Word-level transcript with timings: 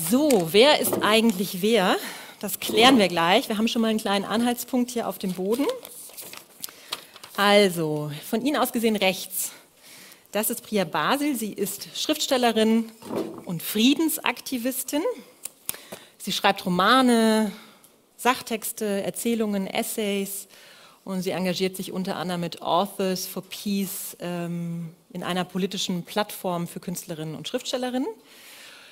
So, 0.00 0.48
wer 0.52 0.78
ist 0.78 1.02
eigentlich 1.02 1.60
wer? 1.60 1.96
Das 2.38 2.60
klären 2.60 2.98
wir 2.98 3.08
gleich. 3.08 3.48
Wir 3.48 3.58
haben 3.58 3.66
schon 3.66 3.82
mal 3.82 3.88
einen 3.88 3.98
kleinen 3.98 4.24
Anhaltspunkt 4.24 4.92
hier 4.92 5.08
auf 5.08 5.18
dem 5.18 5.32
Boden. 5.32 5.66
Also, 7.36 8.12
von 8.30 8.46
Ihnen 8.46 8.58
aus 8.58 8.70
gesehen 8.70 8.94
rechts. 8.94 9.50
Das 10.30 10.50
ist 10.50 10.62
Priya 10.62 10.84
Basil. 10.84 11.34
Sie 11.34 11.52
ist 11.52 11.88
Schriftstellerin 11.96 12.92
und 13.44 13.60
Friedensaktivistin. 13.60 15.02
Sie 16.16 16.30
schreibt 16.30 16.64
Romane, 16.64 17.50
Sachtexte, 18.16 19.02
Erzählungen, 19.02 19.66
Essays 19.66 20.46
und 21.04 21.22
sie 21.22 21.30
engagiert 21.30 21.76
sich 21.76 21.90
unter 21.90 22.14
anderem 22.14 22.42
mit 22.42 22.62
Authors 22.62 23.26
for 23.26 23.42
Peace 23.42 24.16
ähm, 24.20 24.90
in 25.12 25.24
einer 25.24 25.44
politischen 25.44 26.04
Plattform 26.04 26.68
für 26.68 26.78
Künstlerinnen 26.78 27.34
und 27.34 27.48
Schriftstellerinnen. 27.48 28.06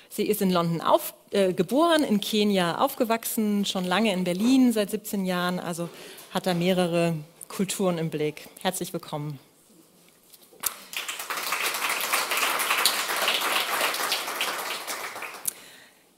Sie 0.09 0.23
ist 0.23 0.41
in 0.41 0.51
London 0.51 0.81
auf, 0.81 1.13
äh, 1.31 1.53
geboren, 1.53 2.03
in 2.03 2.21
Kenia 2.21 2.79
aufgewachsen, 2.79 3.65
schon 3.65 3.85
lange 3.85 4.13
in 4.13 4.23
Berlin, 4.23 4.71
seit 4.71 4.89
17 4.89 5.25
Jahren, 5.25 5.59
also 5.59 5.89
hat 6.33 6.47
da 6.47 6.53
mehrere 6.53 7.13
Kulturen 7.47 7.97
im 7.97 8.09
Blick. 8.09 8.47
Herzlich 8.61 8.93
willkommen. 8.93 9.39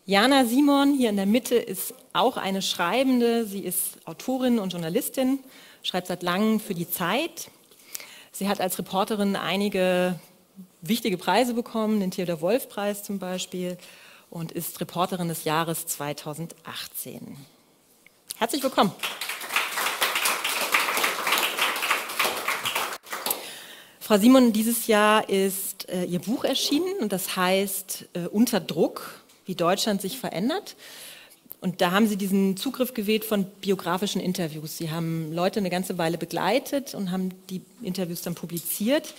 Jana 0.05 0.45
Simon 0.45 0.95
hier 0.95 1.11
in 1.11 1.17
der 1.17 1.27
Mitte 1.27 1.55
ist 1.55 1.93
auch 2.13 2.37
eine 2.37 2.63
Schreibende. 2.63 3.45
Sie 3.45 3.59
ist 3.59 3.99
Autorin 4.05 4.57
und 4.57 4.73
Journalistin, 4.73 5.37
schreibt 5.83 6.07
seit 6.07 6.23
langem 6.23 6.59
für 6.59 6.73
die 6.73 6.89
Zeit. 6.89 7.51
Sie 8.31 8.49
hat 8.49 8.59
als 8.59 8.79
Reporterin 8.79 9.35
einige 9.35 10.19
wichtige 10.81 11.17
Preise 11.17 11.53
bekommen, 11.53 11.99
den 11.99 12.11
Theodor 12.11 12.41
Wolf 12.41 12.69
Preis 12.69 13.03
zum 13.03 13.19
Beispiel, 13.19 13.77
und 14.29 14.51
ist 14.51 14.79
Reporterin 14.79 15.27
des 15.27 15.43
Jahres 15.43 15.87
2018. 15.87 17.37
Herzlich 18.37 18.63
willkommen. 18.63 18.91
Frau 23.99 24.17
Simon, 24.17 24.53
dieses 24.53 24.87
Jahr 24.87 25.29
ist 25.29 25.89
äh, 25.89 26.03
Ihr 26.05 26.19
Buch 26.19 26.43
erschienen 26.43 26.97
und 26.99 27.11
das 27.11 27.35
heißt 27.35 28.05
äh, 28.13 28.27
Unter 28.27 28.59
Druck, 28.59 29.21
wie 29.45 29.55
Deutschland 29.55 30.01
sich 30.01 30.17
verändert. 30.17 30.75
Und 31.61 31.81
da 31.81 31.91
haben 31.91 32.07
Sie 32.07 32.15
diesen 32.15 32.55
Zugriff 32.55 32.93
gewählt 32.93 33.25
von 33.25 33.43
biografischen 33.43 34.21
Interviews. 34.21 34.77
Sie 34.77 34.91
haben 34.91 35.33
Leute 35.33 35.59
eine 35.59 35.69
ganze 35.69 35.97
Weile 35.97 36.17
begleitet 36.17 36.95
und 36.95 37.11
haben 37.11 37.31
die 37.49 37.61
Interviews 37.81 38.21
dann 38.21 38.33
publiziert. 38.33 39.13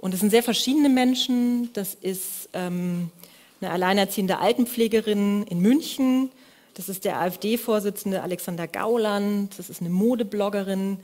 Und 0.00 0.14
es 0.14 0.20
sind 0.20 0.30
sehr 0.30 0.42
verschiedene 0.42 0.88
Menschen. 0.88 1.70
Das 1.74 1.94
ist 1.94 2.48
ähm, 2.54 3.10
eine 3.60 3.70
alleinerziehende 3.70 4.38
Altenpflegerin 4.38 5.44
in 5.44 5.60
München. 5.60 6.30
Das 6.74 6.88
ist 6.88 7.04
der 7.04 7.20
AfD-Vorsitzende 7.20 8.22
Alexander 8.22 8.66
Gauland. 8.66 9.58
Das 9.58 9.68
ist 9.68 9.82
eine 9.82 9.90
Modebloggerin. 9.90 10.98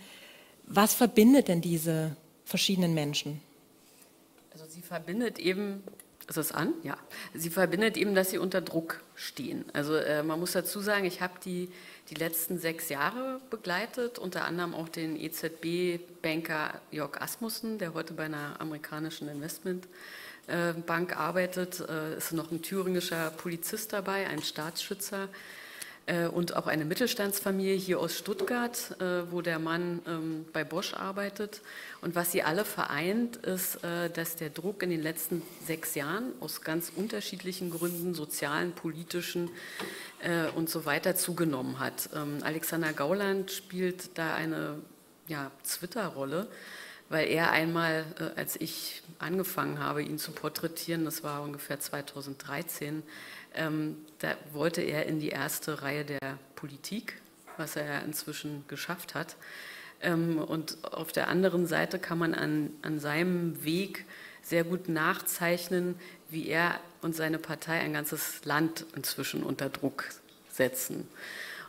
Was 0.67 0.95
verbindet 0.95 1.49
denn 1.49 1.61
diese 1.61 2.17
verschiedenen 2.47 2.95
Menschen? 2.95 3.41
Also 4.55 4.65
sie 4.67 4.81
verbindet 4.81 5.39
eben, 5.39 5.83
ist 6.29 6.37
es 6.37 6.53
an? 6.53 6.73
Ja. 6.83 6.97
Sie 7.35 7.51
verbindet 7.51 7.97
eben, 7.97 8.15
dass 8.15 8.31
sie 8.31 8.39
unter 8.39 8.61
Druck 8.61 9.01
stehen. 9.15 9.65
Also 9.73 9.95
äh, 9.95 10.23
man 10.23 10.41
muss 10.41 10.53
dazu 10.53 10.81
sagen, 10.81 11.05
ich 11.05 11.21
habe 11.21 11.35
die 11.45 11.71
die 12.11 12.15
letzten 12.15 12.59
sechs 12.59 12.89
Jahre 12.89 13.41
begleitet, 13.51 14.19
unter 14.19 14.45
anderem 14.45 14.75
auch 14.75 14.89
den 14.89 15.17
EZB-Banker 15.17 16.81
Jörg 16.93 17.21
Asmussen, 17.21 17.79
der 17.79 17.95
heute 17.95 18.15
bei 18.15 18.27
einer 18.27 18.61
amerikanischen 18.61 19.29
Investmentbank 19.29 21.17
arbeitet. 21.17 21.81
Es 21.81 22.27
ist 22.27 22.33
noch 22.33 22.53
ein 22.53 22.63
thüringischer 22.63 23.33
Polizist 23.33 23.93
dabei, 23.93 24.29
ein 24.29 24.41
Staatsschützer 24.41 25.25
äh, 25.25 25.29
und 26.33 26.55
auch 26.55 26.69
eine 26.69 26.85
Mittelstandsfamilie 26.85 27.75
hier 27.75 27.99
aus 27.99 28.17
Stuttgart, 28.17 28.97
äh, 29.01 29.31
wo 29.33 29.41
der 29.41 29.59
Mann 29.59 30.01
ähm, 30.07 30.45
bei 30.53 30.63
Bosch 30.63 30.95
arbeitet. 30.95 31.63
Und 32.01 32.15
was 32.15 32.31
sie 32.31 32.45
alle 32.45 32.65
vereint, 32.65 33.37
ist, 33.39 33.83
äh, 33.83 34.09
dass 34.11 34.37
der 34.37 34.51
Druck 34.51 34.85
in 34.85 34.91
den 34.91 35.03
letzten 35.03 35.43
sechs 35.67 35.97
Jahren 35.97 36.33
aus 36.39 36.61
ganz 36.61 36.93
unterschiedlichen 36.95 37.71
Gründen, 37.71 38.15
sozialen, 38.15 38.73
politischen 38.73 39.51
und 40.57 40.71
so 40.71 40.87
weiter, 40.87 41.15
zugenommen 41.15 41.79
hat. 41.79 42.09
Ähm, 42.15 42.39
Alexander 42.43 42.93
Gauland 42.95 43.51
spielt 43.51 44.17
da 44.17 44.35
eine 44.35 44.77
ja, 45.29 45.51
Twitter-Rolle 45.63 46.49
weil 47.09 47.29
er 47.29 47.53
einmal, 47.53 48.05
als 48.35 48.61
ich 48.61 49.03
angefangen 49.21 49.79
habe, 49.79 50.03
ihn 50.03 50.19
zu 50.19 50.33
porträtieren, 50.33 51.05
das 51.05 51.23
war 51.23 51.43
ungefähr 51.43 51.79
2013, 51.79 53.05
ähm, 53.57 53.97
da 54.19 54.37
wollte 54.53 54.83
er 54.83 55.07
in 55.07 55.21
die 55.21 55.29
erste 55.29 55.83
Reihe 55.83 56.05
der 56.05 56.39
Politik, 56.55 57.21
was 57.57 57.77
er 57.77 58.05
inzwischen 58.05 58.65
geschafft 58.69 59.15
hat. 59.15 59.37
Ähm, 60.03 60.39
und 60.39 60.79
auf 60.85 61.13
der 61.13 61.29
anderen 61.29 61.67
Seite 61.67 61.99
kann 61.99 62.19
man 62.19 62.35
an, 62.35 62.71
an 62.83 62.99
seinem 62.99 63.65
Weg 63.65 64.05
sehr 64.43 64.65
gut 64.65 64.89
nachzeichnen, 64.89 65.97
wie 66.31 66.49
er 66.49 66.79
und 67.03 67.15
seine 67.15 67.39
Partei 67.39 67.81
ein 67.81 67.93
ganzes 67.93 68.45
Land 68.45 68.87
inzwischen 68.95 69.43
unter 69.43 69.69
Druck 69.69 70.05
setzen. 70.51 71.09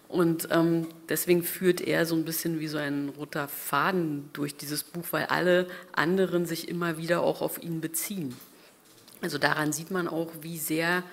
Und 0.08 0.48
ähm, 0.52 0.88
deswegen 1.10 1.44
führt 1.44 1.82
er 1.82 2.06
so 2.06 2.16
ein 2.16 2.24
bisschen 2.24 2.60
wie 2.60 2.68
so 2.68 2.78
ein 2.78 3.10
roter 3.10 3.48
Faden 3.48 4.30
durch 4.34 4.56
dieses 4.56 4.84
Buch, 4.84 5.06
weil 5.12 5.26
alle 5.26 5.68
anderen 5.92 6.46
sich 6.46 6.70
immer 6.70 6.98
wieder 6.98 7.22
auch 7.22 7.42
auf 7.42 7.62
ihn 7.62 7.82
beziehen. 7.82 8.36
Also 9.22 9.38
daran 9.38 9.74
sieht 9.74 9.92
man 9.92 10.08
auch, 10.08 10.32
wie 10.42 10.58
sehr 10.58 11.04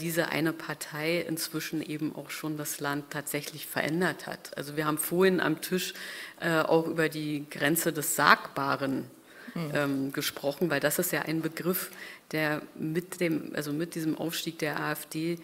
diese 0.00 0.28
eine 0.28 0.52
Partei 0.52 1.20
inzwischen 1.20 1.80
eben 1.82 2.14
auch 2.14 2.30
schon 2.30 2.58
das 2.58 2.80
Land 2.80 3.10
tatsächlich 3.10 3.66
verändert 3.66 4.26
hat. 4.26 4.56
Also 4.56 4.76
wir 4.76 4.84
haben 4.84 4.98
vorhin 4.98 5.40
am 5.40 5.62
Tisch 5.62 5.94
äh, 6.40 6.60
auch 6.60 6.86
über 6.86 7.08
die 7.08 7.46
Grenze 7.50 7.92
des 7.92 8.14
Sagbaren 8.14 9.04
hm. 9.54 9.70
ähm, 9.74 10.12
gesprochen, 10.12 10.70
weil 10.70 10.80
das 10.80 10.98
ist 10.98 11.12
ja 11.12 11.22
ein 11.22 11.40
Begriff, 11.40 11.90
der 12.32 12.62
mit 12.74 13.20
dem, 13.20 13.52
also 13.54 13.72
mit 13.72 13.94
diesem 13.94 14.18
Aufstieg 14.18 14.58
der 14.58 14.80
AfD 14.80 15.38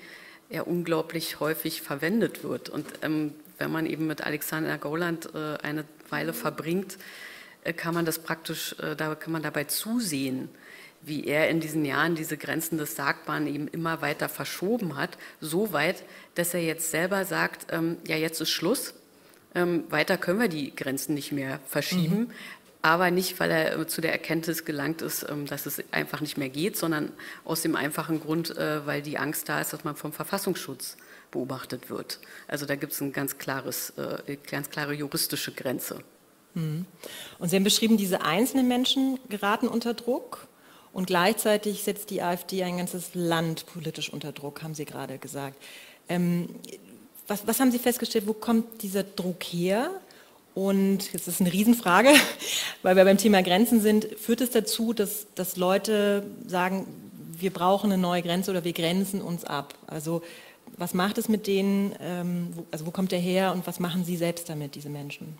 ja 0.50 0.62
unglaublich 0.62 1.40
häufig 1.40 1.82
verwendet 1.82 2.42
wird. 2.42 2.68
Und 2.68 2.86
ähm, 3.02 3.34
wenn 3.58 3.70
man 3.70 3.86
eben 3.86 4.06
mit 4.06 4.22
Alexander 4.22 4.78
Gauland 4.78 5.30
äh, 5.34 5.56
eine 5.62 5.84
Weile 6.10 6.32
verbringt, 6.32 6.98
äh, 7.64 7.72
kann 7.72 7.94
man 7.94 8.04
das 8.04 8.18
praktisch, 8.18 8.74
äh, 8.78 8.96
da 8.96 9.14
kann 9.14 9.32
man 9.32 9.42
dabei 9.42 9.64
zusehen, 9.64 10.48
wie 11.00 11.24
er 11.24 11.48
in 11.48 11.60
diesen 11.60 11.84
Jahren 11.84 12.14
diese 12.14 12.36
Grenzen 12.36 12.78
des 12.78 12.96
Sagbaren 12.96 13.46
eben 13.46 13.68
immer 13.68 14.02
weiter 14.02 14.28
verschoben 14.28 14.96
hat, 14.96 15.16
so 15.40 15.72
weit, 15.72 16.04
dass 16.34 16.54
er 16.54 16.62
jetzt 16.62 16.90
selber 16.90 17.24
sagt, 17.24 17.66
ähm, 17.70 17.98
ja, 18.06 18.16
jetzt 18.16 18.40
ist 18.40 18.50
Schluss, 18.50 18.94
ähm, 19.54 19.84
weiter 19.90 20.18
können 20.18 20.40
wir 20.40 20.48
die 20.48 20.74
Grenzen 20.74 21.14
nicht 21.14 21.32
mehr 21.32 21.60
verschieben, 21.66 22.18
mhm. 22.18 22.30
aber 22.82 23.10
nicht, 23.10 23.38
weil 23.40 23.50
er 23.50 23.78
äh, 23.78 23.86
zu 23.86 24.00
der 24.00 24.12
Erkenntnis 24.12 24.64
gelangt 24.64 25.02
ist, 25.02 25.26
ähm, 25.28 25.46
dass 25.46 25.66
es 25.66 25.82
einfach 25.92 26.20
nicht 26.20 26.36
mehr 26.36 26.48
geht, 26.48 26.76
sondern 26.76 27.12
aus 27.44 27.62
dem 27.62 27.76
einfachen 27.76 28.20
Grund, 28.20 28.56
äh, 28.56 28.84
weil 28.86 29.02
die 29.02 29.18
Angst 29.18 29.48
da 29.48 29.60
ist, 29.60 29.72
dass 29.72 29.84
man 29.84 29.96
vom 29.96 30.12
Verfassungsschutz 30.12 30.96
beobachtet 31.30 31.90
wird. 31.90 32.20
Also 32.46 32.66
da 32.66 32.74
gibt 32.76 32.92
es 32.92 33.02
eine 33.02 33.10
ganz, 33.10 33.38
klares, 33.38 33.90
äh, 33.90 34.36
ganz 34.50 34.70
klare 34.70 34.94
juristische 34.94 35.52
Grenze. 35.52 36.00
Mhm. 36.54 36.86
Und 37.38 37.48
Sie 37.48 37.56
haben 37.56 37.64
beschrieben, 37.64 37.96
diese 37.96 38.22
einzelnen 38.22 38.68
Menschen 38.68 39.18
geraten 39.28 39.68
unter 39.68 39.94
Druck 39.94 40.47
und 40.92 41.06
gleichzeitig 41.06 41.82
setzt 41.82 42.10
die 42.10 42.22
AfD 42.22 42.62
ein 42.62 42.78
ganzes 42.78 43.14
Land 43.14 43.66
politisch 43.66 44.12
unter 44.12 44.32
Druck, 44.32 44.62
haben 44.62 44.74
Sie 44.74 44.84
gerade 44.84 45.18
gesagt. 45.18 45.56
Ähm, 46.08 46.48
was, 47.26 47.46
was, 47.46 47.60
haben 47.60 47.70
Sie 47.70 47.78
festgestellt, 47.78 48.26
wo 48.26 48.32
kommt 48.32 48.82
dieser 48.82 49.02
Druck 49.02 49.42
her? 49.44 49.90
Und 50.54 51.12
jetzt 51.12 51.28
ist 51.28 51.40
eine 51.40 51.52
Riesenfrage, 51.52 52.10
weil 52.82 52.96
wir 52.96 53.04
beim 53.04 53.18
Thema 53.18 53.42
Grenzen 53.42 53.80
sind. 53.80 54.06
Führt 54.18 54.40
es 54.40 54.50
dazu, 54.50 54.92
dass, 54.92 55.26
dass 55.34 55.56
Leute 55.56 56.24
sagen, 56.46 56.86
wir 57.32 57.52
brauchen 57.52 57.92
eine 57.92 58.00
neue 58.00 58.22
Grenze 58.22 58.50
oder 58.50 58.64
wir 58.64 58.72
grenzen 58.72 59.20
uns 59.20 59.44
ab? 59.44 59.74
Also 59.86 60.22
was 60.76 60.94
macht 60.94 61.18
es 61.18 61.28
mit 61.28 61.46
denen? 61.46 61.94
Ähm, 62.00 62.48
wo, 62.52 62.66
also 62.70 62.86
wo 62.86 62.90
kommt 62.90 63.12
der 63.12 63.18
her 63.18 63.52
und 63.52 63.66
was 63.66 63.78
machen 63.78 64.04
Sie 64.04 64.16
selbst 64.16 64.48
damit, 64.48 64.74
diese 64.74 64.88
Menschen? 64.88 65.38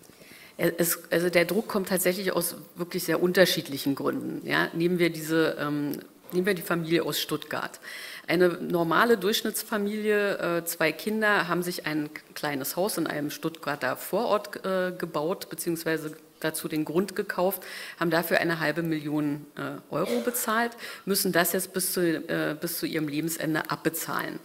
Es, 0.59 0.99
also 1.11 1.31
der 1.31 1.45
Druck 1.45 1.69
kommt 1.69 1.89
tatsächlich 1.89 2.33
aus 2.33 2.57
wirklich 2.75 3.05
sehr 3.05 3.23
unterschiedlichen 3.23 3.95
Gründen. 3.95 4.45
Ja, 4.45 4.69
nehmen 4.75 4.99
wir 4.99 5.09
diese, 5.09 5.57
ähm, 5.61 5.93
nehmen 6.33 6.47
wir 6.47 6.55
die 6.55 6.63
Familie 6.63 7.05
aus 7.05 7.21
Stuttgart. 7.21 7.79
Eine 8.27 8.49
normale 8.49 9.17
Durchschnittsfamilie, 9.17 10.59
äh, 10.59 10.65
zwei 10.65 10.91
Kinder, 10.91 11.47
haben 11.47 11.63
sich 11.63 11.87
ein 11.87 12.11
kleines 12.35 12.75
Haus 12.75 12.99
in 12.99 13.07
einem 13.07 13.31
Stuttgarter 13.31 13.97
Vorort 13.97 14.65
äh, 14.65 14.91
gebaut, 14.99 15.49
beziehungsweise 15.49 16.17
dazu 16.41 16.67
den 16.67 16.85
Grund 16.85 17.15
gekauft, 17.15 17.63
haben 18.01 18.11
dafür 18.11 18.39
eine 18.39 18.59
halbe 18.59 18.83
Million 18.83 19.47
äh, 19.57 19.95
Euro 19.95 20.21
bezahlt, 20.25 20.73
müssen 21.05 21.31
das 21.31 21.53
jetzt 21.53 21.73
bis 21.73 21.93
zu, 21.93 22.23
bis 22.61 22.79
zu 22.79 22.87
ihrem 22.87 23.09
Lebensende 23.09 23.71
abbezahlen. 23.71 24.39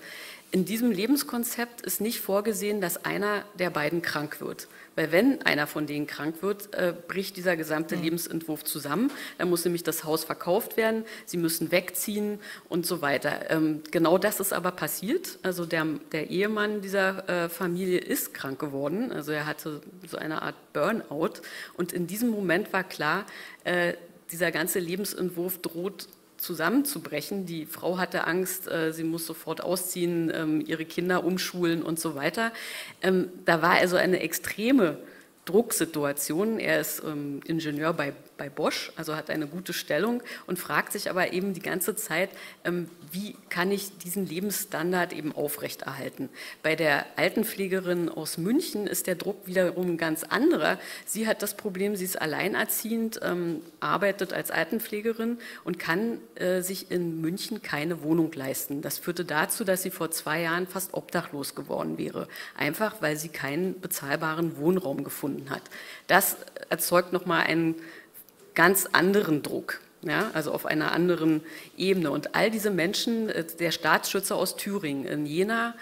in 0.51 0.65
diesem 0.65 0.91
Lebenskonzept 0.91 1.81
ist 1.81 2.01
nicht 2.01 2.19
vorgesehen, 2.21 2.81
dass 2.81 3.03
einer 3.05 3.43
der 3.57 3.71
beiden 3.71 4.01
krank 4.03 4.41
wird. 4.41 4.67
Weil 4.95 5.11
wenn 5.11 5.41
einer 5.41 5.67
von 5.67 5.87
denen 5.87 6.07
krank 6.07 6.41
wird, 6.41 6.73
äh, 6.73 6.93
bricht 7.07 7.37
dieser 7.37 7.57
gesamte 7.57 7.95
mhm. 7.95 8.03
Lebensentwurf 8.03 8.63
zusammen. 8.63 9.11
Dann 9.37 9.49
muss 9.49 9.65
nämlich 9.65 9.83
das 9.83 10.03
Haus 10.03 10.23
verkauft 10.23 10.77
werden, 10.77 11.05
sie 11.25 11.37
müssen 11.37 11.71
wegziehen 11.71 12.39
und 12.69 12.85
so 12.85 13.01
weiter. 13.01 13.49
Ähm, 13.49 13.81
genau 13.91 14.17
das 14.17 14.39
ist 14.39 14.53
aber 14.53 14.71
passiert. 14.71 15.39
Also 15.41 15.65
der, 15.65 15.85
der 16.11 16.29
Ehemann 16.29 16.81
dieser 16.81 17.27
äh, 17.29 17.49
Familie 17.49 17.99
ist 17.99 18.33
krank 18.33 18.59
geworden. 18.59 19.11
Also 19.11 19.31
er 19.31 19.45
hatte 19.45 19.81
so 20.07 20.17
eine 20.17 20.41
Art 20.41 20.55
Burnout. 20.73 21.41
Und 21.75 21.91
in 21.93 22.07
diesem 22.07 22.29
Moment 22.29 22.71
war 22.73 22.83
klar, 22.83 23.25
äh, 23.63 23.93
dieser 24.31 24.51
ganze 24.51 24.79
Lebensentwurf 24.79 25.59
droht 25.59 26.07
zusammenzubrechen. 26.43 27.45
Die 27.45 27.65
Frau 27.65 27.97
hatte 27.97 28.27
Angst, 28.27 28.69
äh, 28.69 28.91
sie 28.93 29.03
muss 29.03 29.25
sofort 29.25 29.61
ausziehen, 29.61 30.31
ähm, 30.33 30.61
ihre 30.65 30.85
Kinder 30.85 31.23
umschulen 31.23 31.81
und 31.81 31.99
so 31.99 32.15
weiter. 32.15 32.51
Ähm, 33.01 33.29
da 33.45 33.61
war 33.61 33.71
also 33.71 33.95
eine 33.95 34.19
extreme 34.19 34.97
Drucksituation. 35.45 36.59
Er 36.59 36.79
ist 36.79 37.01
ähm, 37.03 37.41
Ingenieur 37.45 37.93
bei 37.93 38.13
bei 38.37 38.49
Bosch, 38.49 38.91
also 38.95 39.15
hat 39.15 39.29
eine 39.29 39.47
gute 39.47 39.73
Stellung 39.73 40.21
und 40.47 40.59
fragt 40.59 40.93
sich 40.93 41.09
aber 41.09 41.33
eben 41.33 41.53
die 41.53 41.61
ganze 41.61 41.95
Zeit, 41.95 42.29
ähm, 42.63 42.89
wie 43.11 43.35
kann 43.49 43.71
ich 43.71 43.97
diesen 43.99 44.25
Lebensstandard 44.25 45.13
eben 45.13 45.33
aufrechterhalten. 45.33 46.29
Bei 46.63 46.75
der 46.75 47.05
Altenpflegerin 47.15 48.09
aus 48.09 48.37
München 48.37 48.87
ist 48.87 49.07
der 49.07 49.15
Druck 49.15 49.45
wiederum 49.45 49.91
ein 49.91 49.97
ganz 49.97 50.23
anderer. 50.23 50.79
Sie 51.05 51.27
hat 51.27 51.41
das 51.41 51.55
Problem, 51.55 51.95
sie 51.95 52.05
ist 52.05 52.21
alleinerziehend, 52.21 53.19
ähm, 53.23 53.61
arbeitet 53.79 54.33
als 54.33 54.51
Altenpflegerin 54.51 55.37
und 55.63 55.79
kann 55.79 56.19
äh, 56.35 56.61
sich 56.61 56.91
in 56.91 57.21
München 57.21 57.61
keine 57.61 58.01
Wohnung 58.03 58.31
leisten. 58.33 58.81
Das 58.81 58.97
führte 58.97 59.25
dazu, 59.25 59.63
dass 59.63 59.83
sie 59.83 59.91
vor 59.91 60.11
zwei 60.11 60.41
Jahren 60.41 60.67
fast 60.67 60.93
obdachlos 60.93 61.55
geworden 61.55 61.97
wäre, 61.97 62.27
einfach 62.57 63.01
weil 63.01 63.17
sie 63.17 63.29
keinen 63.29 63.79
bezahlbaren 63.79 64.57
Wohnraum 64.57 65.03
gefunden 65.03 65.49
hat. 65.49 65.61
Das 66.07 66.37
erzeugt 66.69 67.13
nochmal 67.13 67.45
einen 67.45 67.75
ganz 68.55 68.87
anderen 68.91 69.43
Druck. 69.43 69.79
Ja, 70.01 70.31
also 70.33 70.51
auf 70.51 70.65
einer 70.65 70.91
anderen 70.91 71.41
Ebene. 71.77 72.11
Und 72.11 72.35
all 72.35 72.51
diese 72.51 72.71
Menschen, 72.71 73.29
äh, 73.29 73.45
der 73.59 73.71
Staatsschützer 73.71 74.35
aus 74.35 74.57
Thüringen 74.57 75.05
in 75.05 75.25
Jena, 75.25 75.75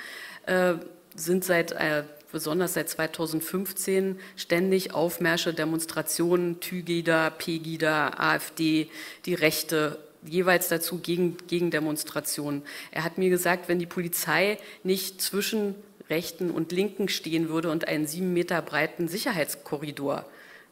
äh, 0.45 0.73
sind 1.15 1.43
seit, 1.43 1.71
äh, 1.71 2.03
besonders 2.31 2.75
seit 2.75 2.87
2015 2.87 4.19
ständig 4.35 4.93
Aufmärsche, 4.93 5.55
Demonstrationen, 5.55 6.59
Tügida, 6.59 7.31
Pegida, 7.31 8.11
AfD, 8.17 8.89
die 9.25 9.33
Rechte 9.33 9.97
jeweils 10.23 10.67
dazu 10.67 10.99
gegen, 10.99 11.37
gegen 11.47 11.71
Demonstrationen. 11.71 12.61
Er 12.91 13.03
hat 13.03 13.17
mir 13.17 13.31
gesagt, 13.31 13.67
wenn 13.67 13.79
die 13.79 13.87
Polizei 13.87 14.59
nicht 14.83 15.19
zwischen 15.19 15.75
Rechten 16.09 16.51
und 16.51 16.71
Linken 16.71 17.09
stehen 17.09 17.49
würde 17.49 17.71
und 17.71 17.87
einen 17.87 18.05
sieben 18.05 18.33
Meter 18.33 18.61
breiten 18.61 19.07
Sicherheitskorridor 19.07 20.25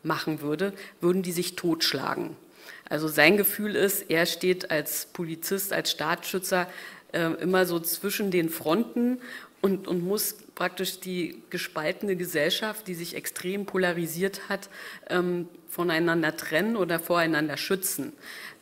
machen 0.04 0.42
würde, 0.42 0.74
würden 1.02 1.22
die 1.22 1.32
sich 1.32 1.56
totschlagen. 1.56 2.36
Also 2.90 3.08
sein 3.08 3.38
Gefühl 3.38 3.76
ist, 3.76 4.10
er 4.10 4.26
steht 4.26 4.72
als 4.72 5.06
Polizist, 5.08 5.74
als 5.74 5.92
Staatsschützer 5.92 6.68
äh, 7.12 7.32
immer 7.42 7.66
so 7.66 7.80
zwischen 7.80 8.32
den 8.32 8.50
Fronten 8.50 9.20
und, 9.62 9.88
und 9.88 10.04
muss 10.04 10.36
praktisch 10.56 11.00
die 11.00 11.44
gespaltene 11.50 12.16
Gesellschaft, 12.16 12.88
die 12.88 12.96
sich 12.96 13.16
extrem 13.16 13.66
polarisiert 13.66 14.50
hat, 14.50 14.70
ähm, 15.10 15.48
voneinander 15.70 16.36
trennen 16.36 16.76
oder 16.76 17.00
voreinander 17.00 17.58
schützen. 17.58 18.14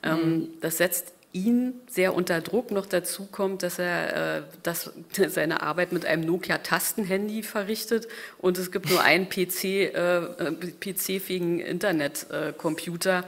Ähm, 0.03 0.19
mhm. 0.19 0.47
Das 0.59 0.77
setzt 0.77 1.13
ihn 1.33 1.73
sehr 1.87 2.13
unter 2.15 2.41
Druck. 2.41 2.71
Noch 2.71 2.85
dazu 2.85 3.27
kommt, 3.31 3.63
dass 3.63 3.79
er 3.79 4.37
äh, 4.37 4.41
dass 4.63 4.91
seine 5.27 5.61
Arbeit 5.61 5.91
mit 5.91 6.05
einem 6.05 6.23
Nokia-Tastenhandy 6.23 7.43
verrichtet 7.43 8.07
und 8.37 8.57
es 8.57 8.71
gibt 8.71 8.89
nur 8.89 9.01
einen 9.01 9.29
PC, 9.29 9.63
äh, 9.63 10.17
äh 10.17 10.51
PC-fähigen 10.79 11.59
Internetcomputer 11.59 13.25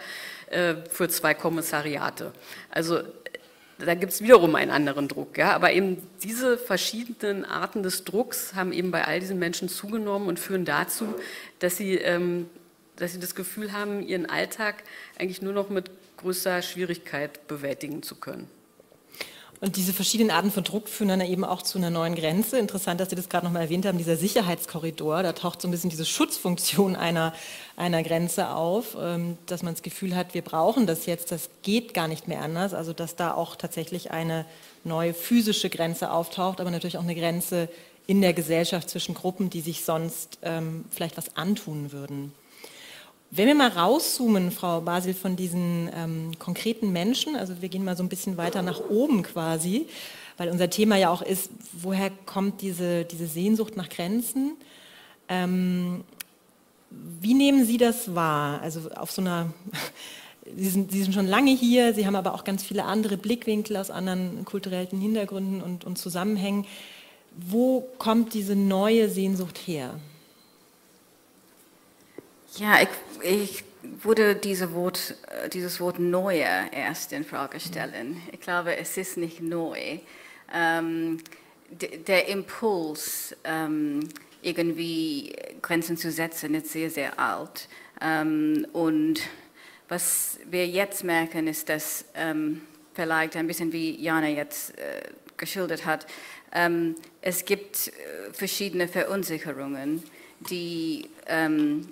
äh, 0.50 0.76
für 0.90 1.10
zwei 1.10 1.34
Kommissariate. 1.34 2.32
Also 2.70 3.02
da 3.80 3.94
gibt 3.96 4.12
es 4.12 4.22
wiederum 4.22 4.56
einen 4.56 4.72
anderen 4.72 5.08
Druck. 5.08 5.38
Ja? 5.38 5.54
Aber 5.54 5.72
eben 5.72 5.98
diese 6.22 6.58
verschiedenen 6.58 7.46
Arten 7.46 7.82
des 7.84 8.04
Drucks 8.04 8.54
haben 8.54 8.74
eben 8.74 8.92
bei 8.92 9.06
all 9.06 9.20
diesen 9.20 9.40
Menschen 9.40 9.70
zugenommen 9.70 10.28
und 10.28 10.40
führen 10.40 10.66
dazu, 10.66 11.16
dass 11.60 11.78
sie, 11.78 11.96
ähm, 11.96 12.50
dass 12.98 13.14
sie 13.14 13.20
das 13.20 13.36
Gefühl 13.36 13.72
haben, 13.72 14.06
ihren 14.06 14.26
Alltag 14.26 14.84
eigentlich 15.18 15.42
nur 15.42 15.54
noch 15.54 15.70
mit 15.70 15.90
größter 16.20 16.62
Schwierigkeit 16.62 17.48
bewältigen 17.48 18.04
zu 18.04 18.16
können. 18.16 18.48
Und 19.62 19.76
diese 19.76 19.92
verschiedenen 19.92 20.32
Arten 20.32 20.52
von 20.52 20.64
Druck 20.64 20.88
führen 20.88 21.10
dann 21.10 21.22
eben 21.22 21.44
auch 21.44 21.62
zu 21.62 21.78
einer 21.78 21.90
neuen 21.90 22.16
Grenze. 22.16 22.58
Interessant, 22.58 23.02
dass 23.02 23.10
Sie 23.10 23.18
das 23.18 23.28
gerade 23.28 23.46
nochmal 23.46 23.64
erwähnt 23.64 23.86
haben, 23.86 23.98
dieser 23.98 24.16
Sicherheitskorridor, 24.16 25.22
da 25.22 25.34
taucht 25.34 25.62
so 25.62 25.68
ein 25.68 25.72
bisschen 25.72 25.90
diese 25.90 26.06
Schutzfunktion 26.06 26.96
einer, 26.96 27.34
einer 27.76 28.02
Grenze 28.02 28.52
auf, 28.52 28.96
ähm, 28.98 29.38
dass 29.48 29.62
man 29.62 29.74
das 29.74 29.82
Gefühl 29.82 30.16
hat, 30.16 30.34
wir 30.34 30.44
brauchen 30.44 30.88
das 30.88 31.06
jetzt, 31.08 31.34
das 31.34 31.50
geht 31.62 31.94
gar 31.94 32.08
nicht 32.08 32.30
mehr 32.30 32.42
anders. 32.42 32.74
Also 32.74 32.94
dass 32.94 33.18
da 33.18 33.34
auch 33.34 33.58
tatsächlich 33.58 34.12
eine 34.12 34.46
neue 34.86 35.14
physische 35.14 35.70
Grenze 35.70 36.12
auftaucht, 36.12 36.62
aber 36.62 36.72
natürlich 36.72 36.98
auch 36.98 37.04
eine 37.04 37.16
Grenze 37.16 37.68
in 38.08 38.22
der 38.22 38.34
Gesellschaft 38.34 38.90
zwischen 38.90 39.14
Gruppen, 39.14 39.50
die 39.50 39.62
sich 39.62 39.84
sonst 39.84 40.40
ähm, 40.42 40.86
vielleicht 40.90 41.18
was 41.18 41.36
antun 41.36 41.92
würden. 41.92 42.32
Wenn 43.32 43.46
wir 43.46 43.54
mal 43.54 43.70
rauszoomen, 43.70 44.50
Frau 44.50 44.82
Basil, 44.82 45.14
von 45.14 45.36
diesen 45.36 45.88
ähm, 45.96 46.32
konkreten 46.40 46.92
Menschen, 46.92 47.36
also 47.36 47.62
wir 47.62 47.70
gehen 47.70 47.84
mal 47.84 47.96
so 47.96 48.02
ein 48.02 48.10
bisschen 48.10 48.38
weiter 48.38 48.64
nach 48.64 48.82
oben 48.90 49.22
quasi, 49.22 49.86
weil 50.38 50.50
unser 50.50 50.72
Thema 50.72 50.98
ja 50.98 51.12
auch 51.12 51.22
ist, 51.22 51.52
woher 51.74 52.10
kommt 52.26 52.62
diese, 52.62 53.06
diese 53.06 53.28
Sehnsucht 53.28 53.78
nach 53.78 53.88
Grenzen? 53.88 54.54
Ähm, 55.28 56.04
wie 56.90 57.36
nehmen 57.36 57.66
Sie 57.66 57.78
das 57.78 58.16
wahr? 58.16 58.62
Also 58.64 58.90
auf 58.96 59.12
so 59.12 59.22
einer, 59.22 59.54
Sie 60.58 60.70
sind, 60.70 60.92
Sie 60.92 61.04
sind 61.04 61.14
schon 61.14 61.28
lange 61.28 61.52
hier, 61.52 61.94
Sie 61.94 62.08
haben 62.08 62.16
aber 62.16 62.34
auch 62.34 62.44
ganz 62.44 62.64
viele 62.64 62.86
andere 62.86 63.16
Blickwinkel 63.16 63.78
aus 63.78 63.92
anderen 63.92 64.44
kulturellen 64.44 65.00
Hintergründen 65.00 65.62
und, 65.62 65.86
und 65.86 66.00
Zusammenhängen. 66.00 66.66
Wo 67.38 67.82
kommt 68.00 68.34
diese 68.34 68.56
neue 68.56 69.08
Sehnsucht 69.08 69.60
her? 69.68 70.00
Ja, 72.60 72.82
ich, 72.82 72.90
ich 73.24 73.64
würde 74.04 74.36
diese 74.36 74.74
Wort, 74.74 75.16
äh, 75.28 75.48
dieses 75.48 75.80
Wort 75.80 75.98
neue 75.98 76.46
erst 76.74 77.14
in 77.14 77.24
Frage 77.24 77.58
stellen. 77.58 78.22
Ich 78.34 78.42
glaube, 78.42 78.76
es 78.76 78.98
ist 78.98 79.16
nicht 79.16 79.40
neu. 79.40 80.00
Ähm, 80.54 81.20
der 81.70 82.28
Impuls, 82.28 83.34
ähm, 83.46 84.10
irgendwie 84.42 85.34
Grenzen 85.62 85.96
zu 85.96 86.12
setzen, 86.12 86.54
ist 86.54 86.74
sehr, 86.74 86.90
sehr 86.90 87.18
alt. 87.18 87.70
Ähm, 88.02 88.68
und 88.74 89.22
was 89.88 90.38
wir 90.52 90.68
jetzt 90.68 91.06
merken, 91.06 91.48
ist, 91.48 91.70
dass 91.70 92.04
ähm, 92.14 92.62
vielleicht 92.94 93.38
ein 93.38 93.48
bisschen 93.48 93.72
wie 93.72 93.96
Jana 94.02 94.28
jetzt 94.28 94.78
äh, 94.78 95.04
geschildert 95.38 95.86
hat, 95.86 96.08
ähm, 96.52 96.96
es 97.22 97.46
gibt 97.46 97.88
äh, 97.88 98.34
verschiedene 98.34 98.90
Verunsicherungen, 98.90 100.04
die 100.50 101.10
ähm, 101.26 101.88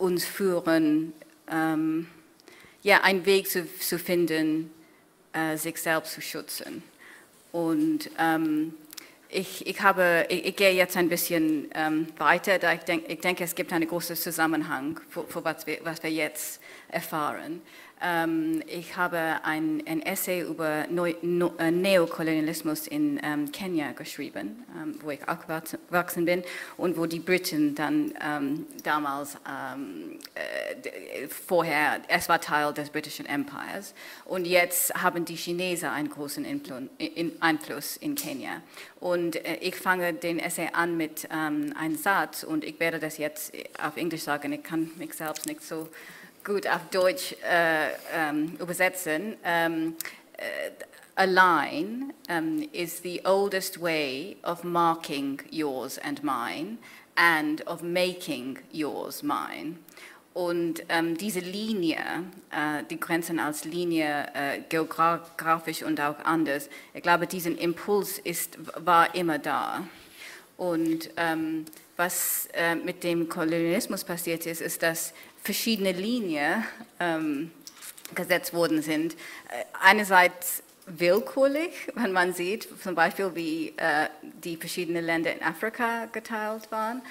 uns 0.00 0.24
führen, 0.24 1.12
ähm, 1.50 2.08
ja, 2.82 3.02
einen 3.02 3.26
Weg 3.26 3.48
zu, 3.48 3.66
zu 3.78 3.98
finden, 3.98 4.70
äh, 5.32 5.56
sich 5.56 5.76
selbst 5.78 6.14
zu 6.14 6.20
schützen. 6.20 6.82
Und 7.52 8.10
ähm, 8.18 8.74
ich, 9.28 9.66
ich, 9.66 9.80
habe, 9.82 10.26
ich, 10.28 10.46
ich, 10.46 10.56
gehe 10.56 10.72
jetzt 10.72 10.96
ein 10.96 11.08
bisschen 11.08 11.70
ähm, 11.74 12.08
weiter, 12.18 12.58
da 12.58 12.72
ich, 12.72 12.80
denk, 12.80 13.08
ich 13.08 13.20
denke, 13.20 13.44
es 13.44 13.54
gibt 13.54 13.72
einen 13.72 13.86
großen 13.86 14.16
Zusammenhang 14.16 15.00
für, 15.08 15.24
für 15.24 15.44
was, 15.44 15.66
wir, 15.66 15.78
was 15.82 16.02
wir 16.02 16.10
jetzt 16.10 16.60
erfahren. 16.88 17.60
Ähm, 18.02 18.62
ich 18.66 18.96
habe 18.96 19.40
ein, 19.42 19.82
ein 19.86 20.00
Essay 20.00 20.40
über 20.40 20.86
Neu, 20.88 21.14
no, 21.20 21.52
äh, 21.58 21.70
Neokolonialismus 21.70 22.86
in 22.86 23.20
ähm, 23.22 23.52
Kenia 23.52 23.92
geschrieben, 23.92 24.64
ähm, 24.74 24.98
wo 25.02 25.10
ich 25.10 25.20
aufgewachsen 25.28 26.24
bin 26.24 26.42
und 26.78 26.96
wo 26.96 27.04
die 27.04 27.18
Briten 27.18 27.74
dann 27.74 28.14
ähm, 28.24 28.66
damals 28.84 29.36
ähm, 29.46 30.18
äh, 30.34 31.28
vorher, 31.28 32.00
es 32.08 32.28
war 32.30 32.40
Teil 32.40 32.72
des 32.72 32.88
britischen 32.88 33.26
Empires 33.26 33.92
und 34.24 34.46
jetzt 34.46 34.94
haben 34.94 35.26
die 35.26 35.36
Chinesen 35.36 35.90
einen 35.90 36.08
großen 36.08 36.46
Einfluss 37.40 37.96
in 37.98 38.14
Kenia. 38.14 38.62
Und 38.98 39.36
äh, 39.36 39.56
ich 39.56 39.76
fange 39.76 40.14
den 40.14 40.38
Essay 40.38 40.68
an 40.72 40.96
mit 40.96 41.28
ähm, 41.30 41.74
einem 41.78 41.96
Satz 41.96 42.44
und 42.44 42.64
ich 42.64 42.80
werde 42.80 42.98
das 42.98 43.18
jetzt 43.18 43.52
auf 43.82 43.98
Englisch 43.98 44.22
sagen, 44.22 44.52
ich 44.52 44.62
kann 44.62 44.90
mich 44.96 45.12
selbst 45.12 45.44
nicht 45.44 45.62
so 45.62 45.88
gut 46.44 46.66
auf 46.66 46.88
Deutsch 46.90 47.34
äh, 47.42 47.90
ähm, 48.14 48.56
übersetzen. 48.60 49.36
Um, 49.44 49.94
uh, 50.38 50.84
a 51.16 51.26
line 51.26 52.14
um, 52.28 52.68
is 52.72 53.00
the 53.00 53.20
oldest 53.24 53.80
way 53.80 54.36
of 54.42 54.64
marking 54.64 55.40
yours 55.50 55.98
and 55.98 56.22
mine 56.22 56.78
and 57.16 57.60
of 57.66 57.82
making 57.82 58.58
yours 58.72 59.22
mine. 59.22 59.76
Und 60.32 60.84
ähm, 60.88 61.16
diese 61.18 61.40
Linie, 61.40 61.98
äh, 62.50 62.84
die 62.88 63.00
Grenzen 63.00 63.40
als 63.40 63.64
Linie, 63.64 64.28
äh, 64.32 64.60
geografisch 64.68 65.82
und 65.82 66.00
auch 66.00 66.18
anders, 66.24 66.70
ich 66.94 67.02
glaube, 67.02 67.26
diesen 67.26 67.58
Impuls 67.58 68.18
ist, 68.18 68.56
war 68.86 69.14
immer 69.14 69.38
da. 69.38 69.84
Und 70.56 71.10
ähm, 71.16 71.64
was 71.96 72.48
äh, 72.54 72.76
mit 72.76 73.02
dem 73.02 73.28
Kolonialismus 73.28 74.04
passiert 74.04 74.46
ist, 74.46 74.60
ist, 74.60 74.82
dass 74.82 75.12
verschiedene 75.42 75.92
Linien 75.92 76.64
ähm, 76.98 77.50
gesetzt 78.14 78.52
worden 78.52 78.82
sind. 78.82 79.14
Äh, 79.14 79.64
einerseits 79.80 80.62
willkürlich, 80.86 81.88
wenn 81.94 82.12
man 82.12 82.34
sieht, 82.34 82.68
zum 82.82 82.94
Beispiel, 82.94 83.34
wie 83.34 83.68
äh, 83.76 84.08
die 84.22 84.56
verschiedenen 84.56 85.04
Länder 85.04 85.32
in 85.32 85.42
Afrika 85.42 86.06
geteilt 86.06 86.70
waren, 86.70 87.02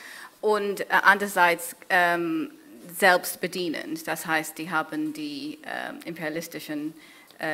und 0.41 0.81
äh, 0.81 0.86
andererseits 0.89 1.75
ähm, 1.89 2.51
selbstbedienend. 2.98 4.07
Das 4.07 4.25
heißt, 4.25 4.57
die 4.57 4.69
haben 4.69 5.13
die 5.13 5.59
äh, 5.63 6.07
imperialistischen 6.07 6.93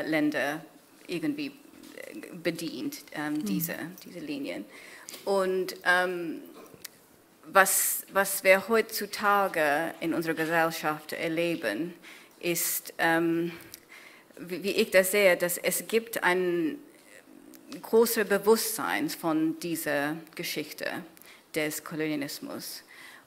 Länder 0.07 0.65
irgendwie 1.07 1.47
äh, 1.47 2.35
bedient, 2.35 2.97
ähm, 3.13 3.33
mhm. 3.33 3.45
diese, 3.45 3.75
diese 4.03 4.19
Linien. 4.19 4.65
Und 5.25 5.75
ähm, 5.85 6.41
was, 7.51 8.05
was 8.11 8.43
wir 8.43 8.67
heutzutage 8.67 9.93
in 9.99 10.13
unserer 10.13 10.33
Gesellschaft 10.33 11.13
erleben, 11.13 11.93
ist, 12.39 12.93
ähm, 12.97 13.51
wie, 14.37 14.63
wie, 14.63 14.71
ich 14.71 14.91
das 14.91 15.11
sehe, 15.11 15.37
dass 15.37 15.57
es 15.57 15.87
gibt 15.87 16.23
ein 16.23 16.77
großes 17.81 18.27
Bewusstsein 18.27 19.09
von 19.09 19.59
dieser 19.59 20.17
Geschichte 20.35 20.85
des 21.53 21.83
Kolonialismus. 21.83 22.83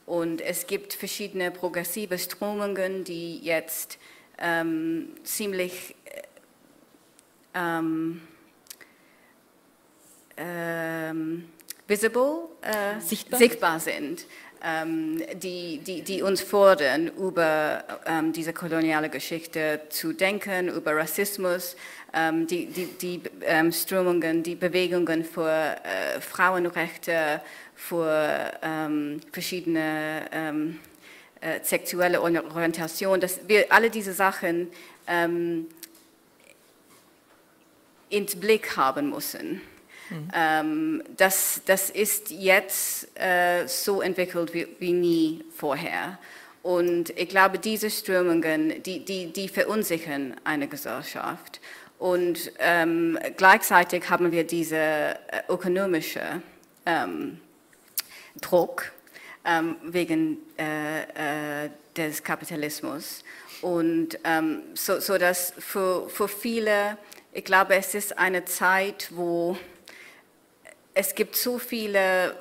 Und 0.06 0.40
es 0.40 0.66
gibt 0.66 0.94
verschiedene 0.94 1.50
progressive 1.50 2.18
Strömungen, 2.18 3.04
die 3.04 3.38
jetzt 3.38 3.98
ähm, 4.38 5.14
ziemlich 5.22 5.94
ähm, 7.54 8.22
ähm, 10.36 11.48
visible, 11.88 12.48
äh, 12.62 13.00
sichtbar? 13.00 13.38
sichtbar? 13.38 13.80
sind, 13.80 14.26
ähm, 14.62 15.22
die, 15.34 15.78
die, 15.78 16.02
die, 16.02 16.22
uns 16.22 16.40
fordern, 16.40 17.08
über 17.08 17.82
ähm, 18.06 18.32
diese 18.32 18.52
koloniale 18.52 19.08
Geschichte 19.08 19.80
zu 19.88 20.12
denken, 20.12 20.68
über 20.68 20.94
Rassismus, 20.94 21.76
ähm, 22.12 22.46
die, 22.46 22.66
die, 22.66 22.86
die 22.86 23.22
Strömungen, 23.72 24.42
die 24.42 24.54
Bewegungen 24.54 25.24
für 25.24 25.50
äh, 25.50 26.20
Frauenrechte, 26.20 27.40
für 27.74 28.52
ähm, 28.62 29.20
verschiedene 29.32 30.26
ähm, 30.32 30.78
äh, 31.40 31.60
sexuelle 31.62 32.20
Orientation, 32.20 33.20
dass 33.20 33.40
wir 33.46 33.72
alle 33.72 33.90
diese 33.90 34.12
Sachen 34.12 34.68
ähm, 35.06 35.66
ins 38.10 38.34
Blick 38.34 38.76
haben 38.76 39.10
müssen. 39.10 39.60
Mhm. 40.10 40.28
Ähm, 40.34 41.02
das, 41.16 41.60
das 41.66 41.90
ist 41.90 42.30
jetzt 42.30 43.08
äh, 43.18 43.66
so 43.66 44.00
entwickelt 44.00 44.54
wie, 44.54 44.68
wie 44.78 44.92
nie 44.92 45.44
vorher. 45.54 46.18
Und 46.62 47.10
ich 47.10 47.28
glaube, 47.28 47.58
diese 47.58 47.90
Strömungen, 47.90 48.82
die, 48.82 49.04
die, 49.04 49.32
die 49.32 49.48
verunsichern 49.48 50.36
eine 50.44 50.68
Gesellschaft. 50.68 51.60
Und 51.98 52.52
ähm, 52.58 53.18
gleichzeitig 53.36 54.08
haben 54.08 54.30
wir 54.32 54.44
diese 54.44 54.76
äh, 54.76 55.16
ökonomische 55.48 56.42
ähm, 56.86 57.40
Druck 58.40 58.92
ähm, 59.44 59.76
wegen 59.82 60.38
äh, 60.58 61.64
äh, 61.64 61.70
des 61.96 62.22
Kapitalismus. 62.22 63.24
Und 63.62 64.18
ähm, 64.24 64.62
so, 64.74 65.00
so 65.00 65.18
dass 65.18 65.52
für, 65.58 66.08
für 66.08 66.28
viele, 66.28 66.96
ich 67.32 67.44
glaube, 67.44 67.74
es 67.74 67.94
ist 67.94 68.18
eine 68.18 68.44
Zeit, 68.44 69.08
wo 69.10 69.56
es 70.98 71.14
gibt 71.14 71.36
so 71.36 71.58
viele, 71.58 72.34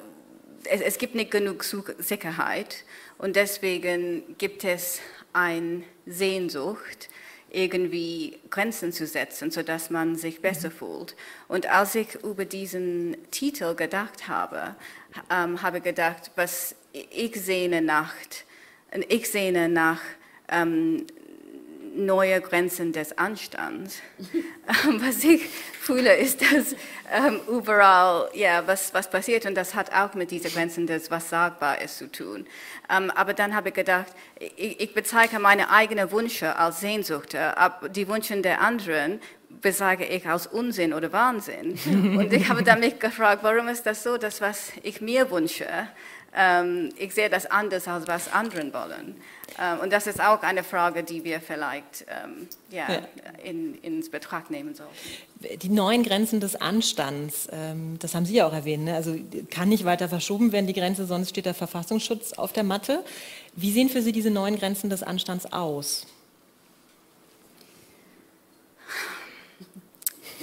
es, 0.64 0.82
es 0.82 0.98
gibt 0.98 1.14
nicht 1.14 1.30
genug 1.30 1.64
Sicherheit 1.64 2.86
und 3.20 3.36
deswegen 3.36 4.36
gibt 4.40 4.64
es 4.64 5.00
eine 5.32 5.84
Sehnsucht 6.08 7.10
irgendwie 7.52 8.40
Grenzen 8.50 8.92
zu 8.92 9.06
setzen, 9.06 9.52
sodass 9.52 9.92
man 9.92 10.16
sich 10.16 10.42
besser 10.42 10.70
mhm. 10.70 10.74
fühlt. 10.74 11.16
Und 11.48 11.68
als 11.68 11.94
ich 11.94 12.16
über 12.24 12.46
diesen 12.46 13.16
Titel 13.30 13.76
gedacht 13.76 14.28
habe, 14.28 14.76
ähm, 15.32 15.62
habe 15.62 15.80
gedacht, 15.80 16.32
was 16.36 16.74
ich 16.94 17.36
sehne 17.40 17.84
nach, 17.84 18.16
ich 19.08 19.30
sehne 19.30 19.70
nach 19.70 20.02
ähm, 20.50 21.06
neue 21.98 22.40
Grenzen 22.42 22.94
des 22.94 23.18
Anstands. 23.18 24.00
Ähm, 24.86 25.02
was 25.02 25.24
ich 25.24 25.48
fühle, 25.82 26.16
ist, 26.16 26.42
dass 26.42 26.76
ähm, 27.12 27.40
überall 27.48 28.30
ja, 28.34 28.66
was, 28.68 28.94
was 28.94 29.10
passiert 29.10 29.46
und 29.46 29.56
das 29.56 29.76
hat 29.76 29.94
auch 29.94 30.14
mit 30.14 30.32
diesen 30.32 30.52
Grenzen 30.52 30.88
des 30.88 31.10
was 31.10 31.30
sagbar 31.30 31.82
ist 31.82 31.98
zu 31.98 32.12
tun. 32.12 32.46
Ähm, 32.90 33.12
aber 33.12 33.34
dann 33.34 33.56
habe 33.56 33.70
ich 33.70 33.76
gedacht, 33.76 34.08
ich, 34.58 34.80
ich 34.82 34.94
bezeichne 34.94 35.40
meine 35.40 35.70
eigenen 35.70 36.12
Wünsche 36.12 36.56
als 36.56 36.82
Sehnsucht, 36.82 37.34
aber 37.36 37.90
die 37.90 38.08
Wünsche 38.08 38.40
der 38.42 38.62
anderen 38.62 39.20
besage 39.62 40.06
ich 40.06 40.28
als 40.28 40.48
Unsinn 40.48 40.94
oder 40.94 41.12
Wahnsinn. 41.12 41.78
Und 42.18 42.32
ich 42.34 42.50
habe 42.50 42.64
dann 42.64 42.80
mich 42.80 43.00
gefragt, 43.00 43.44
warum 43.44 43.68
ist 43.68 43.86
das 43.86 44.04
so, 44.04 44.18
dass 44.18 44.42
was 44.42 44.72
ich 44.84 45.02
mir 45.02 45.32
wünsche, 45.32 45.66
ich 46.98 47.14
sehe 47.14 47.30
das 47.30 47.46
anders, 47.48 47.88
als 47.88 48.08
was 48.08 48.32
anderen 48.32 48.74
wollen. 48.74 49.16
Ähm, 49.60 49.80
und 49.80 49.92
das 49.92 50.08
ist 50.08 50.22
auch 50.22 50.42
eine 50.44 50.64
Frage, 50.64 51.04
die 51.04 51.24
wir 51.24 51.42
vielleicht 51.42 52.06
ähm, 52.08 52.48
ja, 52.70 52.86
ja. 52.92 53.02
In, 53.44 53.76
ins 53.82 54.10
Betracht 54.10 54.52
nehmen 54.52 54.76
sollten. 54.76 54.94
Die 55.62 55.70
neuen 55.70 56.04
Grenzen 56.04 56.40
des 56.40 56.56
Anstands, 56.56 57.48
ähm, 57.52 57.98
das 58.00 58.14
haben 58.14 58.26
Sie 58.26 58.36
ja 58.36 58.48
auch 58.48 58.54
erwähnt, 58.54 58.86
ne? 58.86 58.96
also 58.96 59.16
kann 59.50 59.70
nicht 59.70 59.86
weiter 59.86 60.10
verschoben 60.10 60.52
werden, 60.52 60.68
die 60.68 60.74
Grenze, 60.74 61.06
sonst 61.06 61.30
steht 61.30 61.46
der 61.46 61.54
Verfassungsschutz 61.54 62.34
auf 62.34 62.54
der 62.54 62.64
Matte. 62.64 63.04
Wie 63.56 63.72
sehen 63.72 63.90
für 63.90 64.02
Sie 64.02 64.12
diese 64.12 64.30
neuen 64.30 64.58
Grenzen 64.58 64.90
des 64.90 65.02
Anstands 65.02 65.52
aus? 65.52 66.06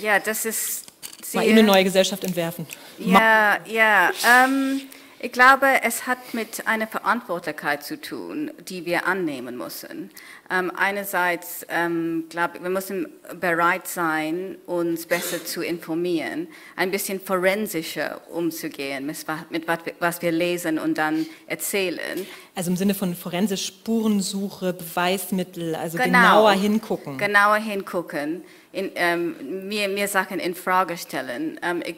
Ja, 0.01 0.19
das 0.19 0.45
ist. 0.45 0.85
Mal 1.33 1.49
eine 1.49 1.63
neue 1.63 1.83
Gesellschaft 1.83 2.23
entwerfen. 2.23 2.67
Ja, 2.99 3.59
ja. 3.67 4.13
Ähm, 4.45 4.83
ich 5.25 5.33
glaube, 5.33 5.83
es 5.83 6.07
hat 6.07 6.35
mit 6.35 6.67
einer 6.67 6.87
Verantwortlichkeit 6.87 7.83
zu 7.83 7.99
tun, 7.99 8.51
die 8.69 8.85
wir 8.85 9.07
annehmen 9.07 9.57
müssen. 9.57 10.11
Ähm, 10.51 10.71
einerseits, 10.77 11.67
ähm, 11.71 12.25
glaube 12.29 12.59
ich, 12.59 12.63
wir 12.63 12.71
müssen 12.71 13.09
bereit 13.41 13.87
sein, 13.87 14.57
uns 14.67 15.07
besser 15.07 15.43
zu 15.45 15.63
informieren, 15.63 16.49
ein 16.77 16.91
bisschen 16.91 17.19
forensischer 17.19 18.21
umzugehen 18.31 19.07
mit, 19.07 19.25
mit 19.51 19.67
was 20.01 20.21
wir 20.21 20.33
lesen 20.33 20.79
und 20.79 20.99
dann 20.99 21.27
erzählen. 21.47 22.27
Also 22.55 22.71
im 22.71 22.77
Sinne 22.77 22.95
von 22.95 23.15
forensisch 23.15 23.67
Spurensuche, 23.67 24.75
Beweismittel, 24.75 25.75
also 25.75 25.97
genau, 25.97 26.19
genauer 26.19 26.53
hingucken. 26.53 27.17
Genauer 27.17 27.57
hingucken 27.57 28.45
in, 28.73 28.91
ähm, 28.97 29.69
mir, 29.69 29.89
mir 29.89 30.09
Sachen 30.09 30.39
in 30.39 30.55
Frage 30.55 30.99
stellen. 30.99 31.59
Ähm, 31.63 31.83
ich, 31.85 31.97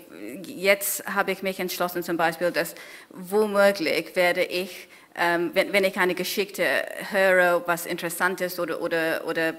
jetzt 0.48 1.04
habe 1.06 1.32
ich 1.32 1.42
mich 1.42 1.58
entschlossen, 1.58 2.02
zum 2.02 2.16
Beispiel, 2.16 2.52
dass 2.52 2.74
womöglich 3.10 4.14
werde 4.14 4.44
ich, 4.44 4.88
ähm, 5.16 5.50
wenn, 5.54 5.72
wenn, 5.72 5.84
ich 5.84 5.96
eine 5.96 6.14
Geschichte 6.14 6.64
höre, 7.10 7.66
was 7.66 7.86
interessant 7.86 8.40
ist, 8.40 8.60
oder, 8.60 8.82
oder, 8.82 9.26
oder 9.26 9.54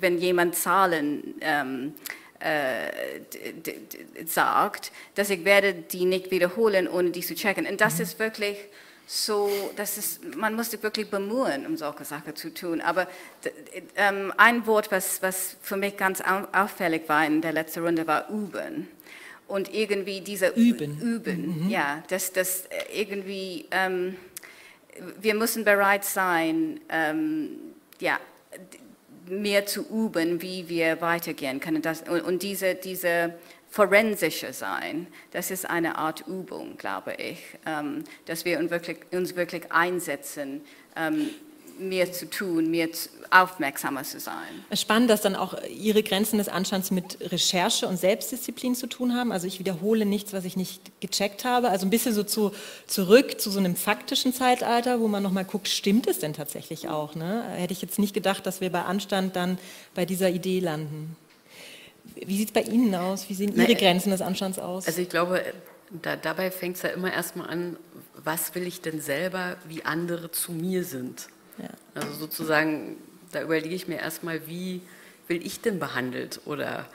wenn 0.00 0.18
jemand 0.18 0.54
Zahlen 0.54 1.34
ähm, 1.40 1.94
äh, 2.40 4.24
sagt, 4.26 4.90
dass 5.14 5.30
ich 5.30 5.44
werde 5.44 5.74
die 5.74 6.04
nicht 6.04 6.30
wiederholen, 6.30 6.88
ohne 6.88 7.10
die 7.10 7.20
zu 7.20 7.34
checken. 7.34 7.66
Und 7.66 7.80
das 7.80 7.96
mhm. 7.96 8.02
ist 8.02 8.18
wirklich 8.18 8.56
so, 9.06 9.50
das 9.76 9.98
ist, 9.98 10.36
man 10.36 10.54
muss 10.54 10.70
sich 10.70 10.82
wirklich 10.82 11.10
bemühen, 11.10 11.66
um 11.66 11.76
solche 11.76 12.04
Sachen 12.04 12.34
zu 12.34 12.52
tun. 12.52 12.80
Aber 12.80 13.06
ähm, 13.96 14.32
ein 14.36 14.66
Wort, 14.66 14.90
was, 14.90 15.20
was 15.22 15.56
für 15.60 15.76
mich 15.76 15.96
ganz 15.96 16.22
auffällig 16.52 17.08
war 17.08 17.26
in 17.26 17.42
der 17.42 17.52
letzten 17.52 17.84
Runde, 17.84 18.06
war 18.06 18.28
üben. 18.30 18.88
Und 19.48 19.74
irgendwie 19.74 20.22
dieser 20.22 20.56
Üben, 20.56 20.98
üben 21.00 21.64
mhm. 21.64 21.70
ja, 21.70 22.02
dass 22.08 22.32
das 22.32 22.64
irgendwie, 22.94 23.66
ähm, 23.70 24.16
wir 25.20 25.34
müssen 25.34 25.64
bereit 25.64 26.04
sein, 26.04 26.80
ähm, 26.88 27.58
ja, 28.00 28.18
mehr 29.26 29.66
zu 29.66 29.86
üben, 29.88 30.42
wie 30.42 30.68
wir 30.68 31.00
weitergehen 31.00 31.60
können. 31.60 31.82
Das, 31.82 32.02
und, 32.02 32.22
und 32.22 32.42
diese, 32.42 32.74
diese 32.74 33.34
forensischer 33.72 34.52
sein. 34.52 35.06
Das 35.30 35.50
ist 35.50 35.68
eine 35.68 35.96
Art 35.96 36.26
Übung, 36.26 36.76
glaube 36.76 37.14
ich, 37.14 37.38
ähm, 37.64 38.04
dass 38.26 38.44
wir 38.44 38.58
uns 38.58 38.70
wirklich, 38.70 38.98
uns 39.12 39.34
wirklich 39.34 39.72
einsetzen 39.72 40.60
ähm, 40.94 41.30
mehr 41.88 42.12
zu 42.12 42.28
tun, 42.28 42.70
mehr 42.70 42.88
aufmerksamer 43.30 44.04
zu 44.04 44.20
sein. 44.20 44.34
Spannend, 44.74 45.10
dass 45.10 45.22
dann 45.22 45.36
auch 45.36 45.54
Ihre 45.68 46.02
Grenzen 46.02 46.38
des 46.38 46.48
Anstands 46.48 46.90
mit 46.90 47.18
Recherche 47.32 47.86
und 47.86 47.96
Selbstdisziplin 47.98 48.74
zu 48.74 48.86
tun 48.86 49.14
haben. 49.14 49.32
Also 49.32 49.46
ich 49.46 49.58
wiederhole 49.58 50.04
nichts, 50.04 50.32
was 50.32 50.44
ich 50.44 50.56
nicht 50.56 51.00
gecheckt 51.00 51.44
habe. 51.44 51.70
Also 51.70 51.86
ein 51.86 51.90
bisschen 51.90 52.14
so 52.14 52.22
zu, 52.22 52.52
zurück 52.86 53.40
zu 53.40 53.50
so 53.50 53.58
einem 53.58 53.76
faktischen 53.76 54.34
Zeitalter, 54.34 55.00
wo 55.00 55.08
man 55.08 55.22
nochmal 55.22 55.44
guckt, 55.44 55.68
stimmt 55.68 56.06
es 56.06 56.18
denn 56.18 56.34
tatsächlich 56.34 56.88
auch? 56.88 57.14
Ne? 57.14 57.44
Hätte 57.56 57.72
ich 57.72 57.82
jetzt 57.82 57.98
nicht 57.98 58.14
gedacht, 58.14 58.46
dass 58.46 58.60
wir 58.60 58.70
bei 58.70 58.82
Anstand 58.82 59.36
dann 59.36 59.58
bei 59.94 60.04
dieser 60.04 60.30
Idee 60.30 60.60
landen. 60.60 61.16
Wie 62.16 62.36
sieht 62.36 62.48
es 62.48 62.52
bei 62.52 62.62
Ihnen 62.62 62.94
aus? 62.94 63.28
Wie 63.28 63.34
sehen 63.34 63.54
Ihre 63.54 63.74
Grenzen 63.74 64.10
des 64.10 64.20
Anstands 64.20 64.58
aus? 64.58 64.86
Also 64.86 65.00
ich 65.00 65.08
glaube, 65.08 65.42
da, 66.02 66.16
dabei 66.16 66.50
fängt 66.50 66.76
es 66.76 66.82
ja 66.82 66.90
immer 66.90 67.12
erstmal 67.12 67.48
an, 67.48 67.76
was 68.24 68.54
will 68.54 68.66
ich 68.66 68.80
denn 68.80 69.00
selber, 69.00 69.56
wie 69.68 69.84
andere 69.84 70.30
zu 70.30 70.52
mir 70.52 70.84
sind. 70.84 71.28
Ja. 71.58 71.68
Also 71.94 72.12
sozusagen, 72.14 72.96
da 73.32 73.42
überlege 73.42 73.74
ich 73.74 73.88
mir 73.88 73.98
erstmal, 73.98 74.46
wie 74.46 74.82
will 75.28 75.44
ich 75.44 75.60
denn 75.60 75.78
behandelt 75.78 76.40
oder 76.44 76.86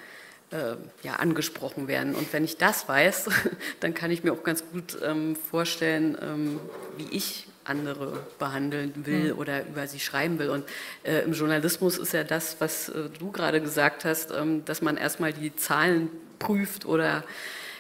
äh, 0.52 0.76
ja, 1.04 1.16
angesprochen 1.16 1.88
werden. 1.88 2.16
Und 2.16 2.32
wenn 2.34 2.44
ich 2.44 2.58
das 2.58 2.88
weiß, 2.88 3.30
dann 3.80 3.94
kann 3.94 4.12
ich 4.12 4.24
mir 4.24 4.34
auch 4.34 4.44
ganz 4.44 4.64
gut 4.72 4.98
ähm, 5.04 5.36
vorstellen, 5.36 6.18
ähm, 6.22 6.60
wie 6.98 7.16
ich 7.16 7.48
andere 7.64 8.26
behandeln 8.40 8.94
will 9.06 9.34
mhm. 9.34 9.40
oder 9.40 9.66
über 9.68 9.88
sie 9.88 10.00
schreiben 10.00 10.40
will. 10.40 10.50
Und 10.50 10.64
äh, 11.04 11.20
im 11.24 11.34
Journalismus 11.34 11.98
ist 11.98 12.14
ja 12.14 12.24
das, 12.24 12.58
was 12.60 12.90
äh, 12.90 13.10
du 13.20 13.32
gerade 13.32 13.62
gesagt 13.62 14.06
hast, 14.06 14.32
ähm, 14.32 14.64
dass 14.66 14.82
man 14.82 14.96
erstmal 14.98 15.34
die 15.34 15.56
Zahlen 15.56 16.10
prüft 16.40 16.86
oder 16.86 17.24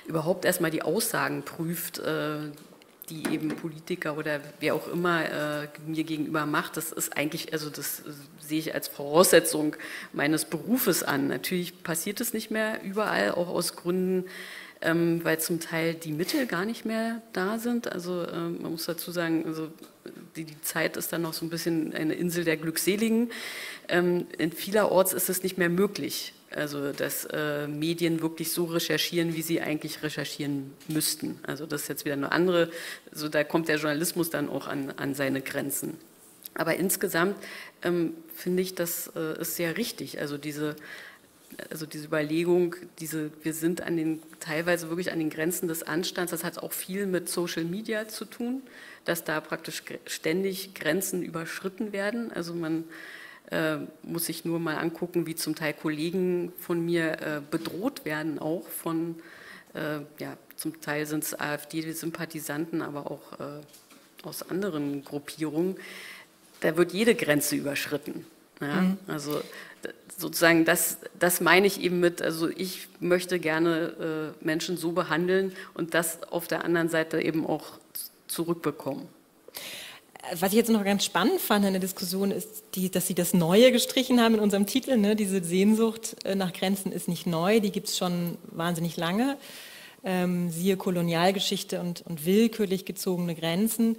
überhaupt 0.06 0.46
erstmal 0.46 0.72
die 0.72 0.82
Aussagen 0.82 1.44
prüft, 1.44 2.00
äh, 2.00 2.40
die 3.10 3.24
eben 3.34 3.50
Politiker 3.50 4.18
oder 4.18 4.42
wer 4.60 4.76
auch 4.76 4.88
immer 4.88 5.24
äh, 5.26 5.68
mir 5.86 6.04
gegenüber 6.04 6.46
macht, 6.46 6.76
das 6.76 6.92
ist 6.92 7.16
eigentlich, 7.16 7.54
also 7.54 7.70
das 7.70 8.04
sehe 8.40 8.60
ich 8.60 8.74
als 8.74 8.88
Voraussetzung 8.90 9.76
meines 10.12 10.46
Berufes 10.46 11.04
an. 11.04 11.28
Natürlich 11.28 11.84
passiert 11.84 12.20
es 12.20 12.34
nicht 12.34 12.52
mehr 12.52 12.84
überall, 12.84 13.32
auch 13.32 13.48
aus 13.48 13.76
Gründen, 13.76 14.26
ähm, 14.82 15.24
weil 15.24 15.40
zum 15.40 15.60
Teil 15.60 15.94
die 15.94 16.12
Mittel 16.12 16.46
gar 16.48 16.66
nicht 16.66 16.86
mehr 16.86 17.22
da 17.34 17.60
sind. 17.60 17.92
Also 17.92 18.28
ähm, 18.28 18.62
man 18.62 18.72
muss 18.72 18.86
dazu 18.86 19.12
sagen, 19.12 19.46
also 19.46 19.70
die, 20.36 20.44
die, 20.44 20.62
Zeit 20.62 20.98
ist 20.98 21.12
dann 21.14 21.22
noch 21.22 21.34
so 21.34 21.46
ein 21.46 21.50
bisschen 21.50 21.94
eine 21.94 22.14
Insel 22.14 22.44
der 22.44 22.58
Glückseligen. 22.58 23.32
Ähm, 23.88 24.28
in 24.38 24.52
vielerorts 24.52 25.14
ist 25.14 25.30
es 25.30 25.44
nicht 25.44 25.58
mehr 25.58 25.70
möglich, 25.70 26.34
also 26.51 26.92
dass 26.92 27.25
äh, 27.25 27.68
Medien 27.68 28.22
wirklich 28.22 28.51
so 28.51 28.66
recherchieren, 28.66 29.36
wie 29.36 29.42
sie 29.42 29.62
eigentlich 29.62 30.04
recherchieren 30.04 30.74
müssten. 30.88 31.39
Also 31.44 31.66
das 31.66 31.84
ist 31.84 31.88
jetzt 31.89 32.06
wieder 32.06 32.13
eine 32.13 32.32
andere, 32.32 32.72
also 33.12 33.30
da 33.30 33.44
kommt 33.44 33.68
der 33.68 33.77
Journalismus 33.77 34.30
dann 34.30 34.50
auch 34.50 34.68
an, 34.68 34.92
an 34.92 35.13
seine 35.13 35.42
Grenzen. 35.42 35.98
Aber 36.54 36.75
insgesamt 36.75 37.36
ähm, 37.84 38.13
finde 38.34 38.63
ich, 38.63 38.75
das 38.75 39.12
äh, 39.16 39.42
ist 39.42 39.56
sehr 39.56 39.77
richtig. 39.77 40.20
Also 40.20 40.38
diese, 40.38 40.75
also 41.70 41.86
diese 41.86 42.06
Überlegung, 42.06 42.75
diese, 43.00 43.32
wir 43.44 43.54
sind 43.54 43.82
an 43.82 43.98
den, 43.98 44.22
teilweise 44.39 44.89
wirklich 44.89 45.12
an 45.12 45.20
den 45.20 45.30
Grenzen 45.30 45.68
des 45.68 45.84
Anstands, 45.84 46.32
das 46.32 46.44
hat 46.44 46.58
auch 46.60 46.74
viel 46.74 47.06
mit 47.06 47.30
Social 47.30 47.63
Media 47.63 48.08
zu 48.08 48.25
tun, 48.25 48.63
dass 49.06 49.24
da 49.24 49.39
praktisch 49.39 49.84
ständig 50.06 50.74
Grenzen 50.74 51.22
überschritten 51.22 51.94
werden. 51.94 52.32
Also 52.32 52.54
man 52.54 52.86
muss 54.04 54.25
sich 54.25 54.44
nur 54.44 54.60
mal 54.60 54.75
angucken, 54.75 55.25
wie 55.25 55.36
zum 55.36 55.56
Teil 55.56 55.74
Kollegen 55.74 56.51
von 56.60 56.84
mir 56.86 57.22
äh, 57.22 57.42
bedroht 57.50 58.04
werden, 58.04 58.39
auch 58.39 58.68
von, 58.68 59.16
äh, 59.74 60.00
ja, 60.20 60.38
zum 60.58 60.82
Teil 60.82 61.06
sind 61.06 61.24
es 61.24 61.39
AfD-Sympathisanten, 61.39 62.82
aber 62.82 63.10
auch 63.10 63.39
äh, 63.39 64.25
aus 64.27 64.50
anderen 64.50 65.06
Gruppierungen. 65.06 65.77
Da 66.60 66.75
wird 66.75 66.92
jede 66.92 67.16
Grenze 67.16 67.56
überschritten. 67.56 68.25
Ja? 68.60 68.82
Mhm. 68.82 68.98
Also 69.08 69.42
sozusagen, 70.18 70.66
das, 70.66 70.98
das 71.20 71.42
meine 71.42 71.68
ich 71.68 71.80
eben 71.82 72.00
mit, 72.00 72.22
also 72.22 72.50
ich 72.50 72.88
möchte 73.00 73.39
gerne 73.39 74.34
äh, 74.42 74.46
Menschen 74.46 74.77
so 74.77 74.92
behandeln 74.92 75.54
und 75.74 75.94
das 75.94 76.24
auf 76.24 76.48
der 76.48 76.66
anderen 76.66 76.89
Seite 76.89 77.22
eben 77.22 77.46
auch 77.46 77.80
zurückbekommen. 78.27 79.08
Was 80.34 80.52
ich 80.52 80.58
jetzt 80.58 80.70
noch 80.70 80.84
ganz 80.84 81.06
spannend 81.06 81.40
fand 81.40 81.66
in 81.66 81.74
der 81.74 81.80
Diskussion 81.80 82.32
ist, 82.32 82.64
die, 82.76 82.92
dass 82.92 83.08
Sie 83.08 83.16
das 83.16 83.34
Neue 83.34 83.72
gestrichen 83.72 84.22
haben 84.22 84.36
in 84.36 84.40
unserem 84.40 84.66
Titel. 84.66 84.98
Ne? 84.98 85.16
Diese 85.16 85.44
Sehnsucht 85.44 86.18
äh, 86.26 86.36
nach 86.36 86.54
Grenzen 86.54 86.92
ist 86.92 87.08
nicht 87.08 87.28
neu, 87.28 87.60
die 87.60 87.72
gibt 87.72 87.88
es 87.88 87.98
schon 87.98 88.38
wahnsinnig 88.52 88.98
lange. 88.98 89.38
Ähm, 90.04 90.50
siehe 90.50 90.78
Kolonialgeschichte 90.78 91.80
und, 91.80 92.02
und 92.06 92.26
willkürlich 92.26 92.86
gezogene 92.86 93.36
Grenzen 93.36 93.98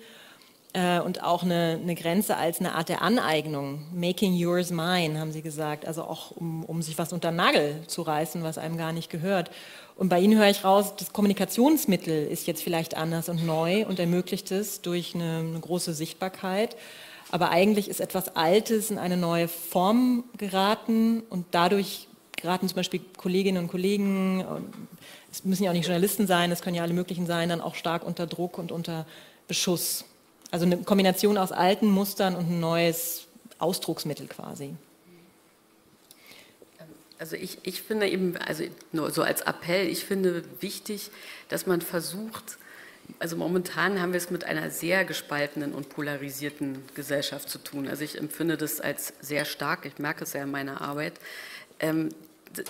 äh, 0.72 1.00
und 1.00 1.22
auch 1.22 1.42
eine, 1.42 1.78
eine, 1.82 1.94
Grenze 1.94 2.36
als 2.36 2.60
eine 2.60 2.74
Art 2.74 2.88
der 2.88 3.02
Aneignung. 3.02 3.86
Making 3.94 4.34
yours 4.34 4.70
mine, 4.70 5.18
haben 5.18 5.32
Sie 5.32 5.42
gesagt. 5.42 5.86
Also 5.86 6.04
auch 6.04 6.30
um, 6.32 6.64
um 6.64 6.82
sich 6.82 6.98
was 6.98 7.12
unter 7.12 7.30
den 7.30 7.36
Nagel 7.36 7.82
zu 7.86 8.02
reißen, 8.02 8.42
was 8.42 8.58
einem 8.58 8.76
gar 8.76 8.92
nicht 8.92 9.10
gehört. 9.10 9.50
Und 9.96 10.10
bei 10.10 10.20
Ihnen 10.20 10.38
höre 10.38 10.48
ich 10.48 10.64
raus, 10.64 10.94
das 10.96 11.12
Kommunikationsmittel 11.12 12.26
ist 12.26 12.46
jetzt 12.46 12.62
vielleicht 12.62 12.96
anders 12.96 13.28
und 13.28 13.44
neu 13.44 13.86
und 13.86 13.98
ermöglicht 13.98 14.50
es 14.52 14.80
durch 14.80 15.14
eine, 15.14 15.38
eine 15.38 15.60
große 15.60 15.94
Sichtbarkeit. 15.94 16.76
Aber 17.30 17.50
eigentlich 17.50 17.88
ist 17.88 18.00
etwas 18.00 18.36
Altes 18.36 18.90
in 18.90 18.98
eine 18.98 19.16
neue 19.16 19.48
Form 19.48 20.24
geraten 20.36 21.22
und 21.28 21.46
dadurch 21.50 22.08
geraten 22.36 22.68
zum 22.68 22.76
Beispiel 22.76 23.00
Kolleginnen 23.16 23.62
und 23.62 23.68
Kollegen, 23.68 24.44
es 25.30 25.44
müssen 25.44 25.64
ja 25.64 25.70
auch 25.70 25.74
nicht 25.74 25.86
Journalisten 25.86 26.26
sein, 26.26 26.50
es 26.52 26.62
können 26.62 26.76
ja 26.76 26.82
alle 26.82 26.94
möglichen 26.94 27.26
sein, 27.26 27.48
dann 27.48 27.60
auch 27.60 27.74
stark 27.74 28.06
unter 28.06 28.26
Druck 28.26 28.58
und 28.58 28.72
unter 28.72 29.06
Beschuss. 29.48 30.04
Also 30.50 30.64
eine 30.64 30.78
Kombination 30.78 31.36
aus 31.36 31.52
alten 31.52 31.88
Mustern 31.88 32.34
und 32.34 32.50
ein 32.50 32.60
neues 32.60 33.26
Ausdrucksmittel 33.58 34.26
quasi. 34.28 34.74
Also 37.18 37.36
ich, 37.36 37.58
ich 37.64 37.82
finde 37.82 38.08
eben, 38.08 38.36
also 38.36 38.64
nur 38.92 39.10
so 39.10 39.22
als 39.22 39.40
Appell, 39.42 39.88
ich 39.88 40.04
finde 40.04 40.44
wichtig, 40.60 41.10
dass 41.48 41.66
man 41.66 41.80
versucht, 41.80 42.58
also 43.18 43.36
momentan 43.36 44.00
haben 44.00 44.12
wir 44.12 44.18
es 44.18 44.30
mit 44.30 44.44
einer 44.44 44.70
sehr 44.70 45.04
gespaltenen 45.04 45.74
und 45.74 45.88
polarisierten 45.88 46.82
Gesellschaft 46.94 47.48
zu 47.48 47.58
tun. 47.58 47.88
Also 47.88 48.04
ich 48.04 48.18
empfinde 48.18 48.56
das 48.56 48.80
als 48.80 49.12
sehr 49.20 49.44
stark, 49.44 49.84
ich 49.84 49.98
merke 49.98 50.24
es 50.24 50.32
ja 50.32 50.42
in 50.44 50.50
meiner 50.50 50.80
Arbeit. 50.80 51.14
Ähm, 51.80 52.10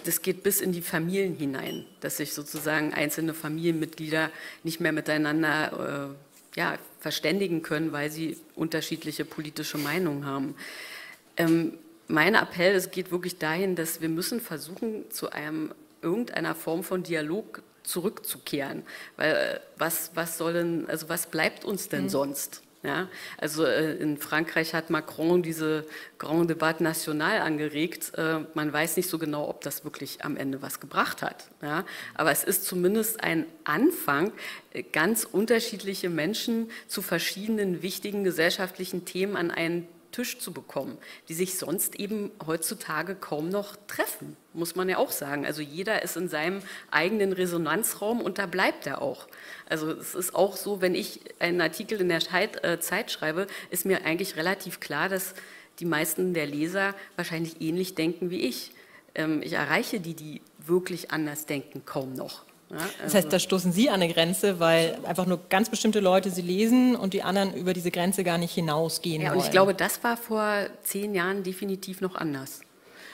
das 0.05 0.23
geht 0.23 0.43
bis 0.43 0.61
in 0.61 0.73
die 0.73 0.83
Familien 0.83 1.37
hinein, 1.37 1.85
dass 2.01 2.17
sich 2.17 2.35
sozusagen 2.35 2.95
einzelne 2.95 3.35
Familienmitglieder 3.35 4.31
nicht 4.64 4.81
mehr 4.81 4.93
miteinander 4.93 6.14
äh, 6.55 6.59
ja, 6.59 6.79
verständigen 6.98 7.62
können, 7.62 7.92
weil 7.92 8.11
sie 8.11 8.37
unterschiedliche 8.54 9.24
politische 9.24 9.78
Meinungen 9.78 10.26
haben. 10.26 10.54
Ähm, 11.37 11.74
mein 12.08 12.34
Appell, 12.34 12.74
es 12.74 12.90
geht 12.90 13.11
wirklich 13.11 13.38
dahin, 13.38 13.76
dass 13.76 14.00
wir 14.00 14.08
müssen 14.08 14.40
versuchen, 14.40 15.11
zu 15.11 15.30
einem 15.30 15.72
irgendeiner 16.02 16.54
Form 16.54 16.82
von 16.82 17.02
Dialog 17.02 17.62
zurückzukehren. 17.82 18.82
Weil 19.16 19.34
äh, 19.34 19.61
was, 19.76 20.12
was 20.14 20.38
soll 20.38 20.54
denn, 20.54 20.87
also 20.88 21.08
was 21.08 21.26
bleibt 21.26 21.64
uns 21.64 21.88
denn 21.88 22.04
mhm. 22.04 22.08
sonst? 22.08 22.62
Ja, 22.85 23.09
also 23.38 23.64
äh, 23.64 23.95
in 23.95 24.19
Frankreich 24.19 24.73
hat 24.73 24.88
Macron 24.88 25.43
diese 25.43 25.85
Grand 26.19 26.49
Debatte 26.49 26.85
National 26.85 27.41
angeregt. 27.41 28.12
Äh, 28.17 28.41
man 28.55 28.73
weiß 28.73 28.97
nicht 28.97 29.09
so 29.09 29.19
genau, 29.19 29.49
ob 29.49 29.62
das 29.62 29.83
wirklich 29.83 30.25
am 30.25 30.37
Ende 30.37 30.62
was 30.62 30.79
gebracht 30.79 31.23
hat. 31.23 31.49
Ja, 31.61 31.85
aber 32.14 32.31
es 32.31 32.45
ist 32.45 32.64
zumindest 32.64 33.23
ein 33.23 33.47
Anfang, 33.64 34.33
ganz 34.93 35.25
unterschiedliche 35.25 36.09
Menschen 36.09 36.71
zu 36.87 37.03
verschiedenen 37.03 37.83
wichtigen 37.83 38.23
gesellschaftlichen 38.23 39.05
Themen 39.05 39.37
an 39.37 39.51
einen 39.51 39.88
Tisch 40.18 40.38
zu 40.40 40.52
bekommen, 40.52 40.98
die 41.28 41.35
sich 41.35 41.57
sonst 41.59 41.94
eben 41.94 42.33
heutzutage 42.44 43.14
kaum 43.14 43.50
noch 43.50 43.76
treffen, 43.87 44.37
muss 44.52 44.74
man 44.74 44.88
ja 44.88 44.98
auch 44.98 45.12
sagen. 45.12 45.46
Also 45.46 45.62
jeder 45.62 46.02
ist 46.02 46.16
in 46.16 46.28
seinem 46.28 46.61
eigenen 46.90 47.33
Resonanzraum 47.33 48.20
und 48.20 48.38
da 48.38 48.46
bleibt 48.46 48.88
er 48.88 49.00
auch. 49.00 49.28
Also 49.68 49.92
es 49.92 50.16
ist 50.16 50.35
auch 50.35 50.57
so, 50.57 50.81
wenn 50.81 50.96
ich 50.96 51.20
einen 51.38 51.61
Artikel 51.61 52.00
in 52.00 52.09
der 52.09 52.18
äh, 52.64 52.81
Zeit 52.81 53.12
schreibe, 53.12 53.46
ist 53.70 53.85
mir 53.85 54.04
eigentlich 54.04 54.35
relativ 54.35 54.81
klar, 54.81 55.09
dass 55.09 55.35
die 55.78 55.85
meisten 55.85 56.35
der 56.35 56.46
Leser 56.46 56.96
wahrscheinlich 57.14 57.61
ähnlich 57.61 57.94
denken 57.94 58.31
wie 58.31 58.40
ich. 58.40 58.72
Ähm, 59.14 59.40
ich 59.40 59.52
erreiche 59.52 60.00
die, 60.00 60.14
die 60.14 60.42
wirklich 60.59 61.12
anders 61.12 61.46
denken, 61.46 61.85
kaum 61.85 62.14
noch. 62.14 62.47
Ja, 62.70 62.76
also 62.76 62.90
das 63.02 63.14
heißt, 63.14 63.33
da 63.33 63.38
stoßen 63.38 63.72
Sie 63.72 63.88
an 63.88 64.02
eine 64.02 64.12
Grenze, 64.12 64.61
weil 64.61 64.98
einfach 65.04 65.26
nur 65.26 65.40
ganz 65.48 65.70
bestimmte 65.70 66.00
Leute 66.00 66.31
sie 66.31 66.42
lesen 66.42 66.96
und 66.96 67.14
die 67.14 67.22
anderen 67.22 67.54
über 67.54 67.72
diese 67.72 67.90
Grenze 67.90 68.24
gar 68.24 68.37
nicht 68.37 68.52
hinausgehen. 68.52 69.22
Ja, 69.22 69.33
und 69.33 69.38
ich 69.38 69.50
glaube, 69.50 69.74
das 69.74 70.04
war 70.04 70.16
vor 70.16 70.66
zehn 70.83 71.14
Jahren 71.14 71.42
definitiv 71.42 72.00
noch 72.02 72.14
anders. 72.14 72.61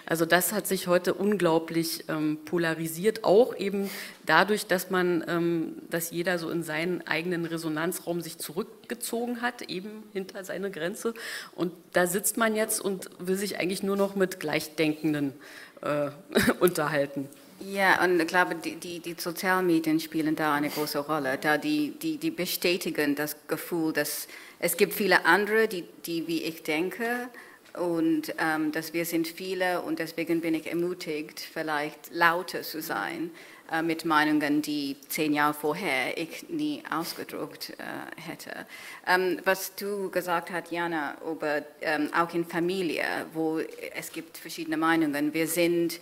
Also 0.07 0.27
das 0.27 0.53
hat 0.53 0.67
sich 0.67 0.87
heute 0.87 1.15
unglaublich 1.15 2.05
ähm, 2.09 2.39
polarisiert, 2.45 3.25
auch 3.25 3.57
eben 3.57 3.89
dadurch, 4.27 4.67
dass 4.67 4.91
man, 4.91 5.25
ähm, 5.29 5.77
dass 5.89 6.11
jeder 6.11 6.39
so 6.39 6.51
in 6.51 6.63
seinen 6.63 7.07
eigenen 7.07 7.47
Resonanzraum 7.47 8.21
sich 8.21 8.37
zurückgezogen 8.39 9.41
hat, 9.41 9.63
eben 9.63 10.03
hinter 10.13 10.45
seine 10.45 10.71
Grenze. 10.71 11.15
Und 11.55 11.73
da 11.93 12.07
sitzt 12.07 12.37
man 12.37 12.55
jetzt 12.55 12.81
und 12.81 13.09
will 13.19 13.37
sich 13.37 13.59
eigentlich 13.59 13.83
nur 13.83 13.97
noch 13.97 14.15
mit 14.15 14.41
Gleichdenkenden 14.41 15.33
äh, 15.81 16.11
unterhalten. 16.61 17.29
Ja, 17.61 18.03
und 18.05 18.21
ich 18.21 18.27
glaube, 18.27 18.57
die, 18.57 18.77
die, 18.77 19.01
die 19.01 19.15
Sozialmedien 19.17 20.01
spielen 20.01 20.37
da 20.37 20.55
eine 20.55 20.69
große 20.69 20.99
Rolle, 20.99 21.39
da 21.39 21.57
die, 21.57 21.93
die, 21.93 22.19
die 22.19 22.31
bestätigen 22.31 23.15
das 23.15 23.37
Gefühl, 23.47 23.93
dass 23.93 24.29
es 24.59 24.77
gibt 24.77 24.95
viele 24.95 25.25
andere, 25.25 25.69
die, 25.69 25.85
die 26.05 26.27
wie 26.27 26.43
ich 26.43 26.63
denke, 26.63 27.29
und 27.75 28.35
ähm, 28.39 28.71
dass 28.71 28.93
wir 28.93 29.05
sind 29.05 29.27
viele 29.27 29.83
und 29.83 29.99
deswegen 29.99 30.41
bin 30.41 30.55
ich 30.55 30.67
ermutigt, 30.69 31.41
vielleicht 31.41 32.13
lauter 32.13 32.63
zu 32.63 32.81
sein 32.81 33.31
äh, 33.73 33.83
mit 33.83 34.05
Meinungen, 34.05 34.63
die 34.63 34.97
zehn 35.09 35.33
Jahre 35.33 35.55
vorher 35.55 36.17
ich 36.17 36.49
nie 36.49 36.83
ausgedruckt 36.89 37.71
äh, 37.71 38.21
hätte. 38.21 38.67
Ähm, 39.07 39.41
was 39.45 39.75
du 39.75 40.09
gesagt 40.11 40.53
hast, 40.53 40.71
Jana, 40.71 41.17
über 41.29 41.63
ähm, 41.81 42.11
auch 42.15 42.33
in 42.33 42.45
Familie, 42.45 43.05
wo 43.33 43.59
es 43.59 44.13
gibt 44.13 44.39
verschiedene 44.39 44.77
Meinungen. 44.77 45.35
Wir 45.35 45.49
sind 45.49 45.99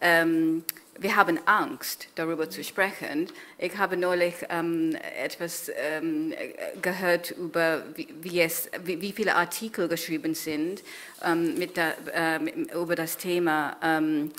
ähm, 0.00 0.64
wir 0.98 1.16
haben 1.16 1.38
Angst, 1.46 2.08
darüber 2.14 2.50
zu 2.50 2.62
sprechen. 2.62 3.28
Ich 3.58 3.76
habe 3.78 3.96
neulich 3.96 4.34
ähm, 4.50 4.96
etwas 5.22 5.70
ähm, 5.74 6.34
gehört 6.82 7.30
über, 7.30 7.82
wie, 7.94 8.08
wie, 8.20 8.40
es, 8.40 8.68
wie, 8.84 9.00
wie, 9.00 9.12
viele 9.12 9.34
Artikel 9.34 9.88
geschrieben 9.88 10.34
sind 10.34 10.82
ähm, 11.24 11.54
mit 11.54 11.76
der, 11.76 11.94
äh, 12.14 12.38
über 12.74 12.94
das 12.94 13.16
Thema 13.16 13.76
ähm, 13.82 14.32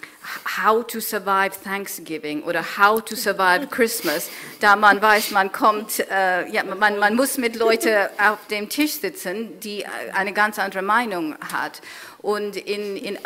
How 0.63 0.85
to 0.85 0.99
Survive 0.99 1.53
Thanksgiving 1.63 2.43
oder 2.43 2.63
How 2.77 3.03
to 3.03 3.15
Survive 3.15 3.67
Christmas. 3.67 4.29
Da 4.59 4.75
man 4.75 5.01
weiß, 5.01 5.31
man 5.31 5.51
kommt, 5.51 5.99
äh, 5.99 6.47
ja, 6.49 6.63
man, 6.63 6.99
man 6.99 7.15
muss 7.15 7.37
mit 7.37 7.55
Leuten 7.55 8.07
auf 8.19 8.45
dem 8.47 8.69
Tisch 8.69 8.93
sitzen, 8.93 9.59
die 9.59 9.85
eine 10.13 10.33
ganz 10.33 10.59
andere 10.59 10.83
Meinung 10.83 11.35
hat. 11.51 11.81
Und 12.23 12.55
in, 12.55 12.95
in, 12.95 13.15
äh, 13.15 13.19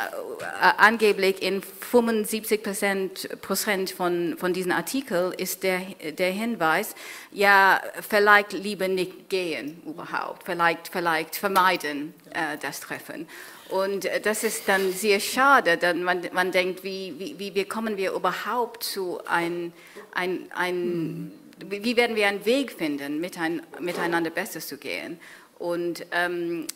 angeblich 0.78 1.44
in 1.44 1.62
75 1.62 2.64
Prozent 2.64 3.17
von, 3.42 4.38
von 4.38 4.54
diesen 4.54 4.72
Artikeln 4.72 5.34
ist 5.34 5.64
der, 5.64 5.80
der 6.18 6.32
Hinweis, 6.32 6.96
ja, 7.32 7.82
vielleicht 8.08 8.54
lieber 8.54 8.88
nicht 8.88 9.30
gehen 9.30 9.82
überhaupt, 9.86 10.44
vielleicht, 10.44 10.90
vielleicht 10.90 11.36
vermeiden 11.36 12.14
äh, 12.32 12.58
das 12.62 12.80
Treffen. 12.80 13.28
Und 13.70 14.06
äh, 14.06 14.22
das 14.22 14.44
ist 14.44 14.68
dann 14.68 14.92
sehr 14.92 15.20
schade, 15.20 15.78
denn 15.78 16.04
man, 16.04 16.22
man 16.34 16.52
denkt, 16.52 16.84
wie, 16.84 17.36
wie, 17.38 17.56
wie 17.56 17.66
kommen 17.66 17.98
wir 17.98 18.14
überhaupt 18.14 18.84
zu 18.84 19.20
ein, 19.26 19.74
ein, 20.14 20.50
ein 20.56 21.32
wie 21.60 21.96
werden 21.98 22.16
wir 22.16 22.28
einen 22.28 22.46
Weg 22.46 22.72
finden, 22.72 23.20
miteinander 23.20 24.30
besser 24.30 24.60
zu 24.60 24.78
gehen? 24.78 25.20
Und 25.60 26.06
ähm, 26.12 26.68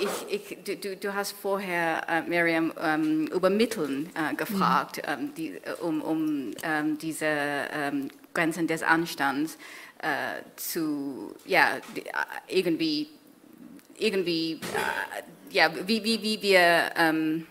ich, 0.00 0.56
ich, 0.64 0.80
du, 0.80 0.96
du, 0.96 1.14
hast 1.14 1.32
vorher, 1.32 2.08
äh, 2.08 2.22
Miriam, 2.22 2.72
ähm, 2.80 3.26
über 3.26 3.50
Mitteln 3.50 4.08
äh, 4.14 4.34
gefragt, 4.34 4.96
mhm. 4.96 5.12
ähm, 5.12 5.34
die, 5.36 5.60
um, 5.80 6.00
um 6.00 6.50
ähm, 6.62 6.96
diese 6.96 7.26
ähm, 7.26 8.08
Grenzen 8.32 8.66
des 8.66 8.82
Anstands 8.82 9.58
äh, 9.98 10.42
zu, 10.56 11.34
ja, 11.44 11.76
äh, 11.76 11.80
irgendwie, 12.48 13.08
irgendwie, 13.98 14.52
äh, 14.52 15.54
ja, 15.54 15.70
wie, 15.86 16.02
wie, 16.02 16.22
wie 16.22 16.40
wir 16.40 16.90
ähm, 16.96 17.46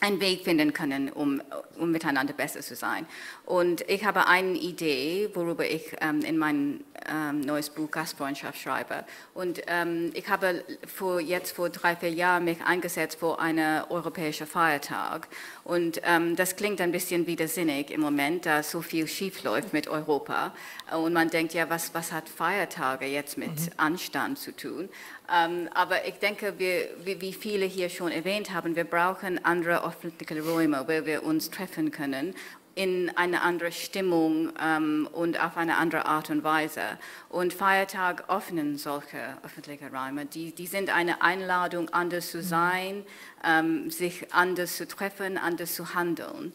einen 0.00 0.20
Weg 0.20 0.44
finden 0.44 0.72
können, 0.72 1.10
um, 1.10 1.42
um 1.78 1.90
miteinander 1.90 2.34
besser 2.34 2.60
zu 2.60 2.76
sein. 2.76 3.06
Und 3.48 3.80
ich 3.88 4.04
habe 4.04 4.26
eine 4.26 4.58
Idee, 4.58 5.30
worüber 5.32 5.64
ich 5.64 5.96
ähm, 6.02 6.20
in 6.20 6.36
mein 6.36 6.84
ähm, 7.10 7.40
neues 7.40 7.70
Buch 7.70 7.90
Gastfreundschaft 7.90 8.60
schreibe. 8.60 9.06
Und 9.32 9.62
ähm, 9.68 10.10
ich 10.12 10.28
habe 10.28 10.62
vor, 10.86 11.18
jetzt 11.18 11.56
vor 11.56 11.70
drei, 11.70 11.96
vier 11.96 12.10
Jahren 12.10 12.44
mich 12.44 12.62
eingesetzt 12.62 13.18
für 13.20 13.38
einen 13.38 13.84
europäischen 13.88 14.46
Feiertag. 14.46 15.28
Und 15.64 16.02
ähm, 16.04 16.36
das 16.36 16.56
klingt 16.56 16.82
ein 16.82 16.92
bisschen 16.92 17.26
widersinnig 17.26 17.90
im 17.90 18.02
Moment, 18.02 18.44
da 18.44 18.62
so 18.62 18.82
viel 18.82 19.06
schief 19.06 19.42
läuft 19.44 19.72
mit 19.72 19.88
Europa. 19.88 20.52
Und 20.92 21.14
man 21.14 21.30
denkt, 21.30 21.54
ja, 21.54 21.70
was, 21.70 21.94
was 21.94 22.12
hat 22.12 22.28
Feiertage 22.28 23.06
jetzt 23.06 23.38
mit 23.38 23.48
mhm. 23.48 23.72
Anstand 23.78 24.38
zu 24.38 24.54
tun? 24.54 24.90
Ähm, 25.34 25.68
aber 25.74 26.06
ich 26.06 26.14
denke, 26.14 26.54
wir, 26.58 26.88
wie 27.02 27.32
viele 27.32 27.66
hier 27.66 27.88
schon 27.90 28.12
erwähnt 28.12 28.52
haben, 28.52 28.76
wir 28.76 28.84
brauchen 28.84 29.44
andere 29.44 29.86
öffentliche 29.86 30.42
Räume, 30.42 30.84
wo 30.86 31.06
wir 31.06 31.22
uns 31.22 31.50
treffen 31.50 31.90
können 31.90 32.34
in 32.78 33.10
eine 33.16 33.42
andere 33.42 33.72
Stimmung 33.72 34.52
ähm, 34.62 35.08
und 35.12 35.42
auf 35.42 35.56
eine 35.56 35.78
andere 35.78 36.06
Art 36.06 36.30
und 36.30 36.44
Weise. 36.44 36.82
Und 37.28 37.52
Feiertag 37.52 38.30
öffnen 38.30 38.78
solche 38.78 39.18
öffentliche 39.42 39.90
Räume. 39.90 40.26
Die, 40.26 40.52
die 40.52 40.68
sind 40.68 40.94
eine 40.94 41.20
Einladung, 41.20 41.88
anders 41.88 42.30
zu 42.30 42.40
sein, 42.40 43.04
ähm, 43.44 43.90
sich 43.90 44.32
anders 44.32 44.76
zu 44.76 44.86
treffen, 44.86 45.38
anders 45.38 45.74
zu 45.74 45.94
handeln. 45.94 46.52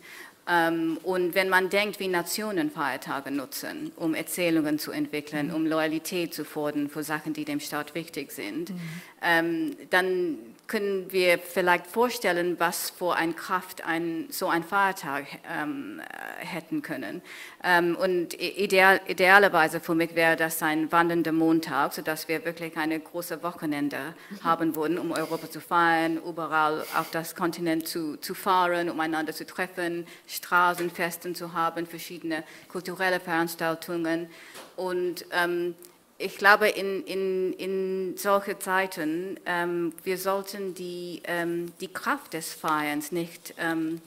Ähm, 0.48 0.98
und 1.04 1.36
wenn 1.36 1.50
man 1.50 1.70
denkt, 1.70 2.00
wie 2.00 2.08
Nationen 2.08 2.72
Feiertage 2.72 3.30
nutzen, 3.30 3.92
um 3.98 4.14
Erzählungen 4.14 4.80
zu 4.80 4.92
entwickeln, 4.92 5.48
mhm. 5.48 5.56
um 5.56 5.66
Loyalität 5.66 6.34
zu 6.34 6.46
fordern 6.46 6.90
für 6.90 7.04
Sachen, 7.04 7.34
die 7.34 7.44
dem 7.44 7.60
Staat 7.60 7.96
wichtig 7.96 8.32
sind, 8.32 8.70
mhm. 8.70 8.80
ähm, 9.22 9.76
dann 9.90 10.38
können 10.74 11.12
wir 11.12 11.38
vielleicht 11.38 11.86
vorstellen, 11.86 12.56
was 12.60 12.90
für 12.90 13.16
eine 13.16 13.34
Kraft 13.34 13.86
ein, 13.86 14.26
so 14.32 14.48
ein 14.48 14.64
Feiertag 14.64 15.28
ähm, 15.48 16.02
hätten 16.40 16.82
können. 16.82 17.22
Ähm, 17.64 17.96
und 17.96 18.34
ideal, 18.42 19.00
idealerweise 19.08 19.80
für 19.80 19.94
mich 19.94 20.16
wäre 20.16 20.36
das 20.36 20.64
ein 20.64 20.92
wandernder 20.92 21.32
Montag, 21.32 21.94
sodass 21.94 22.28
wir 22.28 22.44
wirklich 22.44 22.76
eine 22.76 23.00
große 23.00 23.44
Wochenende 23.44 24.16
mhm. 24.32 24.44
haben 24.44 24.76
würden, 24.76 24.98
um 24.98 25.12
Europa 25.12 25.48
zu 25.48 25.62
feiern, 25.62 26.18
überall 26.18 26.84
auf 26.98 27.12
das 27.12 27.36
Kontinent 27.36 27.88
zu, 27.88 28.18
zu 28.18 28.34
fahren, 28.34 28.90
um 28.90 29.00
einander 29.00 29.32
zu 29.32 29.46
treffen, 29.46 30.08
Straßenfesten 30.26 31.36
zu 31.36 31.54
haben, 31.54 31.86
verschiedene 31.86 32.44
kulturelle 32.68 33.20
Veranstaltungen. 33.20 34.28
Und 34.76 35.24
ähm, 35.34 35.76
ich 36.24 36.38
glaube, 36.38 36.70
in, 36.70 37.04
in, 37.04 37.54
in 37.54 38.18
solchen 38.18 38.60
Zeiten, 38.60 39.40
ähm, 39.46 39.94
wir 40.04 40.18
sollten 40.18 40.74
die, 40.74 41.22
ähm, 41.26 41.74
die 41.82 41.90
Kraft 41.90 42.34
des 42.34 42.54
Feierns 42.54 43.12
nicht 43.12 43.54
ähm, 43.58 44.02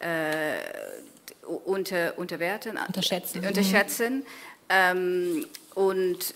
äh, 0.00 0.56
unter, 1.64 2.18
unterwerten, 2.18 2.78
unterschätzen. 2.86 3.44
unterschätzen. 3.44 4.24
Mhm. 4.70 5.44
und 5.74 6.34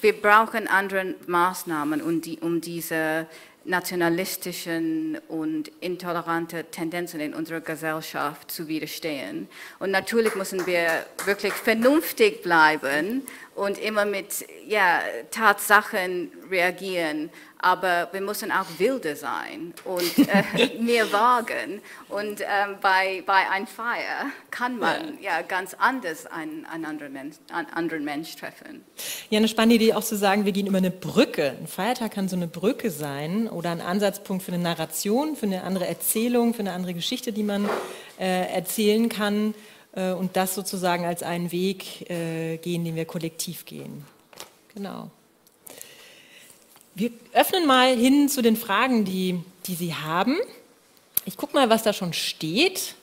wir 0.00 0.20
brauchen 0.20 0.66
andere 0.66 1.14
Maßnahmen, 1.26 2.02
um, 2.02 2.20
die, 2.20 2.38
um 2.40 2.60
diese 2.60 3.26
nationalistischen 3.64 5.18
und 5.28 5.70
intolerante 5.80 6.64
Tendenzen 6.64 7.20
in 7.20 7.34
unserer 7.34 7.60
Gesellschaft 7.60 8.50
zu 8.50 8.68
widerstehen. 8.68 9.48
Und 9.78 9.90
natürlich 9.90 10.34
müssen 10.34 10.66
wir 10.66 11.06
wirklich 11.24 11.52
vernünftig 11.52 12.42
bleiben 12.42 13.22
und 13.56 13.78
immer 13.78 14.04
mit 14.04 14.46
ja, 14.66 15.00
Tatsachen 15.30 16.30
reagieren 16.50 17.30
aber 17.58 18.08
wir 18.12 18.20
müssen 18.20 18.52
auch 18.52 18.66
wilder 18.78 19.16
sein 19.16 19.72
und 19.84 20.28
äh, 20.28 20.78
mehr 20.80 21.10
wagen. 21.12 21.80
Und 22.08 22.40
ähm, 22.40 22.76
bei, 22.80 23.22
bei 23.26 23.50
einem 23.50 23.66
Feier 23.66 24.26
kann 24.50 24.78
man 24.78 25.18
ja, 25.20 25.38
ja 25.38 25.42
ganz 25.42 25.74
anders 25.74 26.26
einen, 26.26 26.64
einen, 26.66 26.84
anderen 26.84 27.12
Mensch, 27.12 27.36
einen 27.52 27.68
anderen 27.70 28.04
Mensch 28.04 28.36
treffen. 28.36 28.84
Ja, 29.30 29.38
eine 29.38 29.48
spannende 29.48 29.76
Idee 29.76 29.94
auch 29.94 30.04
zu 30.04 30.16
sagen, 30.16 30.44
wir 30.44 30.52
gehen 30.52 30.66
über 30.66 30.78
eine 30.78 30.90
Brücke. 30.90 31.56
Ein 31.58 31.66
Feiertag 31.66 32.12
kann 32.12 32.28
so 32.28 32.36
eine 32.36 32.46
Brücke 32.46 32.90
sein 32.90 33.48
oder 33.48 33.70
ein 33.70 33.80
Ansatzpunkt 33.80 34.44
für 34.44 34.52
eine 34.52 34.62
Narration, 34.62 35.34
für 35.34 35.46
eine 35.46 35.64
andere 35.64 35.86
Erzählung, 35.86 36.54
für 36.54 36.60
eine 36.60 36.72
andere 36.72 36.94
Geschichte, 36.94 37.32
die 37.32 37.42
man 37.42 37.68
äh, 38.18 38.52
erzählen 38.54 39.08
kann 39.08 39.54
und 39.96 40.36
das 40.36 40.54
sozusagen 40.54 41.04
als 41.04 41.22
einen 41.22 41.50
Weg 41.52 42.10
äh, 42.10 42.58
gehen, 42.58 42.84
den 42.84 42.96
wir 42.96 43.04
kollektiv 43.04 43.64
gehen. 43.64 44.04
Genau. 44.74 45.10
Wir 46.94 47.10
öffnen 47.32 47.66
mal 47.66 47.96
hin 47.96 48.28
zu 48.28 48.42
den 48.42 48.56
Fragen, 48.56 49.04
die, 49.04 49.40
die 49.66 49.74
Sie 49.74 49.94
haben. 49.94 50.36
Ich 51.24 51.36
gucke 51.36 51.54
mal, 51.54 51.68
was 51.70 51.82
da 51.82 51.92
schon 51.92 52.12
steht. 52.12 52.94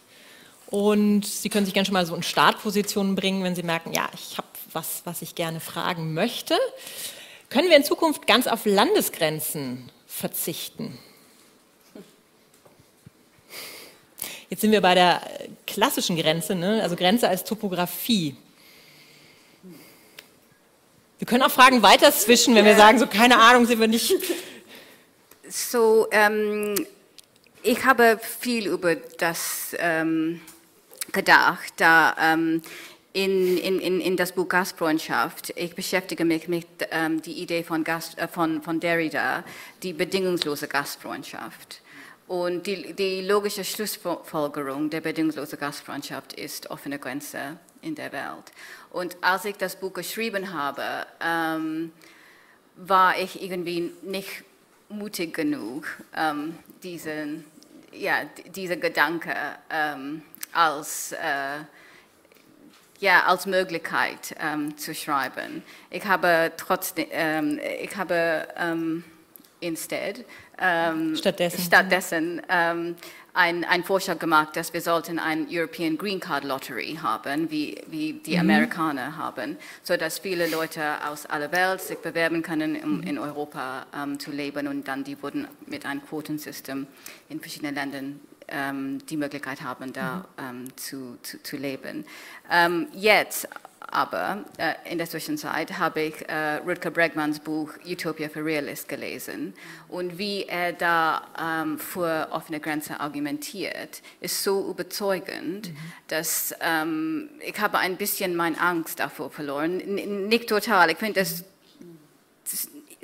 Und 0.67 1.25
Sie 1.25 1.49
können 1.49 1.65
sich 1.65 1.73
gerne 1.73 1.85
schon 1.85 1.93
mal 1.93 2.05
so 2.05 2.15
in 2.15 2.23
Startpositionen 2.23 3.15
bringen, 3.15 3.43
wenn 3.43 3.55
Sie 3.55 3.63
merken, 3.63 3.93
ja, 3.93 4.09
ich 4.13 4.37
habe 4.37 4.47
was, 4.71 5.01
was 5.05 5.21
ich 5.21 5.35
gerne 5.35 5.59
fragen 5.59 6.13
möchte. 6.13 6.57
Können 7.49 7.69
wir 7.69 7.77
in 7.77 7.83
Zukunft 7.83 8.25
ganz 8.25 8.47
auf 8.47 8.65
Landesgrenzen 8.65 9.91
verzichten? 10.07 10.97
Jetzt 14.53 14.61
sind 14.61 14.71
wir 14.71 14.81
bei 14.81 14.93
der 14.93 15.19
klassischen 15.65 16.15
Grenze, 16.15 16.53
ne? 16.53 16.83
also 16.83 16.95
Grenze 16.95 17.27
als 17.27 17.43
Topografie. 17.43 18.35
Wir 21.17 21.25
können 21.25 21.41
auch 21.41 21.49
Fragen 21.49 21.81
weiter 21.81 22.11
zwischen, 22.11 22.53
wenn 22.53 22.63
wir 22.63 22.75
sagen, 22.75 22.99
so 22.99 23.07
keine 23.07 23.39
Ahnung, 23.39 23.65
sind 23.65 23.79
wir 23.79 23.87
nicht. 23.87 24.13
So, 25.49 26.07
ähm, 26.11 26.75
ich 27.63 27.83
habe 27.83 28.19
viel 28.21 28.67
über 28.67 28.93
das 28.93 29.75
ähm, 29.79 30.39
gedacht, 31.11 31.73
da 31.77 32.15
ähm, 32.21 32.61
in, 33.11 33.57
in, 33.57 34.01
in, 34.01 34.17
das 34.17 34.33
Buch 34.33 34.49
Gastfreundschaft, 34.49 35.51
ich 35.55 35.73
beschäftige 35.73 36.25
mich 36.25 36.47
mit 36.47 36.67
ähm, 36.91 37.23
der 37.23 37.33
Idee 37.33 37.63
von, 37.63 37.83
Gast, 37.83 38.19
äh, 38.19 38.27
von, 38.27 38.61
von 38.61 38.79
Derrida, 38.79 39.43
die 39.81 39.93
bedingungslose 39.93 40.67
Gastfreundschaft. 40.67 41.81
Und 42.33 42.65
die, 42.65 42.93
die 42.93 43.21
logische 43.21 43.63
Schlussfolgerung 43.63 44.89
der 44.89 45.01
bedingungslosen 45.01 45.59
Gastfreundschaft 45.59 46.33
ist 46.33 46.71
offene 46.71 46.97
Grenze 46.97 47.59
in 47.83 47.93
der 47.93 48.11
Welt. 48.11 48.51
Und 48.89 49.15
als 49.21 49.45
ich 49.45 49.55
das 49.55 49.75
Buch 49.75 49.93
geschrieben 49.93 50.51
habe, 50.51 50.81
ähm, 51.23 51.91
war 52.75 53.19
ich 53.19 53.39
irgendwie 53.39 53.91
nicht 54.01 54.43
mutig 54.89 55.35
genug, 55.35 55.85
ähm, 56.17 56.57
diesen, 56.81 57.45
ja, 57.91 58.23
diese 58.47 58.77
Gedanke 58.77 59.35
ähm, 59.69 60.23
als, 60.53 61.11
äh, 61.11 61.59
ja, 62.99 63.27
als 63.27 63.45
Möglichkeit 63.45 64.35
ähm, 64.39 64.75
zu 64.75 64.95
schreiben. 64.95 65.61
Ich 65.91 66.03
habe 66.05 66.51
trotzdem, 66.57 67.05
ähm, 67.11 67.59
ich 67.79 67.95
habe 67.95 68.47
ähm, 68.57 69.03
instead, 69.59 70.25
ähm, 70.59 71.15
stattdessen, 71.15 71.61
stattdessen 71.61 72.41
ein, 73.33 73.63
ein 73.63 73.83
Vorschlag 73.83 74.19
gemacht, 74.19 74.55
dass 74.55 74.73
wir 74.73 74.81
sollten 74.81 75.17
ein 75.19 75.47
European 75.49 75.97
Green 75.97 76.19
Card 76.19 76.43
Lottery 76.43 76.99
haben, 77.01 77.49
wie, 77.49 77.81
wie 77.87 78.13
die 78.13 78.35
mhm. 78.35 78.41
Amerikaner 78.41 79.17
haben, 79.17 79.57
sodass 79.81 80.19
viele 80.19 80.47
Leute 80.47 80.83
aus 81.07 81.25
aller 81.25 81.51
Welt 81.51 81.81
sich 81.81 81.97
bewerben 81.97 82.43
können, 82.43 82.75
um 82.83 82.97
mhm. 82.97 83.03
in 83.03 83.19
Europa 83.19 83.87
ähm, 83.95 84.19
zu 84.19 84.31
leben 84.31 84.67
und 84.67 84.87
dann 84.87 85.03
die 85.03 85.21
würden 85.21 85.47
mit 85.65 85.85
einem 85.85 86.05
Quotensystem 86.05 86.87
in 87.29 87.39
verschiedenen 87.39 87.75
Ländern 87.75 88.19
ähm, 88.49 89.03
die 89.07 89.17
Möglichkeit 89.17 89.61
haben, 89.61 89.93
da 89.93 90.25
mhm. 90.37 90.43
ähm, 90.43 90.77
zu, 90.77 91.17
zu, 91.23 91.41
zu, 91.41 91.57
leben. 91.57 92.05
Ähm, 92.51 92.87
jetzt 92.93 93.47
aber 93.91 94.43
äh, 94.57 94.73
in 94.89 94.97
der 94.97 95.09
Zwischenzeit 95.09 95.77
habe 95.77 96.01
ich 96.01 96.29
äh, 96.29 96.57
Rutger 96.57 96.91
Bregmans 96.91 97.39
Buch 97.39 97.71
Utopia 97.85 98.29
for 98.29 98.43
Realists 98.43 98.87
gelesen 98.87 99.53
und 99.89 100.17
wie 100.17 100.43
er 100.43 100.73
da 100.73 101.23
ähm, 101.39 101.77
für 101.77 102.27
offene 102.31 102.59
Grenzen 102.59 102.95
argumentiert, 102.95 104.01
ist 104.19 104.43
so 104.43 104.69
überzeugend, 104.69 105.69
mhm. 105.69 105.77
dass 106.07 106.53
ähm, 106.61 107.29
ich 107.45 107.59
habe 107.59 107.77
ein 107.79 107.97
bisschen 107.97 108.35
meine 108.35 108.59
Angst 108.59 108.99
davor 108.99 109.29
verloren. 109.29 109.79
N 109.79 110.27
nicht 110.27 110.49
total, 110.49 110.89
ich 110.91 110.97
finde 110.97 111.19
das 111.19 111.43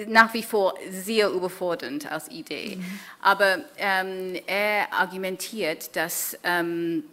nach 0.07 0.33
wie 0.33 0.43
vor 0.43 0.75
sehr 0.89 1.29
überfordernd 1.29 2.11
als 2.11 2.29
Idee. 2.29 2.77
Mhm. 2.77 2.99
Aber 3.21 3.59
ähm, 3.77 4.35
er 4.47 4.93
argumentiert, 4.93 5.95
dass 5.95 6.37
ähm, 6.43 7.03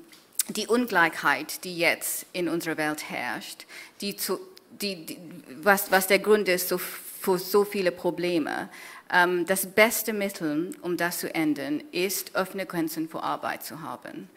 die 0.49 0.67
Ungleichheit, 0.67 1.65
die 1.65 1.77
jetzt 1.77 2.27
in 2.33 2.49
unserer 2.49 2.77
Welt 2.77 3.11
herrscht, 3.11 3.67
die 4.01 4.17
zu, 4.17 4.39
die, 4.71 5.07
die, 5.07 5.19
was, 5.63 5.91
was 5.91 6.07
der 6.07 6.19
Grund 6.19 6.49
ist 6.49 6.73
für 7.21 7.39
so 7.39 7.65
viele 7.65 7.91
Probleme, 7.91 8.69
ähm, 9.13 9.47
das 9.47 9.67
beste 9.67 10.13
Mittel, 10.13 10.73
um 10.83 10.97
das 10.97 11.19
zu 11.19 11.35
ändern, 11.35 11.83
ist, 11.93 12.35
offene 12.35 12.67
Grenzen 12.67 13.09
für 13.09 13.23
Arbeit 13.23 13.65
zu 13.65 13.83
haben. 13.83 14.29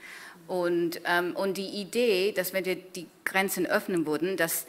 Und, 0.47 1.01
ähm, 1.05 1.35
und 1.35 1.57
die 1.57 1.67
Idee, 1.67 2.31
dass 2.31 2.53
wenn 2.53 2.65
wir 2.65 2.75
die 2.75 3.07
Grenzen 3.23 3.67
öffnen 3.67 4.05
würden, 4.07 4.35
dass 4.35 4.65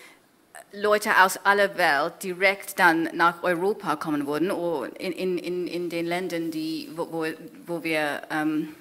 Leute 0.72 1.22
aus 1.22 1.38
aller 1.44 1.76
Welt 1.78 2.22
direkt 2.22 2.78
dann 2.78 3.08
nach 3.14 3.42
Europa 3.42 3.96
kommen 3.96 4.26
würden 4.26 4.50
oder 4.50 4.88
in, 5.00 5.38
in, 5.38 5.66
in 5.66 5.88
den 5.88 6.06
Ländern, 6.06 6.50
die, 6.50 6.90
wo, 6.94 7.26
wo 7.66 7.82
wir 7.82 8.22
ähm, 8.30 8.74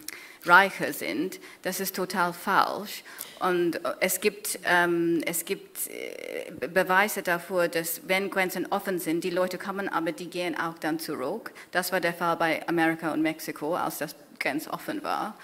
reicher 0.46 0.94
sind, 0.94 1.40
das 1.62 1.80
ist 1.80 1.96
total 1.96 2.34
falsch. 2.34 3.04
Und 3.40 3.80
es 4.00 4.20
gibt, 4.20 4.60
ähm, 4.66 5.22
es 5.26 5.46
gibt 5.46 5.88
äh, 5.88 6.52
Beweise 6.52 7.22
dafür, 7.22 7.68
dass 7.68 8.02
wenn 8.08 8.30
Grenzen 8.30 8.68
offen 8.70 9.00
sind, 9.00 9.24
die 9.24 9.30
Leute 9.30 9.58
kommen, 9.58 9.88
aber 9.88 10.12
die 10.12 10.30
gehen 10.30 10.60
auch 10.60 10.78
dann 10.78 11.00
zurück. 11.00 11.52
Das 11.72 11.92
war 11.92 12.02
der 12.02 12.14
Fall 12.14 12.36
bei 12.36 12.68
Amerika 12.68 13.14
und 13.14 13.22
Mexiko, 13.22 13.76
als 13.76 14.00
das 14.00 14.16
Grenz 14.40 14.68
offen 14.68 15.04
war. 15.04 15.38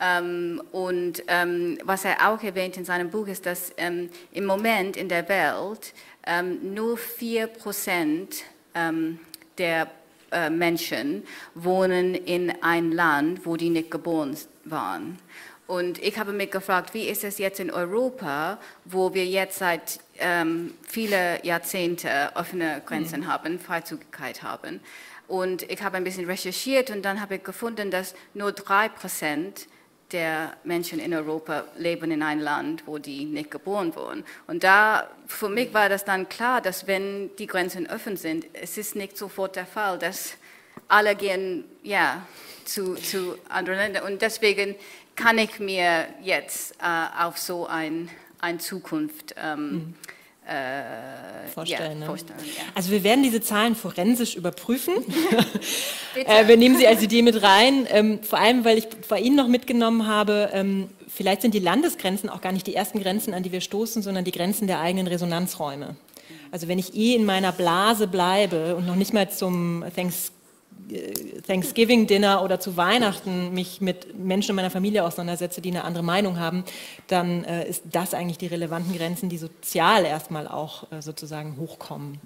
Ähm, 0.00 0.62
und 0.72 1.22
ähm, 1.28 1.78
was 1.84 2.04
er 2.04 2.28
auch 2.28 2.42
erwähnt 2.42 2.76
in 2.76 2.84
seinem 2.84 3.10
Buch 3.10 3.28
ist, 3.28 3.46
dass 3.46 3.72
ähm, 3.76 4.10
im 4.32 4.44
Moment 4.44 4.96
in 4.96 5.08
der 5.08 5.26
Welt 5.28 5.94
ähm, 6.26 6.74
nur 6.74 6.98
4 6.98 7.46
Prozent 7.46 8.44
ähm, 8.74 9.18
der 9.56 9.90
äh, 10.36 10.50
Menschen 10.50 11.22
wohnen 11.54 12.14
in 12.14 12.62
einem 12.62 12.92
Land, 12.92 13.46
wo 13.46 13.56
die 13.56 13.70
nicht 13.70 13.90
geboren 13.90 14.36
waren. 14.64 15.18
Und 15.66 16.00
ich 16.02 16.18
habe 16.18 16.32
mich 16.32 16.50
gefragt, 16.50 16.92
wie 16.92 17.08
ist 17.08 17.24
es 17.24 17.38
jetzt 17.38 17.58
in 17.58 17.70
Europa, 17.70 18.58
wo 18.84 19.14
wir 19.14 19.24
jetzt 19.24 19.58
seit 19.58 19.98
ähm, 20.18 20.74
vielen 20.86 21.42
Jahrzehnten 21.42 22.10
offene 22.34 22.82
Grenzen 22.84 23.22
mhm. 23.22 23.28
haben, 23.28 23.58
Freizügigkeit 23.58 24.42
haben. 24.42 24.80
Und 25.26 25.62
ich 25.62 25.82
habe 25.82 25.96
ein 25.96 26.04
bisschen 26.04 26.26
recherchiert 26.26 26.90
und 26.90 27.02
dann 27.02 27.20
habe 27.20 27.36
ich 27.36 27.42
gefunden, 27.42 27.90
dass 27.90 28.14
nur 28.34 28.52
drei 28.52 28.90
Prozent 28.90 29.66
der 30.12 30.56
Menschen 30.64 30.98
in 31.00 31.12
Europa 31.12 31.64
leben 31.76 32.10
in 32.10 32.22
einem 32.22 32.40
Land, 32.40 32.84
wo 32.86 32.98
die 32.98 33.24
nicht 33.24 33.50
geboren 33.50 33.94
wurden. 33.96 34.24
Und 34.46 34.62
da, 34.64 35.08
für 35.26 35.48
mich 35.48 35.74
war 35.74 35.88
das 35.88 36.04
dann 36.04 36.28
klar, 36.28 36.60
dass 36.60 36.86
wenn 36.86 37.34
die 37.36 37.46
Grenzen 37.46 37.86
offen 37.88 38.16
sind, 38.16 38.46
es 38.52 38.78
ist 38.78 38.94
nicht 38.94 39.16
sofort 39.16 39.56
der 39.56 39.66
Fall, 39.66 39.98
dass 39.98 40.34
alle 40.88 41.16
gehen, 41.16 41.64
ja, 41.82 42.26
zu, 42.64 42.94
zu 42.94 43.36
anderen 43.48 43.78
Ländern. 43.78 44.04
Und 44.04 44.22
deswegen 44.22 44.76
kann 45.16 45.38
ich 45.38 45.58
mir 45.58 46.06
jetzt 46.22 46.74
äh, 46.80 47.22
auf 47.22 47.38
so 47.38 47.66
eine 47.66 48.08
ein 48.38 48.60
Zukunft 48.60 49.34
ähm, 49.42 49.72
mhm 49.72 49.94
äh, 50.46 51.48
vorstellen. 51.52 52.00
Ja, 52.00 52.06
vorstellen 52.06 52.38
ja. 52.44 52.62
Also 52.74 52.90
wir 52.90 53.02
werden 53.02 53.22
diese 53.22 53.40
Zahlen 53.40 53.74
forensisch 53.74 54.36
überprüfen. 54.36 54.94
äh, 56.14 56.46
wir 56.46 56.56
nehmen 56.56 56.76
sie 56.76 56.86
als 56.86 57.02
Idee 57.02 57.22
mit 57.22 57.42
rein, 57.42 57.86
ähm, 57.90 58.22
vor 58.22 58.38
allem 58.38 58.64
weil 58.64 58.78
ich 58.78 58.88
bei 59.08 59.20
Ihnen 59.20 59.36
noch 59.36 59.48
mitgenommen 59.48 60.06
habe, 60.06 60.50
ähm, 60.52 60.88
vielleicht 61.08 61.42
sind 61.42 61.54
die 61.54 61.58
Landesgrenzen 61.60 62.28
auch 62.30 62.40
gar 62.40 62.52
nicht 62.52 62.66
die 62.66 62.74
ersten 62.74 63.00
Grenzen, 63.00 63.34
an 63.34 63.42
die 63.42 63.52
wir 63.52 63.60
stoßen, 63.60 64.02
sondern 64.02 64.24
die 64.24 64.32
Grenzen 64.32 64.66
der 64.66 64.80
eigenen 64.80 65.06
Resonanzräume. 65.06 65.96
Also 66.52 66.68
wenn 66.68 66.78
ich 66.78 66.94
eh 66.94 67.14
in 67.14 67.24
meiner 67.24 67.52
Blase 67.52 68.06
bleibe 68.06 68.76
und 68.76 68.86
noch 68.86 68.94
nicht 68.94 69.12
mal 69.12 69.30
zum 69.30 69.84
Thanksgiving 69.94 70.35
Thanksgiving-Dinner 71.46 72.42
oder 72.42 72.60
zu 72.60 72.76
Weihnachten 72.76 73.52
mich 73.52 73.80
mit 73.80 74.18
Menschen 74.18 74.50
in 74.50 74.56
meiner 74.56 74.70
Familie 74.70 75.04
auseinandersetze, 75.04 75.60
die 75.60 75.70
eine 75.70 75.84
andere 75.84 76.04
Meinung 76.04 76.38
haben, 76.38 76.64
dann 77.08 77.44
äh, 77.44 77.68
ist 77.68 77.82
das 77.90 78.14
eigentlich 78.14 78.38
die 78.38 78.46
relevanten 78.46 78.96
Grenzen, 78.96 79.28
die 79.28 79.38
sozial 79.38 80.04
erstmal 80.04 80.46
auch 80.46 80.90
äh, 80.92 81.02
sozusagen 81.02 81.56
hochkommen. 81.58 82.20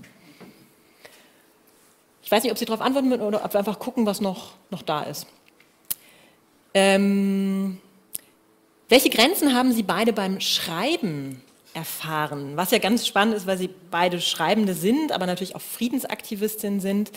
Ich 2.22 2.30
weiß 2.30 2.42
nicht, 2.42 2.52
ob 2.52 2.58
Sie 2.58 2.64
darauf 2.64 2.82
antworten 2.82 3.10
würden 3.10 3.22
oder 3.22 3.44
ob 3.44 3.52
wir 3.52 3.58
einfach 3.58 3.78
gucken, 3.78 4.06
was 4.06 4.20
noch, 4.20 4.52
noch 4.70 4.82
da 4.82 5.02
ist. 5.02 5.26
Ähm, 6.74 7.80
welche 8.88 9.10
Grenzen 9.10 9.54
haben 9.54 9.72
Sie 9.72 9.82
beide 9.82 10.12
beim 10.12 10.40
Schreiben 10.40 11.42
erfahren? 11.74 12.56
Was 12.56 12.70
ja 12.70 12.78
ganz 12.78 13.06
spannend 13.06 13.34
ist, 13.34 13.46
weil 13.46 13.58
Sie 13.58 13.70
beide 13.90 14.20
Schreibende 14.20 14.74
sind, 14.74 15.12
aber 15.12 15.26
natürlich 15.26 15.56
auch 15.56 15.60
Friedensaktivistinnen 15.60 16.80
sind. 16.80 17.10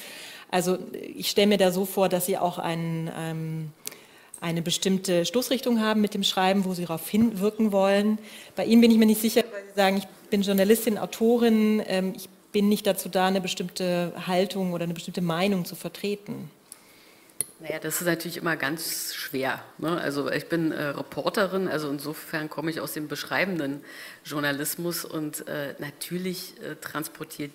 Also 0.54 0.78
ich 1.16 1.32
stelle 1.32 1.48
mir 1.48 1.58
da 1.58 1.72
so 1.72 1.84
vor, 1.84 2.10
dass 2.10 2.28
Sie 2.28 2.38
auch 2.38 2.60
ein, 2.60 3.12
ähm, 3.18 3.72
eine 4.40 4.62
bestimmte 4.62 5.26
Stoßrichtung 5.26 5.82
haben 5.82 6.00
mit 6.00 6.14
dem 6.14 6.22
Schreiben, 6.22 6.64
wo 6.64 6.76
Sie 6.76 6.84
darauf 6.84 7.10
hinwirken 7.10 7.72
wollen. 7.72 8.20
Bei 8.56 8.64
Ihnen 8.64 8.80
bin 8.80 8.92
ich 8.92 9.00
mir 9.00 9.08
nicht 9.08 9.20
sicher, 9.20 9.42
weil 9.52 9.64
Sie 9.70 9.76
sagen, 9.76 9.98
ich 9.98 10.08
bin 10.30 10.44
Journalistin, 10.44 11.00
Autorin, 11.00 11.82
ähm, 11.88 12.14
ich 12.16 12.30
bin 12.52 12.70
nicht 12.70 12.86
dazu 12.86 13.10
da, 13.10 13.26
eine 13.26 13.42
bestimmte 13.42 14.14
Haltung 14.28 14.74
oder 14.74 14.84
eine 14.84 14.94
bestimmte 14.94 15.22
Meinung 15.22 15.66
zu 15.66 15.76
vertreten. 15.76 16.52
Naja, 17.60 17.80
das 17.80 18.02
ist 18.02 18.06
natürlich 18.06 18.38
immer 18.38 18.56
ganz 18.56 19.16
schwer. 19.16 19.60
Ne? 19.80 20.00
Also 20.00 20.30
ich 20.30 20.50
bin 20.50 20.72
äh, 20.72 20.84
Reporterin, 20.90 21.68
also 21.68 21.90
insofern 21.90 22.48
komme 22.48 22.70
ich 22.70 22.80
aus 22.80 22.94
dem 22.94 23.08
beschreibenden 23.08 23.84
Journalismus 24.24 25.04
und 25.04 25.48
äh, 25.48 25.74
natürlich 25.80 26.54
äh, 26.62 26.76
transportiert 26.76 27.50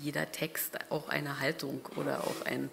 jeder 0.00 0.30
Text 0.32 0.78
auch 0.90 1.08
eine 1.08 1.40
Haltung 1.40 1.80
oder 1.96 2.24
auch 2.24 2.46
ein, 2.46 2.70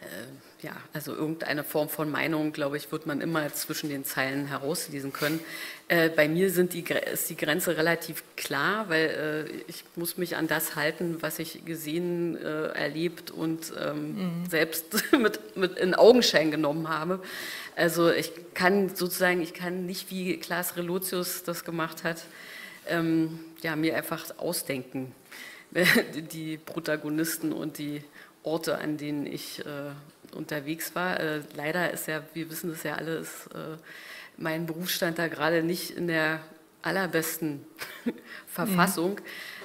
äh, 0.00 0.64
ja, 0.66 0.72
also 0.92 1.14
irgendeine 1.14 1.62
Form 1.62 1.88
von 1.88 2.10
Meinung, 2.10 2.52
glaube 2.52 2.76
ich, 2.76 2.90
wird 2.90 3.06
man 3.06 3.20
immer 3.20 3.52
zwischen 3.52 3.90
den 3.90 4.04
Zeilen 4.04 4.46
herauslesen 4.46 5.12
können. 5.12 5.40
Äh, 5.86 6.08
bei 6.08 6.28
mir 6.28 6.50
sind 6.50 6.72
die, 6.72 6.84
ist 7.12 7.30
die 7.30 7.36
Grenze 7.36 7.76
relativ 7.76 8.22
klar, 8.36 8.88
weil 8.88 9.46
äh, 9.48 9.62
ich 9.68 9.84
muss 9.94 10.16
mich 10.16 10.36
an 10.36 10.48
das 10.48 10.74
halten, 10.74 11.18
was 11.20 11.38
ich 11.38 11.64
gesehen, 11.64 12.36
äh, 12.36 12.68
erlebt 12.68 13.30
und 13.30 13.72
ähm, 13.80 14.40
mhm. 14.40 14.46
selbst 14.50 15.12
mit, 15.18 15.56
mit 15.56 15.78
in 15.78 15.94
Augenschein 15.94 16.50
genommen 16.50 16.88
habe. 16.88 17.22
Also 17.76 18.10
ich 18.10 18.32
kann 18.54 18.94
sozusagen, 18.94 19.40
ich 19.40 19.54
kann 19.54 19.86
nicht, 19.86 20.10
wie 20.10 20.36
Klaas 20.38 20.76
Relotius 20.76 21.44
das 21.44 21.64
gemacht 21.64 22.02
hat, 22.02 22.24
ähm, 22.88 23.38
ja, 23.62 23.76
mir 23.76 23.96
einfach 23.96 24.38
ausdenken, 24.38 25.14
die 26.32 26.56
Protagonisten 26.56 27.52
und 27.52 27.78
die 27.78 28.02
Orte, 28.42 28.78
an 28.78 28.96
denen 28.96 29.26
ich 29.26 29.60
äh, 29.60 29.90
unterwegs 30.34 30.94
war. 30.94 31.20
Äh, 31.20 31.42
leider 31.54 31.92
ist 31.92 32.08
ja, 32.08 32.22
wir 32.34 32.50
wissen 32.50 32.70
das 32.70 32.82
ja 32.82 32.94
alle, 32.94 33.16
ist 33.16 33.46
äh, 33.54 33.76
mein 34.36 34.66
Berufsstand 34.66 35.18
da 35.18 35.28
gerade 35.28 35.62
nicht 35.62 35.90
in 35.90 36.06
der 36.06 36.40
allerbesten 36.82 37.64
Verfassung. 38.46 39.14
Mhm. 39.16 39.24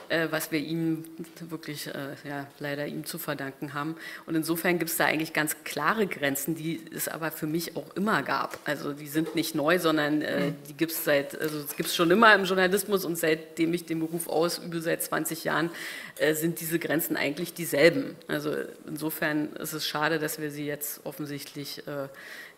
Äh, 0.09 0.27
was 0.29 0.51
wir 0.51 0.59
ihm 0.59 1.05
wirklich 1.39 1.87
äh, 1.87 1.91
ja, 2.27 2.47
leider 2.59 2.85
ihm 2.87 3.05
zu 3.05 3.17
verdanken 3.17 3.73
haben. 3.73 3.95
Und 4.25 4.35
insofern 4.35 4.79
gibt 4.79 4.91
es 4.91 4.97
da 4.97 5.05
eigentlich 5.05 5.33
ganz 5.33 5.55
klare 5.63 6.07
Grenzen, 6.07 6.55
die 6.55 6.81
es 6.93 7.07
aber 7.07 7.31
für 7.31 7.47
mich 7.47 7.75
auch 7.75 7.95
immer 7.95 8.23
gab. 8.23 8.59
Also 8.65 8.93
die 8.93 9.07
sind 9.07 9.35
nicht 9.35 9.55
neu, 9.55 9.79
sondern 9.79 10.21
äh, 10.21 10.53
die 10.67 10.73
gibt 10.73 10.91
es 10.91 11.03
seit, 11.03 11.39
also 11.39 11.63
gibt 11.75 11.89
es 11.89 11.95
schon 11.95 12.11
immer 12.11 12.33
im 12.35 12.45
Journalismus 12.45 13.05
und 13.05 13.17
seitdem 13.17 13.73
ich 13.73 13.85
den 13.85 13.99
Beruf 13.99 14.27
ausübe, 14.27 14.81
seit 14.81 15.03
20 15.03 15.43
Jahren, 15.43 15.69
äh, 16.17 16.33
sind 16.33 16.59
diese 16.61 16.79
Grenzen 16.79 17.17
eigentlich 17.17 17.53
dieselben. 17.53 18.15
Also 18.27 18.53
insofern 18.87 19.53
ist 19.53 19.73
es 19.73 19.87
schade, 19.87 20.19
dass 20.19 20.39
wir 20.39 20.51
sie 20.51 20.65
jetzt 20.65 21.01
offensichtlich 21.05 21.87
äh, 21.87 22.07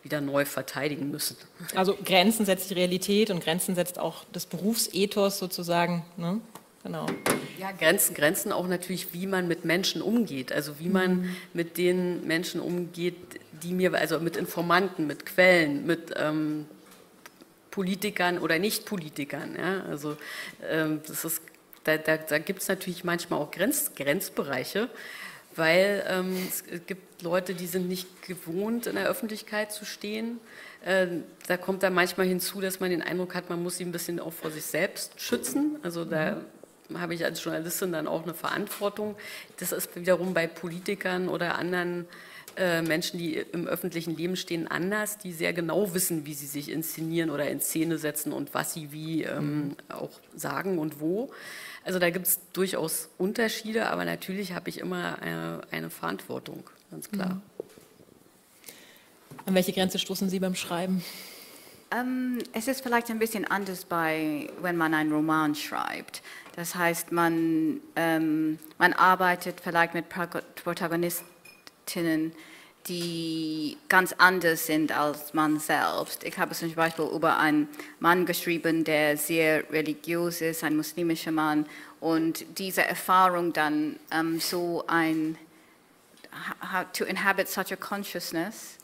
wieder 0.02 0.20
neu 0.20 0.44
verteidigen 0.44 1.10
müssen. 1.10 1.36
Also 1.74 1.96
Grenzen 2.04 2.46
setzt 2.46 2.70
die 2.70 2.74
Realität 2.74 3.30
und 3.30 3.42
Grenzen 3.42 3.74
setzt 3.74 3.98
auch 3.98 4.24
das 4.32 4.46
Berufsethos 4.46 5.38
sozusagen. 5.38 6.04
Ne? 6.16 6.40
Genau. 6.86 7.06
Ja, 7.58 7.72
Grenzen, 7.72 8.14
Grenzen 8.14 8.52
auch 8.52 8.68
natürlich, 8.68 9.12
wie 9.12 9.26
man 9.26 9.48
mit 9.48 9.64
Menschen 9.64 10.02
umgeht. 10.02 10.52
Also 10.52 10.78
wie 10.78 10.88
man 10.88 11.22
mhm. 11.22 11.36
mit 11.52 11.78
den 11.78 12.26
Menschen 12.26 12.60
umgeht, 12.60 13.16
die 13.62 13.72
mir, 13.72 13.92
also 13.94 14.20
mit 14.20 14.36
Informanten, 14.36 15.06
mit 15.06 15.26
Quellen, 15.26 15.86
mit 15.86 16.14
ähm, 16.16 16.66
Politikern 17.70 18.38
oder 18.38 18.58
Nicht-Politikern. 18.58 19.56
Ja? 19.56 19.84
Also 19.90 20.16
ähm, 20.68 21.00
das 21.06 21.24
ist, 21.24 21.42
da, 21.84 21.96
da, 21.96 22.18
da 22.18 22.38
gibt 22.38 22.62
es 22.62 22.68
natürlich 22.68 23.04
manchmal 23.04 23.40
auch 23.40 23.50
Grenz, 23.50 23.92
Grenzbereiche, 23.96 24.88
weil 25.56 26.04
ähm, 26.08 26.36
es 26.48 26.64
gibt 26.86 27.22
Leute, 27.22 27.54
die 27.54 27.66
sind 27.66 27.88
nicht 27.88 28.22
gewohnt, 28.22 28.86
in 28.86 28.94
der 28.96 29.08
Öffentlichkeit 29.08 29.72
zu 29.72 29.84
stehen. 29.84 30.38
Äh, 30.84 31.06
da 31.48 31.56
kommt 31.56 31.82
dann 31.82 31.94
manchmal 31.94 32.26
hinzu, 32.26 32.60
dass 32.60 32.78
man 32.78 32.90
den 32.90 33.02
Eindruck 33.02 33.34
hat, 33.34 33.48
man 33.50 33.62
muss 33.62 33.78
sie 33.78 33.84
ein 33.84 33.92
bisschen 33.92 34.20
auch 34.20 34.32
vor 34.32 34.50
sich 34.50 34.64
selbst 34.64 35.20
schützen. 35.20 35.78
Also 35.82 36.04
da 36.04 36.36
mhm 36.36 36.55
habe 36.94 37.14
ich 37.14 37.24
als 37.24 37.42
Journalistin 37.42 37.92
dann 37.92 38.06
auch 38.06 38.22
eine 38.22 38.34
Verantwortung. 38.34 39.16
Das 39.58 39.72
ist 39.72 39.96
wiederum 39.96 40.34
bei 40.34 40.46
Politikern 40.46 41.28
oder 41.28 41.56
anderen 41.58 42.06
äh, 42.56 42.80
Menschen, 42.82 43.18
die 43.18 43.34
im 43.34 43.66
öffentlichen 43.66 44.16
Leben 44.16 44.36
stehen, 44.36 44.66
anders, 44.66 45.18
die 45.18 45.32
sehr 45.32 45.52
genau 45.52 45.92
wissen, 45.94 46.24
wie 46.24 46.34
sie 46.34 46.46
sich 46.46 46.70
inszenieren 46.70 47.30
oder 47.30 47.50
in 47.50 47.60
Szene 47.60 47.98
setzen 47.98 48.32
und 48.32 48.54
was 48.54 48.72
sie 48.72 48.92
wie 48.92 49.24
ähm, 49.24 49.76
auch 49.88 50.10
sagen 50.34 50.78
und 50.78 51.00
wo. 51.00 51.30
Also 51.84 51.98
da 51.98 52.10
gibt 52.10 52.26
es 52.26 52.40
durchaus 52.52 53.10
Unterschiede, 53.18 53.88
aber 53.90 54.04
natürlich 54.04 54.54
habe 54.54 54.70
ich 54.70 54.78
immer 54.78 55.20
eine, 55.20 55.60
eine 55.70 55.90
Verantwortung, 55.90 56.64
ganz 56.90 57.10
klar. 57.10 57.34
Mhm. 57.34 57.42
An 59.44 59.54
welche 59.54 59.72
Grenze 59.72 59.98
stoßen 59.98 60.28
Sie 60.28 60.40
beim 60.40 60.54
Schreiben? 60.54 61.04
Um, 61.92 61.98
ähm, 61.98 62.38
es 62.52 62.68
ist 62.68 62.82
vielleicht 62.82 63.10
ein 63.10 63.18
bisschen 63.18 63.44
anders 63.44 63.84
bei, 63.84 64.50
wenn 64.60 64.76
man 64.76 64.92
einen 64.92 65.12
Roman 65.12 65.54
schreibt. 65.54 66.22
Das 66.56 66.74
heißt, 66.74 67.12
man, 67.12 67.80
ähm, 67.94 68.58
man 68.78 68.92
arbeitet 68.92 69.60
vielleicht 69.62 69.94
mit 69.94 70.06
Protagonistinnen, 70.08 72.32
die 72.88 73.76
ganz 73.88 74.14
anders 74.18 74.66
sind 74.66 74.96
als 74.96 75.34
man 75.34 75.60
selbst. 75.60 76.24
Ich 76.24 76.38
habe 76.38 76.54
zum 76.54 76.72
Beispiel 76.74 77.06
über 77.06 77.38
einen 77.38 77.68
Mann 78.00 78.26
geschrieben, 78.26 78.84
der 78.84 79.16
sehr 79.16 79.70
religiös 79.70 80.40
ist, 80.40 80.64
ein 80.64 80.76
muslimischer 80.76 81.32
Mann, 81.32 81.66
und 82.00 82.58
diese 82.58 82.84
Erfahrung 82.84 83.52
dann 83.52 83.98
ähm, 84.10 84.38
so 84.38 84.84
ein, 84.86 85.38
to 86.92 87.04
inhabit 87.04 87.48
such 87.48 87.72
a 87.72 87.76
consciousness, 87.76 88.76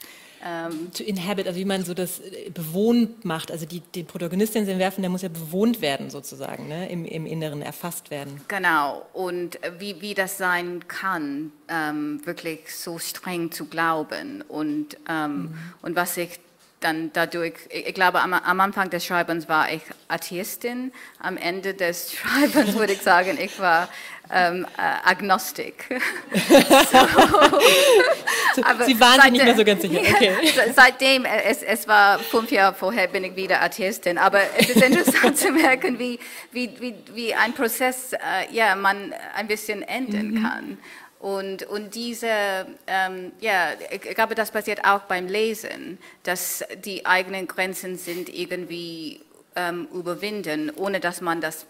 ähm, 0.44 0.90
to 0.92 1.04
inhabit, 1.04 1.46
also 1.46 1.58
wie 1.58 1.64
man 1.64 1.84
so 1.84 1.94
das 1.94 2.20
äh, 2.20 2.50
bewohnt 2.50 3.24
macht. 3.24 3.50
Also 3.50 3.66
die, 3.66 3.80
die 3.94 4.02
Protagonistin 4.02 4.66
entwerfen, 4.68 5.02
der 5.02 5.10
muss 5.10 5.22
ja 5.22 5.28
bewohnt 5.28 5.80
werden 5.80 6.10
sozusagen, 6.10 6.68
ne? 6.68 6.90
Im, 6.90 7.04
im 7.04 7.26
Inneren 7.26 7.62
erfasst 7.62 8.10
werden. 8.10 8.40
Genau, 8.48 9.06
und 9.12 9.58
wie, 9.78 10.00
wie 10.00 10.14
das 10.14 10.38
sein 10.38 10.86
kann, 10.88 11.52
ähm, 11.68 12.20
wirklich 12.24 12.74
so 12.74 12.98
streng 12.98 13.50
zu 13.52 13.66
glauben 13.66 14.42
und, 14.42 14.96
ähm, 15.08 15.42
mhm. 15.42 15.54
und 15.82 15.96
was 15.96 16.16
ich 16.16 16.40
dann 16.82 17.10
dadurch, 17.12 17.54
ich 17.70 17.94
glaube, 17.94 18.20
am, 18.20 18.32
am, 18.34 18.60
Anfang 18.60 18.90
des 18.90 19.04
Schreibens 19.04 19.48
war 19.48 19.72
ich 19.72 19.82
Atheistin, 20.08 20.92
am 21.18 21.36
Ende 21.36 21.74
des 21.74 22.12
Schreibens 22.16 22.74
würde 22.74 22.92
ich 22.92 23.02
sagen, 23.02 23.38
ich 23.40 23.58
war 23.58 23.88
ähm, 24.30 24.66
äh, 24.76 25.08
Agnostik. 25.08 25.84
so. 26.32 26.98
Sie 28.86 29.00
waren 29.00 29.20
sich 29.20 29.32
nicht 29.32 29.44
mehr 29.44 29.56
so 29.56 29.64
ganz 29.64 29.82
sicher. 29.82 30.00
Okay. 30.00 30.32
Seitdem, 30.74 31.24
äh, 31.24 31.42
es, 31.44 31.62
es 31.62 31.86
war 31.86 32.18
fünf 32.18 32.50
Jahre 32.50 32.74
vorher, 32.74 33.08
bin 33.08 33.24
ich 33.24 33.36
wieder 33.36 33.62
Atheistin, 33.62 34.18
aber 34.18 34.40
es 34.56 34.70
ist 34.70 34.82
interessant 34.82 35.36
zu 35.36 35.50
merken, 35.50 35.98
wie, 35.98 36.18
wie, 36.50 36.70
wie, 36.80 36.94
wie 37.14 37.34
ein 37.34 37.52
Prozess, 37.52 38.12
äh, 38.12 38.18
ja, 38.50 38.74
man 38.74 39.14
ein 39.34 39.46
bisschen 39.46 39.82
enden 39.82 40.32
mhm. 40.32 40.42
kann. 40.42 40.78
Und, 41.22 41.62
und 41.62 41.94
diese, 41.94 42.26
ähm, 42.88 43.30
ja, 43.40 43.68
ich 43.92 44.00
glaube, 44.16 44.34
das 44.34 44.50
passiert 44.50 44.84
auch 44.84 45.02
beim 45.02 45.28
Lesen, 45.28 45.98
dass 46.24 46.64
die 46.84 47.06
eigenen 47.06 47.46
Grenzen 47.46 47.96
sind 47.96 48.28
irgendwie 48.28 49.20
ähm, 49.54 49.86
überwinden, 49.94 50.72
ohne 50.74 50.98
dass 50.98 51.20
man 51.20 51.40
das 51.40 51.66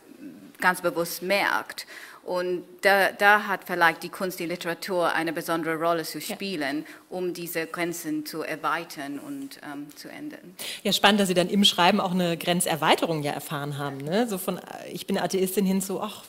ganz 0.58 0.80
bewusst 0.80 1.20
merkt. 1.20 1.86
Und 2.24 2.64
da, 2.80 3.12
da, 3.12 3.46
hat 3.46 3.64
vielleicht 3.66 4.02
die 4.02 4.08
Kunst, 4.08 4.40
die 4.40 4.46
Literatur 4.46 5.12
eine 5.12 5.34
besondere 5.34 5.76
Rolle 5.76 6.04
zu 6.04 6.22
spielen, 6.22 6.78
ja. 6.78 6.84
um 7.10 7.34
diese 7.34 7.66
Grenzen 7.66 8.24
zu 8.24 8.40
erweitern 8.40 9.18
und 9.18 9.60
ähm, 9.70 9.94
zu 9.96 10.08
ändern. 10.08 10.56
Ja, 10.82 10.94
spannend, 10.94 11.20
dass 11.20 11.28
Sie 11.28 11.34
dann 11.34 11.50
im 11.50 11.64
Schreiben 11.64 12.00
auch 12.00 12.12
eine 12.12 12.38
Grenzerweiterung 12.38 13.22
ja 13.22 13.32
erfahren 13.32 13.76
haben. 13.76 13.98
Ne? 13.98 14.26
So 14.28 14.38
von, 14.38 14.58
ich 14.90 15.06
bin 15.06 15.18
Atheistin 15.18 15.66
hin 15.66 15.82
zu, 15.82 16.00
ach, 16.00 16.24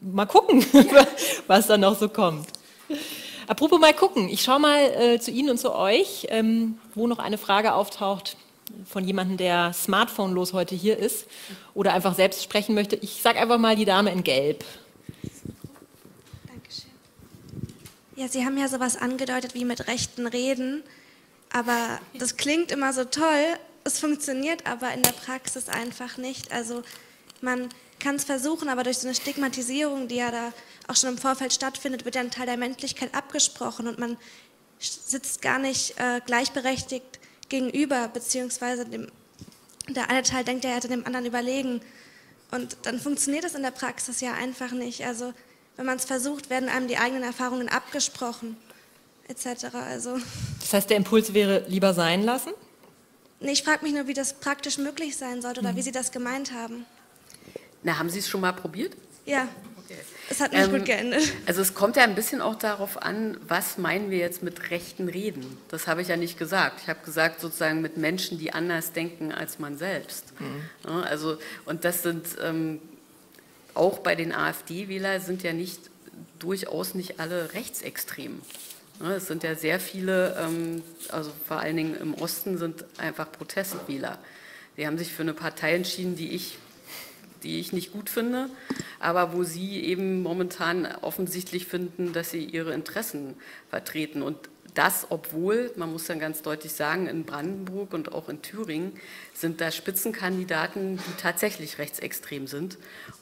mal 0.00 0.26
gucken, 0.26 0.64
was 1.46 1.66
da 1.66 1.76
noch 1.76 1.98
so 1.98 2.08
kommt. 2.08 2.46
Apropos 3.46 3.80
mal 3.80 3.94
gucken, 3.94 4.28
ich 4.28 4.42
schaue 4.42 4.60
mal 4.60 4.78
äh, 4.78 5.20
zu 5.20 5.30
Ihnen 5.30 5.50
und 5.50 5.58
zu 5.58 5.74
euch, 5.74 6.26
ähm, 6.30 6.78
wo 6.94 7.06
noch 7.06 7.18
eine 7.18 7.38
Frage 7.38 7.74
auftaucht 7.74 8.36
von 8.88 9.04
jemandem, 9.04 9.36
der 9.36 9.72
smartphonelos 9.72 10.52
heute 10.52 10.74
hier 10.74 10.98
ist 10.98 11.26
oder 11.74 11.92
einfach 11.92 12.14
selbst 12.14 12.42
sprechen 12.42 12.74
möchte. 12.74 12.96
Ich 12.96 13.20
sage 13.22 13.40
einfach 13.40 13.58
mal 13.58 13.76
die 13.76 13.84
Dame 13.84 14.12
in 14.12 14.22
Gelb. 14.22 14.64
Dankeschön. 16.46 16.90
Ja, 18.16 18.28
Sie 18.28 18.44
haben 18.44 18.56
ja 18.56 18.68
sowas 18.68 18.96
angedeutet 18.96 19.54
wie 19.54 19.64
mit 19.64 19.88
rechten 19.88 20.26
Reden, 20.26 20.82
aber 21.52 21.98
das 22.14 22.36
klingt 22.36 22.70
immer 22.70 22.92
so 22.92 23.04
toll, 23.04 23.44
es 23.84 23.98
funktioniert 23.98 24.66
aber 24.66 24.92
in 24.94 25.02
der 25.02 25.12
Praxis 25.12 25.68
einfach 25.68 26.16
nicht. 26.16 26.52
Also 26.52 26.82
man 27.40 27.68
kann 28.02 28.16
es 28.16 28.24
versuchen, 28.24 28.68
aber 28.68 28.82
durch 28.82 28.98
so 28.98 29.06
eine 29.06 29.14
Stigmatisierung, 29.14 30.08
die 30.08 30.16
ja 30.16 30.30
da 30.30 30.52
auch 30.88 30.96
schon 30.96 31.10
im 31.10 31.18
Vorfeld 31.18 31.52
stattfindet, 31.52 32.04
wird 32.04 32.16
ja 32.16 32.20
ein 32.20 32.30
Teil 32.30 32.46
der 32.46 32.56
Menschlichkeit 32.56 33.14
abgesprochen 33.14 33.86
und 33.86 33.98
man 33.98 34.16
sitzt 34.78 35.40
gar 35.40 35.58
nicht 35.58 35.98
äh, 35.98 36.20
gleichberechtigt 36.26 37.20
gegenüber, 37.48 38.08
beziehungsweise 38.08 38.84
dem, 38.84 39.06
der 39.88 40.10
eine 40.10 40.22
Teil 40.22 40.44
denkt, 40.44 40.64
er 40.64 40.74
hätte 40.74 40.88
dem 40.88 41.06
anderen 41.06 41.26
überlegen. 41.26 41.80
Und 42.50 42.76
dann 42.82 42.98
funktioniert 42.98 43.44
das 43.44 43.54
in 43.54 43.62
der 43.62 43.70
Praxis 43.70 44.20
ja 44.20 44.34
einfach 44.34 44.72
nicht. 44.72 45.06
Also 45.06 45.32
wenn 45.76 45.86
man 45.86 45.96
es 45.96 46.04
versucht, 46.04 46.50
werden 46.50 46.68
einem 46.68 46.88
die 46.88 46.98
eigenen 46.98 47.22
Erfahrungen 47.22 47.68
abgesprochen, 47.68 48.56
etc. 49.28 49.74
Also. 49.74 50.18
Das 50.60 50.72
heißt, 50.72 50.90
der 50.90 50.96
Impuls 50.96 51.34
wäre 51.34 51.64
lieber 51.68 51.92
sein 51.92 52.22
lassen? 52.22 52.52
Nee, 53.40 53.52
ich 53.52 53.62
frage 53.62 53.84
mich 53.84 53.92
nur, 53.92 54.06
wie 54.06 54.14
das 54.14 54.34
praktisch 54.34 54.78
möglich 54.78 55.16
sein 55.16 55.42
sollte 55.42 55.60
oder 55.60 55.72
mhm. 55.72 55.76
wie 55.76 55.82
Sie 55.82 55.92
das 55.92 56.12
gemeint 56.12 56.52
haben. 56.52 56.86
Na, 57.82 57.98
haben 57.98 58.10
Sie 58.10 58.18
es 58.18 58.28
schon 58.28 58.40
mal 58.40 58.52
probiert? 58.52 58.92
Ja. 59.24 59.48
Okay. 59.84 59.96
Es 60.30 60.40
hat 60.40 60.52
nicht 60.52 60.64
ähm, 60.64 60.72
gut 60.72 60.84
geendet. 60.84 61.32
Also 61.46 61.60
es 61.62 61.74
kommt 61.74 61.96
ja 61.96 62.04
ein 62.04 62.14
bisschen 62.14 62.40
auch 62.40 62.54
darauf 62.54 63.02
an, 63.02 63.36
was 63.46 63.78
meinen 63.78 64.10
wir 64.10 64.18
jetzt 64.18 64.42
mit 64.42 64.70
rechten 64.70 65.08
Reden. 65.08 65.58
Das 65.68 65.86
habe 65.86 66.02
ich 66.02 66.08
ja 66.08 66.16
nicht 66.16 66.38
gesagt. 66.38 66.80
Ich 66.82 66.88
habe 66.88 67.04
gesagt 67.04 67.40
sozusagen 67.40 67.80
mit 67.80 67.96
Menschen, 67.96 68.38
die 68.38 68.52
anders 68.52 68.92
denken 68.92 69.32
als 69.32 69.58
man 69.58 69.76
selbst. 69.76 70.32
Mhm. 70.40 70.62
Ja, 70.88 71.00
also 71.02 71.38
und 71.64 71.84
das 71.84 72.02
sind 72.02 72.26
ähm, 72.42 72.80
auch 73.74 73.98
bei 73.98 74.14
den 74.14 74.32
AfD-Wählern 74.32 75.20
sind 75.20 75.42
ja 75.42 75.52
nicht 75.52 75.80
durchaus 76.38 76.94
nicht 76.94 77.20
alle 77.20 77.54
rechtsextrem. 77.54 78.40
Ja, 79.00 79.12
es 79.14 79.26
sind 79.26 79.42
ja 79.42 79.54
sehr 79.54 79.80
viele, 79.80 80.36
ähm, 80.38 80.82
also 81.08 81.32
vor 81.46 81.58
allen 81.58 81.76
Dingen 81.76 81.96
im 81.96 82.14
Osten 82.14 82.58
sind 82.58 82.84
einfach 82.98 83.30
Protestwähler. 83.30 84.18
Die 84.76 84.86
haben 84.86 84.98
sich 84.98 85.12
für 85.12 85.22
eine 85.22 85.34
Partei 85.34 85.74
entschieden, 85.74 86.16
die 86.16 86.30
ich 86.34 86.58
die 87.42 87.60
ich 87.60 87.72
nicht 87.72 87.92
gut 87.92 88.10
finde, 88.10 88.48
aber 89.00 89.32
wo 89.32 89.44
Sie 89.44 89.80
eben 89.84 90.22
momentan 90.22 90.86
offensichtlich 91.02 91.66
finden, 91.66 92.12
dass 92.12 92.30
Sie 92.30 92.44
Ihre 92.44 92.72
Interessen 92.72 93.34
vertreten. 93.70 94.22
Und 94.22 94.36
das, 94.74 95.06
obwohl, 95.10 95.70
man 95.76 95.92
muss 95.92 96.06
dann 96.06 96.18
ganz 96.18 96.42
deutlich 96.42 96.72
sagen, 96.72 97.06
in 97.06 97.24
Brandenburg 97.24 97.92
und 97.92 98.12
auch 98.12 98.28
in 98.28 98.40
Thüringen 98.40 98.92
sind 99.34 99.60
da 99.60 99.70
Spitzenkandidaten, 99.70 100.96
die 100.96 101.20
tatsächlich 101.20 101.78
rechtsextrem 101.78 102.46
sind. 102.46 102.78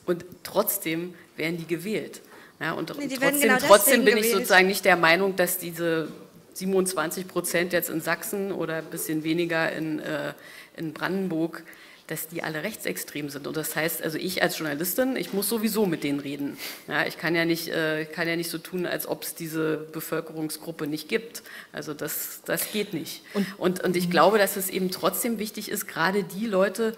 Und 0.06 0.24
trotzdem 0.44 1.14
werden 1.36 1.58
die 1.58 1.66
gewählt. 1.66 2.20
Ja, 2.60 2.72
und, 2.72 2.96
nee, 2.98 3.08
trotzdem, 3.08 3.40
genau 3.40 3.56
trotzdem 3.58 4.04
bin 4.04 4.18
ich 4.18 4.30
sozusagen 4.30 4.66
nicht 4.66 4.84
der 4.84 4.96
Meinung, 4.96 5.34
dass 5.34 5.58
diese 5.58 6.08
27 6.54 7.26
Prozent 7.26 7.72
jetzt 7.72 7.88
in 7.88 8.00
Sachsen 8.00 8.52
oder 8.52 8.76
ein 8.76 8.84
bisschen 8.84 9.24
weniger 9.24 9.72
in, 9.72 9.98
äh, 9.98 10.34
in 10.76 10.92
Brandenburg 10.92 11.62
dass 12.10 12.28
die 12.28 12.42
alle 12.42 12.62
rechtsextrem 12.62 13.30
sind. 13.30 13.46
Und 13.46 13.56
das 13.56 13.76
heißt, 13.76 14.02
also 14.02 14.18
ich 14.18 14.42
als 14.42 14.58
Journalistin, 14.58 15.16
ich 15.16 15.32
muss 15.32 15.48
sowieso 15.48 15.86
mit 15.86 16.02
denen 16.02 16.20
reden. 16.20 16.56
Ja, 16.88 17.06
ich 17.06 17.18
kann 17.18 17.34
ja 17.34 17.44
nicht, 17.44 17.68
äh, 17.68 18.04
kann 18.04 18.26
ja 18.26 18.36
nicht 18.36 18.50
so 18.50 18.58
tun, 18.58 18.84
als 18.84 19.06
ob 19.06 19.22
es 19.22 19.34
diese 19.34 19.76
Bevölkerungsgruppe 19.92 20.86
nicht 20.86 21.08
gibt. 21.08 21.42
Also 21.72 21.94
das, 21.94 22.42
das 22.44 22.72
geht 22.72 22.94
nicht. 22.94 23.22
Und, 23.34 23.46
und, 23.58 23.84
und 23.84 23.96
ich 23.96 24.08
mhm. 24.08 24.10
glaube, 24.10 24.38
dass 24.38 24.56
es 24.56 24.70
eben 24.70 24.90
trotzdem 24.90 25.38
wichtig 25.38 25.70
ist, 25.70 25.86
gerade 25.86 26.24
die 26.24 26.46
Leute, 26.46 26.94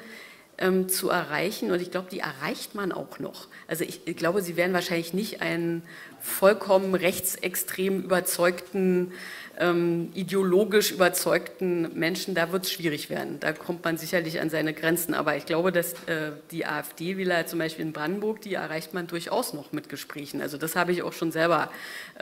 ähm, 0.59 0.89
zu 0.89 1.11
erreichen. 1.11 1.71
Und 1.71 1.83
ich 1.83 1.91
glaube, 1.91 2.09
die 2.11 2.21
erreicht 2.21 2.75
man 2.75 2.93
auch 2.93 3.19
noch. 3.19 3.49
Also 3.69 3.85
ich, 3.85 4.01
ich, 4.07 4.17
glaube, 4.17 4.43
sie 4.43 4.57
werden 4.57 4.73
wahrscheinlich 4.73 5.13
nicht 5.13 5.43
einen 5.43 5.83
vollkommen 6.21 6.95
rechtsextrem 6.95 8.03
überzeugten 8.03 9.13
ähm, 9.63 10.11
ideologisch 10.15 10.91
überzeugten 10.91 11.97
Menschen, 11.97 12.35
da 12.35 12.51
wird 12.51 12.65
es 12.65 12.73
schwierig 12.73 13.11
werden. 13.11 13.39
Da 13.39 13.53
kommt 13.53 13.85
man 13.85 13.97
sicherlich 13.97 14.41
an 14.41 14.51
seine 14.51 14.75
Grenzen. 14.75 15.15
Aber 15.15 15.37
ich 15.37 15.47
glaube, 15.47 15.71
dass 15.71 15.93
äh, 16.07 16.33
die 16.51 16.67
AfD-Wähler 16.67 17.47
zum 17.47 17.61
Beispiel 17.61 17.85
in 17.85 17.93
Brandenburg, 17.93 18.41
die 18.41 18.55
erreicht 18.55 18.93
man 18.93 19.07
durchaus 19.07 19.55
noch 19.55 19.73
mit 19.73 19.89
Gesprächen. 19.89 20.43
Also 20.43 20.59
das 20.59 20.75
habe 20.75 20.91
ich 20.91 21.03
auch 21.03 21.13
schon 21.13 21.31
selber 21.31 21.71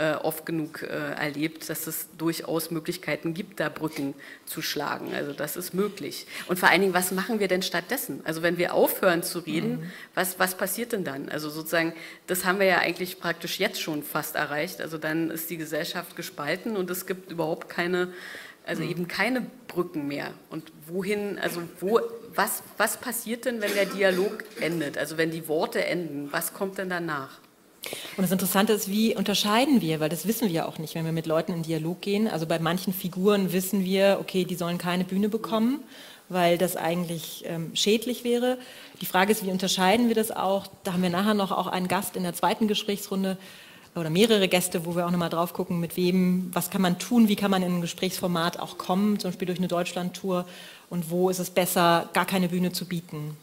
äh, 0.00 0.14
oft 0.14 0.46
genug 0.46 0.82
äh, 0.82 0.86
erlebt, 0.86 1.68
dass 1.68 1.86
es 1.86 2.08
durchaus 2.16 2.70
Möglichkeiten 2.70 3.34
gibt, 3.34 3.60
da 3.60 3.68
Brücken 3.68 4.14
zu 4.46 4.62
schlagen. 4.62 5.12
Also 5.12 5.34
das 5.34 5.56
ist 5.56 5.74
möglich. 5.74 6.26
Und 6.48 6.58
vor 6.58 6.70
allen 6.70 6.80
Dingen, 6.80 6.94
was 6.94 7.12
machen 7.12 7.38
wir 7.38 7.48
denn 7.48 7.60
stattdessen? 7.60 8.22
Also 8.24 8.40
wenn 8.40 8.56
wir 8.56 8.72
aufhören 8.72 9.22
zu 9.22 9.40
reden, 9.40 9.72
mhm. 9.72 9.90
was, 10.14 10.38
was 10.38 10.54
passiert 10.54 10.92
denn 10.92 11.04
dann? 11.04 11.28
Also 11.28 11.50
sozusagen, 11.50 11.92
das 12.26 12.46
haben 12.46 12.60
wir 12.60 12.66
ja 12.66 12.78
eigentlich 12.78 13.20
praktisch 13.20 13.60
jetzt 13.60 13.80
schon 13.80 14.02
fast 14.02 14.36
erreicht. 14.36 14.80
Also 14.80 14.96
dann 14.96 15.30
ist 15.30 15.50
die 15.50 15.58
Gesellschaft 15.58 16.16
gespalten 16.16 16.78
und 16.78 16.88
es 16.88 17.04
gibt 17.04 17.30
überhaupt 17.30 17.68
keine, 17.68 18.14
also 18.64 18.82
eben 18.82 19.06
keine 19.06 19.44
Brücken 19.68 20.08
mehr. 20.08 20.32
Und 20.48 20.72
wohin, 20.86 21.38
also 21.38 21.60
wo, 21.78 22.00
was, 22.34 22.62
was 22.78 22.96
passiert 22.96 23.44
denn, 23.44 23.60
wenn 23.60 23.74
der 23.74 23.84
Dialog 23.84 24.44
endet? 24.60 24.96
Also 24.96 25.18
wenn 25.18 25.30
die 25.30 25.46
Worte 25.46 25.84
enden, 25.84 26.32
was 26.32 26.54
kommt 26.54 26.78
denn 26.78 26.88
danach? 26.88 27.38
Und 28.16 28.22
das 28.22 28.30
Interessante 28.30 28.72
ist, 28.72 28.90
wie 28.90 29.16
unterscheiden 29.16 29.80
wir, 29.80 30.00
weil 30.00 30.08
das 30.08 30.26
wissen 30.26 30.48
wir 30.48 30.54
ja 30.54 30.66
auch 30.66 30.78
nicht, 30.78 30.94
wenn 30.94 31.04
wir 31.04 31.12
mit 31.12 31.26
Leuten 31.26 31.52
in 31.52 31.62
Dialog 31.62 32.00
gehen. 32.00 32.28
Also 32.28 32.46
bei 32.46 32.58
manchen 32.58 32.92
Figuren 32.92 33.52
wissen 33.52 33.84
wir, 33.84 34.18
okay, 34.20 34.44
die 34.44 34.54
sollen 34.54 34.78
keine 34.78 35.04
Bühne 35.04 35.28
bekommen, 35.28 35.80
weil 36.28 36.58
das 36.58 36.76
eigentlich 36.76 37.44
ähm, 37.46 37.70
schädlich 37.74 38.22
wäre. 38.22 38.58
Die 39.00 39.06
Frage 39.06 39.32
ist, 39.32 39.44
wie 39.44 39.50
unterscheiden 39.50 40.08
wir 40.08 40.14
das 40.14 40.30
auch? 40.30 40.66
Da 40.84 40.92
haben 40.92 41.02
wir 41.02 41.10
nachher 41.10 41.34
noch 41.34 41.52
auch 41.52 41.66
einen 41.66 41.88
Gast 41.88 42.16
in 42.16 42.22
der 42.22 42.34
zweiten 42.34 42.68
Gesprächsrunde, 42.68 43.38
oder 43.96 44.10
mehrere 44.10 44.48
Gäste, 44.48 44.86
wo 44.86 44.94
wir 44.94 45.06
auch 45.06 45.10
nochmal 45.10 45.30
drauf 45.30 45.52
gucken, 45.52 45.80
mit 45.80 45.96
wem, 45.96 46.50
was 46.52 46.70
kann 46.70 46.82
man 46.82 46.98
tun, 46.98 47.28
wie 47.28 47.36
kann 47.36 47.50
man 47.50 47.62
in 47.62 47.76
ein 47.76 47.80
Gesprächsformat 47.80 48.60
auch 48.60 48.78
kommen, 48.78 49.18
zum 49.18 49.30
Beispiel 49.30 49.46
durch 49.46 49.58
eine 49.58 49.68
Deutschlandtour 49.68 50.46
und 50.90 51.10
wo 51.10 51.28
ist 51.28 51.40
es 51.40 51.50
besser, 51.50 52.08
gar 52.12 52.24
keine 52.24 52.48
Bühne 52.48 52.72
zu 52.72 52.84
bieten. 52.84 53.36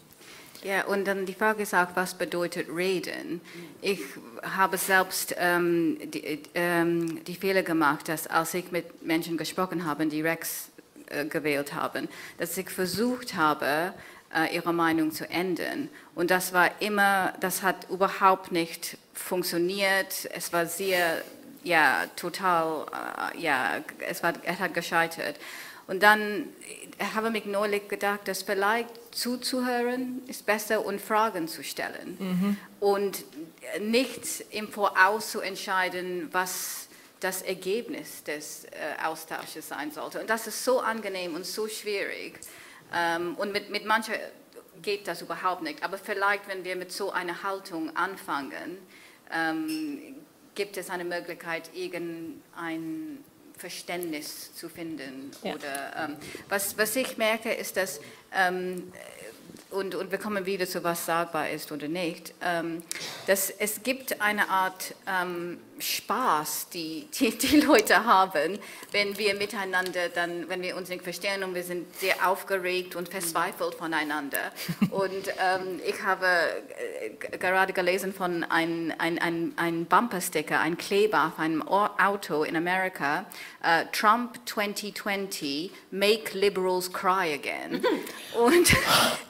Ja, 0.63 0.85
und 0.85 1.05
dann 1.05 1.25
die 1.25 1.33
Frage 1.33 1.63
ist 1.63 1.73
auch, 1.73 1.89
was 1.93 2.15
bedeutet 2.15 2.67
reden? 2.73 3.41
Ich 3.81 3.99
habe 4.41 4.77
selbst 4.77 5.35
ähm, 5.37 5.97
die, 6.11 6.41
ähm, 6.55 7.23
die, 7.25 7.35
Fehler 7.35 7.63
gemacht, 7.63 8.09
dass 8.09 8.27
als 8.27 8.53
ich 8.53 8.71
mit 8.71 9.03
Menschen 9.03 9.37
gesprochen 9.37 9.85
habe, 9.85 10.07
die 10.07 10.21
Rex 10.21 10.69
äh, 11.09 11.25
gewählt 11.25 11.73
haben, 11.73 12.09
dass 12.37 12.57
ich 12.57 12.69
versucht 12.69 13.35
habe, 13.35 13.93
äh, 14.33 14.53
ihre 14.55 14.73
Meinung 14.73 15.11
zu 15.11 15.29
ändern. 15.29 15.89
Und 16.15 16.31
das 16.31 16.53
war 16.53 16.81
immer, 16.81 17.33
das 17.39 17.63
hat 17.63 17.89
überhaupt 17.89 18.51
nicht 18.51 18.97
funktioniert. 19.13 20.27
Es 20.33 20.51
war 20.51 20.65
sehr, 20.65 21.21
ja, 21.63 22.05
total, 22.15 22.85
äh, 23.35 23.39
ja, 23.39 23.77
es, 23.99 24.23
war, 24.23 24.33
es 24.43 24.59
hat 24.59 24.73
gescheitert. 24.73 25.37
Und 25.87 26.03
dann 26.03 26.49
habe 26.99 27.37
ich 27.37 27.45
neulich 27.45 27.87
gedacht, 27.87 28.27
dass 28.27 28.43
vielleicht 28.43 28.89
zuzuhören 29.13 30.21
ist 30.27 30.45
besser 30.45 30.85
und 30.85 30.99
Fragen 30.99 31.47
zu 31.47 31.63
stellen. 31.63 32.17
Mhm. 32.19 32.57
Und 32.79 33.23
nicht 33.79 34.45
im 34.51 34.69
Voraus 34.69 35.31
zu 35.31 35.41
entscheiden, 35.41 36.29
was 36.31 36.87
das 37.19 37.41
Ergebnis 37.41 38.23
des 38.23 38.65
äh, 38.65 39.03
Austausches 39.03 39.67
sein 39.67 39.91
sollte. 39.91 40.19
Und 40.19 40.29
das 40.29 40.47
ist 40.47 40.63
so 40.63 40.79
angenehm 40.79 41.35
und 41.35 41.45
so 41.45 41.67
schwierig. 41.67 42.39
Ähm, 42.93 43.35
und 43.35 43.51
mit, 43.51 43.69
mit 43.69 43.85
manchen 43.85 44.13
geht 44.81 45.07
das 45.07 45.21
überhaupt 45.21 45.63
nicht. 45.63 45.83
Aber 45.83 45.97
vielleicht, 45.97 46.47
wenn 46.47 46.63
wir 46.63 46.75
mit 46.75 46.91
so 46.91 47.11
einer 47.11 47.43
Haltung 47.43 47.95
anfangen, 47.95 48.77
ähm, 49.31 50.15
gibt 50.55 50.77
es 50.77 50.89
eine 50.89 51.05
Möglichkeit, 51.05 51.69
irgendein 51.73 53.23
Verständnis 53.57 54.53
zu 54.53 54.69
finden. 54.69 55.31
Ja. 55.43 55.55
Oder, 55.55 56.09
ähm, 56.09 56.17
was, 56.49 56.77
was 56.77 56.95
ich 56.95 57.17
merke, 57.17 57.51
ist, 57.51 57.77
dass 57.77 57.99
ähm, 58.33 58.91
und, 59.69 59.95
und 59.95 60.11
wir 60.11 60.17
kommen 60.17 60.45
wieder 60.45 60.65
zu 60.65 60.83
was 60.83 61.05
sagbar 61.05 61.49
ist 61.49 61.71
oder 61.71 61.87
nicht, 61.87 62.33
ähm, 62.41 62.83
dass 63.27 63.49
es 63.49 63.83
gibt 63.83 64.21
eine 64.21 64.49
Art 64.49 64.95
ähm, 65.07 65.59
Spaß, 65.79 66.69
die, 66.69 67.07
die 67.13 67.37
die 67.37 67.61
Leute 67.61 68.05
haben, 68.05 68.57
wenn 68.91 69.17
wir 69.17 69.35
miteinander 69.35 70.09
dann, 70.09 70.49
wenn 70.49 70.61
wir 70.61 70.75
uns 70.75 70.89
nicht 70.89 71.03
verstehen 71.03 71.43
und 71.43 71.53
wir 71.53 71.63
sind 71.63 71.95
sehr 71.97 72.27
aufgeregt 72.27 72.95
und 72.95 73.09
verzweifelt 73.09 73.75
voneinander. 73.75 74.51
Und 74.89 75.27
ähm, 75.39 75.79
ich 75.85 76.01
habe 76.01 76.25
äh, 76.25 77.37
gerade 77.37 77.73
gelesen 77.73 78.13
von 78.13 78.43
einem 78.45 78.93
ein, 78.97 79.19
ein, 79.19 79.53
ein 79.57 79.85
Bumpersticker, 79.85 80.59
ein 80.59 80.77
Kleber 80.77 81.27
auf 81.27 81.39
einem 81.39 81.61
Auto 81.61 82.43
in 82.43 82.55
Amerika, 82.55 83.25
uh, 83.63 83.85
Trump 83.91 84.39
2020, 84.45 85.71
make 85.91 86.37
liberals 86.37 86.91
cry 86.91 87.33
again. 87.33 87.83
und 88.33 88.75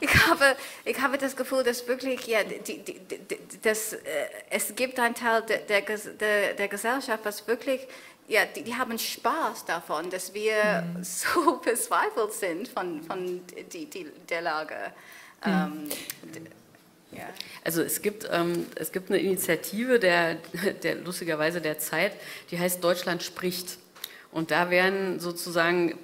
ich 0.08 0.26
habe, 0.26 0.56
ich 0.84 1.00
habe 1.00 1.18
das 1.18 1.36
Gefühl, 1.36 1.62
dass 1.62 1.86
wirklich, 1.86 2.26
ja, 2.26 2.42
die, 2.44 2.78
die, 2.78 2.94
die, 2.98 3.18
das, 3.62 3.92
äh, 3.92 3.98
es 4.50 4.74
gibt 4.74 4.98
einen 4.98 5.14
Teil 5.14 5.42
der, 5.42 5.58
der, 5.82 6.54
der 6.54 6.68
Gesellschaft, 6.68 7.24
was 7.24 7.46
wirklich, 7.46 7.86
ja, 8.26 8.44
die, 8.44 8.74
haben 8.74 8.98
Spaß 8.98 9.64
davon, 9.64 10.10
dass 10.10 10.34
wir 10.34 10.82
mhm. 10.82 11.04
so 11.04 11.58
verzweifelt 11.62 12.32
sind 12.32 12.68
von, 12.68 13.02
von 13.02 13.40
die, 13.72 13.86
die, 13.86 14.06
der 14.28 14.42
Lage. 14.42 14.76
Mhm. 15.44 15.88
Ähm, 16.32 16.46
ja. 17.10 17.24
Also 17.64 17.82
es 17.82 18.02
gibt, 18.02 18.28
ähm, 18.30 18.66
es 18.74 18.92
gibt 18.92 19.10
eine 19.10 19.18
Initiative 19.18 19.98
der, 19.98 20.34
der 20.82 20.96
lustigerweise 20.96 21.60
der 21.60 21.78
Zeit, 21.78 22.12
die 22.50 22.58
heißt 22.58 22.82
Deutschland 22.84 23.22
spricht. 23.22 23.78
Und 24.30 24.50
da 24.50 24.68
werden 24.68 25.20
sozusagen 25.20 25.98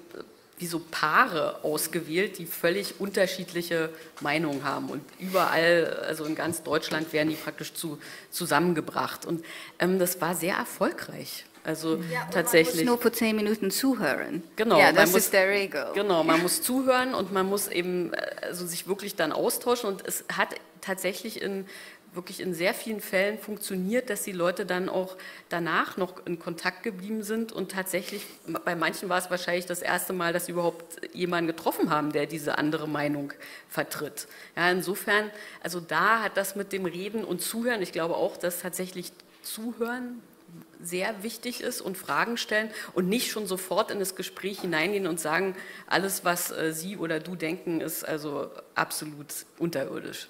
wie 0.59 0.66
so 0.66 0.80
Paare 0.90 1.64
ausgewählt, 1.64 2.38
die 2.38 2.46
völlig 2.46 3.00
unterschiedliche 3.00 3.90
Meinungen 4.20 4.64
haben. 4.64 4.88
Und 4.88 5.02
überall, 5.18 6.05
also 6.07 6.24
in 6.24 6.34
ganz 6.34 6.62
Deutschland, 6.62 7.12
werden 7.12 7.30
die 7.30 7.34
praktisch 7.34 7.74
zu, 7.74 7.98
zusammengebracht. 8.30 9.26
Und 9.26 9.44
ähm, 9.78 9.98
das 9.98 10.20
war 10.20 10.34
sehr 10.34 10.55
erfolgreich. 10.57 11.44
Also 11.64 11.96
ja, 12.12 12.26
tatsächlich. 12.30 12.84
Man 12.84 12.84
muss 12.84 13.02
nur 13.02 13.11
für 13.11 13.12
zehn 13.12 13.34
Minuten 13.34 13.70
zuhören. 13.70 14.42
Genau, 14.55 14.78
ja, 14.78 14.92
das 14.92 15.12
muss, 15.12 15.22
ist 15.22 15.32
der 15.32 15.48
Regel. 15.48 15.86
Genau, 15.94 16.22
man 16.22 16.42
muss 16.42 16.62
zuhören 16.62 17.14
und 17.14 17.32
man 17.32 17.46
muss 17.46 17.68
eben 17.68 18.12
also 18.42 18.66
sich 18.66 18.86
wirklich 18.86 19.16
dann 19.16 19.32
austauschen. 19.32 19.88
Und 19.88 20.07
es 20.07 20.24
hat 20.30 20.48
tatsächlich 20.82 21.40
in 21.40 21.66
wirklich 22.14 22.40
in 22.40 22.54
sehr 22.54 22.74
vielen 22.74 23.00
Fällen 23.00 23.38
funktioniert, 23.38 24.10
dass 24.10 24.22
die 24.22 24.32
Leute 24.32 24.66
dann 24.66 24.88
auch 24.88 25.16
danach 25.48 25.96
noch 25.96 26.24
in 26.26 26.38
Kontakt 26.38 26.82
geblieben 26.82 27.22
sind 27.22 27.52
und 27.52 27.72
tatsächlich, 27.72 28.24
bei 28.64 28.74
manchen 28.74 29.08
war 29.08 29.18
es 29.18 29.30
wahrscheinlich 29.30 29.66
das 29.66 29.82
erste 29.82 30.12
Mal, 30.12 30.32
dass 30.32 30.46
sie 30.46 30.52
überhaupt 30.52 30.84
jemanden 31.14 31.48
getroffen 31.48 31.90
haben, 31.90 32.12
der 32.12 32.26
diese 32.26 32.58
andere 32.58 32.88
Meinung 32.88 33.32
vertritt. 33.68 34.28
Ja, 34.56 34.70
insofern, 34.70 35.30
also 35.62 35.80
da 35.80 36.22
hat 36.22 36.36
das 36.36 36.56
mit 36.56 36.72
dem 36.72 36.86
Reden 36.86 37.24
und 37.24 37.42
Zuhören, 37.42 37.82
ich 37.82 37.92
glaube 37.92 38.16
auch, 38.16 38.36
dass 38.36 38.60
tatsächlich 38.60 39.12
Zuhören 39.42 40.22
sehr 40.80 41.22
wichtig 41.22 41.62
ist 41.62 41.80
und 41.80 41.96
Fragen 41.96 42.36
stellen 42.36 42.70
und 42.92 43.08
nicht 43.08 43.30
schon 43.30 43.46
sofort 43.46 43.90
in 43.90 43.98
das 43.98 44.16
Gespräch 44.16 44.60
hineingehen 44.60 45.06
und 45.06 45.18
sagen, 45.18 45.56
alles, 45.86 46.24
was 46.24 46.50
äh, 46.50 46.72
Sie 46.72 46.96
oder 46.96 47.20
du 47.20 47.36
denken, 47.36 47.80
ist 47.80 48.04
also 48.04 48.50
absolut 48.74 49.26
unterirdisch. 49.58 50.28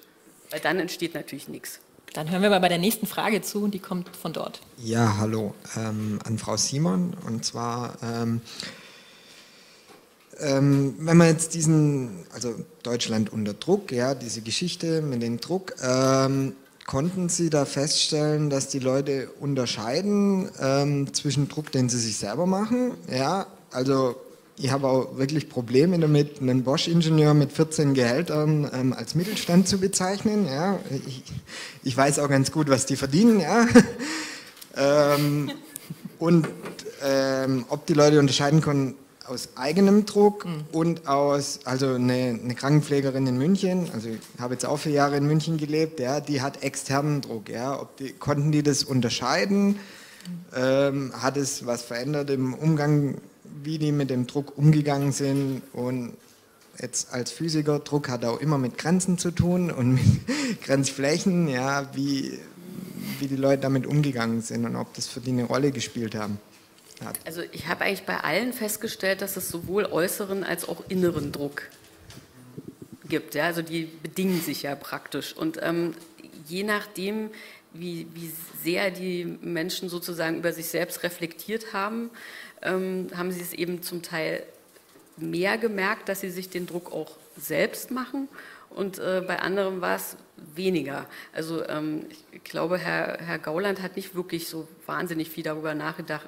Weil 0.51 0.59
dann 0.59 0.79
entsteht 0.79 1.13
natürlich 1.13 1.47
nichts. 1.47 1.79
Dann 2.13 2.31
hören 2.31 2.41
wir 2.41 2.49
mal 2.49 2.59
bei 2.59 2.69
der 2.69 2.77
nächsten 2.77 3.07
Frage 3.07 3.41
zu 3.41 3.63
und 3.63 3.73
die 3.73 3.79
kommt 3.79 4.15
von 4.15 4.31
dort. 4.31 4.61
Ja, 4.77 5.17
hallo 5.17 5.53
ähm, 5.75 6.19
an 6.23 6.37
Frau 6.37 6.55
Simon. 6.55 7.13
Und 7.25 7.43
zwar, 7.43 7.97
ähm, 8.01 8.39
ähm, 10.39 10.95
wenn 10.99 11.17
man 11.17 11.27
jetzt 11.27 11.53
diesen, 11.55 12.25
also 12.33 12.55
Deutschland 12.83 13.33
unter 13.33 13.53
Druck, 13.53 13.91
ja, 13.91 14.15
diese 14.15 14.41
Geschichte 14.41 15.01
mit 15.01 15.21
dem 15.21 15.41
Druck, 15.41 15.75
ähm, 15.83 16.55
konnten 16.85 17.27
Sie 17.29 17.49
da 17.49 17.65
feststellen, 17.65 18.49
dass 18.49 18.69
die 18.69 18.79
Leute 18.79 19.29
unterscheiden 19.39 20.49
ähm, 20.59 21.13
zwischen 21.13 21.49
Druck, 21.49 21.71
den 21.71 21.89
sie 21.89 21.99
sich 21.99 22.15
selber 22.15 22.45
machen, 22.45 22.93
ja, 23.11 23.47
also 23.71 24.15
ich 24.57 24.71
habe 24.71 24.87
auch 24.87 25.17
wirklich 25.17 25.49
Probleme 25.49 25.99
damit, 25.99 26.41
einen 26.41 26.63
Bosch-Ingenieur 26.63 27.33
mit 27.33 27.51
14 27.51 27.93
Gehältern 27.93 28.69
ähm, 28.73 28.93
als 28.93 29.15
Mittelstand 29.15 29.67
zu 29.67 29.79
bezeichnen. 29.79 30.47
Ja. 30.47 30.79
Ich, 31.05 31.23
ich, 31.83 31.97
weiß 31.97 32.19
auch 32.19 32.29
ganz 32.29 32.51
gut, 32.51 32.69
was 32.69 32.85
die 32.85 32.95
verdienen. 32.95 33.41
Ja. 33.41 33.67
ähm, 35.15 35.51
und 36.19 36.47
ähm, 37.03 37.65
ob 37.69 37.85
die 37.85 37.93
Leute 37.93 38.19
unterscheiden 38.19 38.61
können, 38.61 38.95
aus 39.27 39.49
eigenem 39.55 40.05
Druck 40.05 40.45
mhm. 40.45 40.65
und 40.71 41.07
aus, 41.07 41.61
also 41.65 41.93
eine, 41.93 42.39
eine, 42.41 42.55
Krankenpflegerin 42.55 43.25
in 43.25 43.37
München, 43.37 43.89
also 43.93 44.09
ich 44.09 44.19
habe 44.39 44.53
jetzt 44.53 44.65
auch 44.65 44.77
vier 44.77 44.91
Jahre 44.91 45.17
in 45.17 45.25
München 45.25 45.57
gelebt, 45.57 45.99
ja, 45.99 46.19
die 46.19 46.41
hat 46.41 46.63
externen 46.63 47.21
Druck. 47.21 47.49
Ja, 47.49 47.81
Ob 47.81 47.97
die, 47.97 48.13
konnten 48.13 48.51
die 48.51 48.63
das 48.63 48.83
unterscheiden? 48.83 49.67
Mhm. 49.67 49.77
Ähm, 50.55 51.13
hat 51.21 51.37
es 51.37 51.65
was 51.65 51.83
verändert 51.83 52.29
im 52.29 52.53
Umgang, 52.53 53.15
wie 53.63 53.77
die 53.77 53.91
mit 53.91 54.09
dem 54.09 54.27
Druck 54.27 54.57
umgegangen 54.57 55.11
sind? 55.11 55.61
Und 55.73 56.13
jetzt 56.81 57.13
als 57.13 57.31
Physiker, 57.31 57.79
Druck 57.79 58.09
hat 58.09 58.25
auch 58.25 58.39
immer 58.39 58.57
mit 58.57 58.77
Grenzen 58.77 59.17
zu 59.17 59.31
tun 59.31 59.71
und 59.71 59.93
mit 59.95 60.03
Grenzflächen, 60.63 61.47
ja, 61.47 61.89
wie, 61.95 62.39
wie 63.19 63.27
die 63.27 63.35
Leute 63.35 63.63
damit 63.63 63.85
umgegangen 63.85 64.41
sind 64.41 64.65
und 64.65 64.75
ob 64.75 64.93
das 64.93 65.07
für 65.07 65.19
die 65.19 65.31
eine 65.31 65.45
Rolle 65.45 65.71
gespielt 65.71 66.15
haben. 66.15 66.39
Hat. 67.03 67.19
Also 67.25 67.41
ich 67.51 67.67
habe 67.67 67.83
eigentlich 67.83 68.03
bei 68.03 68.21
allen 68.21 68.53
festgestellt, 68.53 69.21
dass 69.21 69.35
es 69.35 69.49
sowohl 69.49 69.85
äußeren 69.85 70.45
als 70.45 70.67
auch 70.67 70.81
inneren 70.87 71.33
Druck 71.33 71.63
gibt. 73.09 73.35
Ja? 73.35 73.45
Also 73.45 73.61
die 73.61 73.89
bedingen 74.01 74.41
sich 74.41 74.63
ja 74.63 74.75
praktisch. 74.75 75.35
Und 75.35 75.59
ähm, 75.61 75.93
je 76.47 76.63
nachdem, 76.63 77.31
wie, 77.73 78.07
wie 78.13 78.31
sehr 78.63 78.91
die 78.91 79.25
Menschen 79.25 79.89
sozusagen 79.89 80.37
über 80.37 80.53
sich 80.53 80.67
selbst 80.67 81.03
reflektiert 81.03 81.73
haben, 81.73 82.09
ähm, 82.65 83.07
haben 83.15 83.31
sie 83.31 83.41
es 83.41 83.53
eben 83.53 83.81
zum 83.81 84.01
Teil 84.01 84.43
mehr 85.17 85.57
gemerkt, 85.57 86.09
dass 86.09 86.21
sie 86.21 86.29
sich 86.29 86.49
den 86.49 86.67
Druck 86.67 86.91
auch 86.91 87.15
selbst 87.37 87.91
machen 87.91 88.27
und 88.69 88.99
äh, 88.99 89.23
bei 89.25 89.39
anderen 89.39 89.81
war 89.81 89.95
es 89.95 90.17
weniger. 90.35 91.07
Also 91.33 91.67
ähm, 91.67 92.05
ich 92.31 92.43
glaube, 92.43 92.77
Herr, 92.77 93.17
Herr 93.19 93.39
Gauland 93.39 93.81
hat 93.81 93.95
nicht 93.95 94.15
wirklich 94.15 94.47
so 94.47 94.67
wahnsinnig 94.85 95.29
viel 95.29 95.43
darüber 95.43 95.73
nachgedacht, 95.73 96.27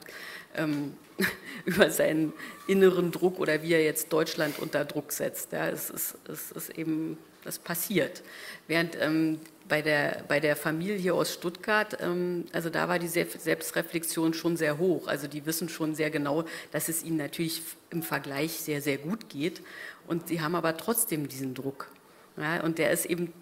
ähm, 0.55 0.93
über 1.65 1.89
seinen 1.89 2.33
inneren 2.67 3.11
Druck 3.11 3.39
oder 3.39 3.63
wie 3.63 3.73
er 3.73 3.83
jetzt 3.83 4.13
Deutschland 4.13 4.59
unter 4.59 4.85
Druck 4.85 5.11
setzt. 5.11 5.51
Ja, 5.51 5.67
es, 5.67 5.89
ist, 5.89 6.17
es 6.29 6.51
ist 6.51 6.69
eben, 6.77 7.17
das 7.43 7.59
passiert. 7.59 8.23
Während 8.67 8.95
ähm, 9.01 9.39
bei, 9.67 9.81
der, 9.81 10.23
bei 10.27 10.39
der 10.39 10.55
Familie 10.55 11.13
aus 11.13 11.33
Stuttgart, 11.33 11.97
ähm, 12.01 12.45
also 12.53 12.69
da 12.69 12.87
war 12.87 12.99
die 12.99 13.07
Selbstreflexion 13.07 14.33
schon 14.33 14.57
sehr 14.57 14.77
hoch. 14.77 15.07
Also 15.07 15.27
die 15.27 15.45
wissen 15.45 15.69
schon 15.69 15.95
sehr 15.95 16.11
genau, 16.11 16.45
dass 16.71 16.87
es 16.87 17.03
ihnen 17.03 17.17
natürlich 17.17 17.61
im 17.89 18.03
Vergleich 18.03 18.53
sehr, 18.53 18.81
sehr 18.81 18.97
gut 18.97 19.27
geht. 19.29 19.61
Und 20.07 20.27
sie 20.27 20.39
haben 20.39 20.55
aber 20.55 20.77
trotzdem 20.77 21.27
diesen 21.27 21.53
Druck. 21.53 21.89
Ja, 22.37 22.61
und 22.63 22.77
der 22.77 22.91
ist 22.91 23.05
eben 23.05 23.33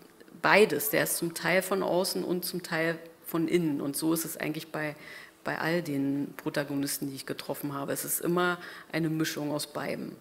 beides. 0.41 0.89
Der 0.89 1.03
ist 1.03 1.17
zum 1.17 1.33
Teil 1.33 1.61
von 1.61 1.83
außen 1.83 2.23
und 2.23 2.45
zum 2.45 2.63
Teil 2.63 2.97
von 3.25 3.47
innen. 3.47 3.81
Und 3.81 3.95
so 3.95 4.13
ist 4.13 4.25
es 4.25 4.37
eigentlich 4.37 4.71
bei, 4.71 4.95
bei 5.43 5.59
all 5.59 5.81
den 5.81 6.33
Protagonisten, 6.37 7.09
die 7.09 7.15
ich 7.15 7.25
getroffen 7.25 7.73
habe. 7.73 7.91
Es 7.91 8.05
ist 8.05 8.21
immer 8.21 8.57
eine 8.91 9.09
Mischung 9.09 9.51
aus 9.51 9.67
beidem. 9.67 10.13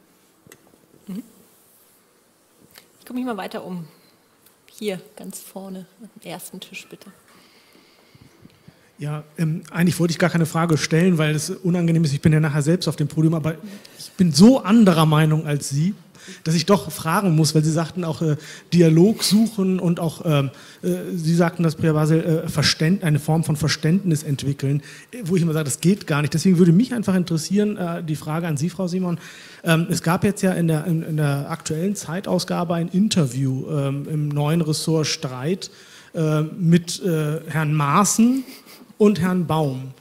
Mhm. 1.06 1.22
Ich 2.98 3.06
komme 3.06 3.20
mich 3.20 3.26
mal 3.26 3.36
weiter 3.36 3.64
um. 3.64 3.86
Hier, 4.66 5.00
ganz 5.14 5.38
vorne, 5.38 5.86
am 6.00 6.28
ersten 6.28 6.58
Tisch 6.58 6.88
bitte. 6.88 7.12
Ja, 8.98 9.24
ähm, 9.38 9.62
eigentlich 9.70 9.98
wollte 10.00 10.12
ich 10.12 10.18
gar 10.18 10.30
keine 10.30 10.46
Frage 10.46 10.78
stellen, 10.78 11.18
weil 11.18 11.34
es 11.34 11.50
unangenehm 11.50 12.02
ist. 12.04 12.12
Ich 12.12 12.20
bin 12.20 12.32
ja 12.32 12.40
nachher 12.40 12.62
selbst 12.62 12.88
auf 12.88 12.96
dem 12.96 13.06
Podium, 13.06 13.34
aber 13.34 13.56
ich 13.98 14.10
bin 14.12 14.32
so 14.32 14.60
anderer 14.60 15.04
Meinung 15.04 15.46
als 15.46 15.68
Sie 15.68 15.94
dass 16.44 16.54
ich 16.54 16.66
doch 16.66 16.90
fragen 16.90 17.34
muss, 17.34 17.54
weil 17.54 17.64
Sie 17.64 17.72
sagten 17.72 18.04
auch 18.04 18.22
äh, 18.22 18.36
Dialog 18.72 19.22
suchen 19.22 19.78
und 19.78 20.00
auch, 20.00 20.22
ähm, 20.24 20.50
äh, 20.82 20.88
Sie 21.14 21.34
sagten, 21.34 21.62
dass 21.62 21.76
Priya 21.76 21.92
Basel 21.92 22.44
äh, 22.46 23.04
eine 23.04 23.18
Form 23.18 23.44
von 23.44 23.56
Verständnis 23.56 24.22
entwickeln, 24.22 24.82
äh, 25.12 25.22
wo 25.24 25.36
ich 25.36 25.42
immer 25.42 25.52
sage, 25.52 25.64
das 25.64 25.80
geht 25.80 26.06
gar 26.06 26.22
nicht. 26.22 26.34
Deswegen 26.34 26.58
würde 26.58 26.72
mich 26.72 26.94
einfach 26.94 27.14
interessieren, 27.14 27.76
äh, 27.76 28.02
die 28.02 28.16
Frage 28.16 28.46
an 28.46 28.56
Sie, 28.56 28.70
Frau 28.70 28.86
Simon. 28.86 29.18
Ähm, 29.62 29.86
es 29.90 30.02
gab 30.02 30.24
jetzt 30.24 30.42
ja 30.42 30.52
in 30.52 30.68
der, 30.68 30.86
in, 30.86 31.02
in 31.02 31.16
der 31.16 31.50
aktuellen 31.50 31.96
Zeitausgabe 31.96 32.74
ein 32.74 32.88
Interview 32.88 33.66
ähm, 33.70 34.06
im 34.10 34.28
neuen 34.28 34.60
Ressort 34.60 35.06
Streit 35.06 35.70
äh, 36.14 36.42
mit 36.42 37.02
Herrn 37.04 37.74
Maaßen 37.74 38.44
und 38.98 39.20
Herrn 39.20 39.46
Baum. 39.46 39.92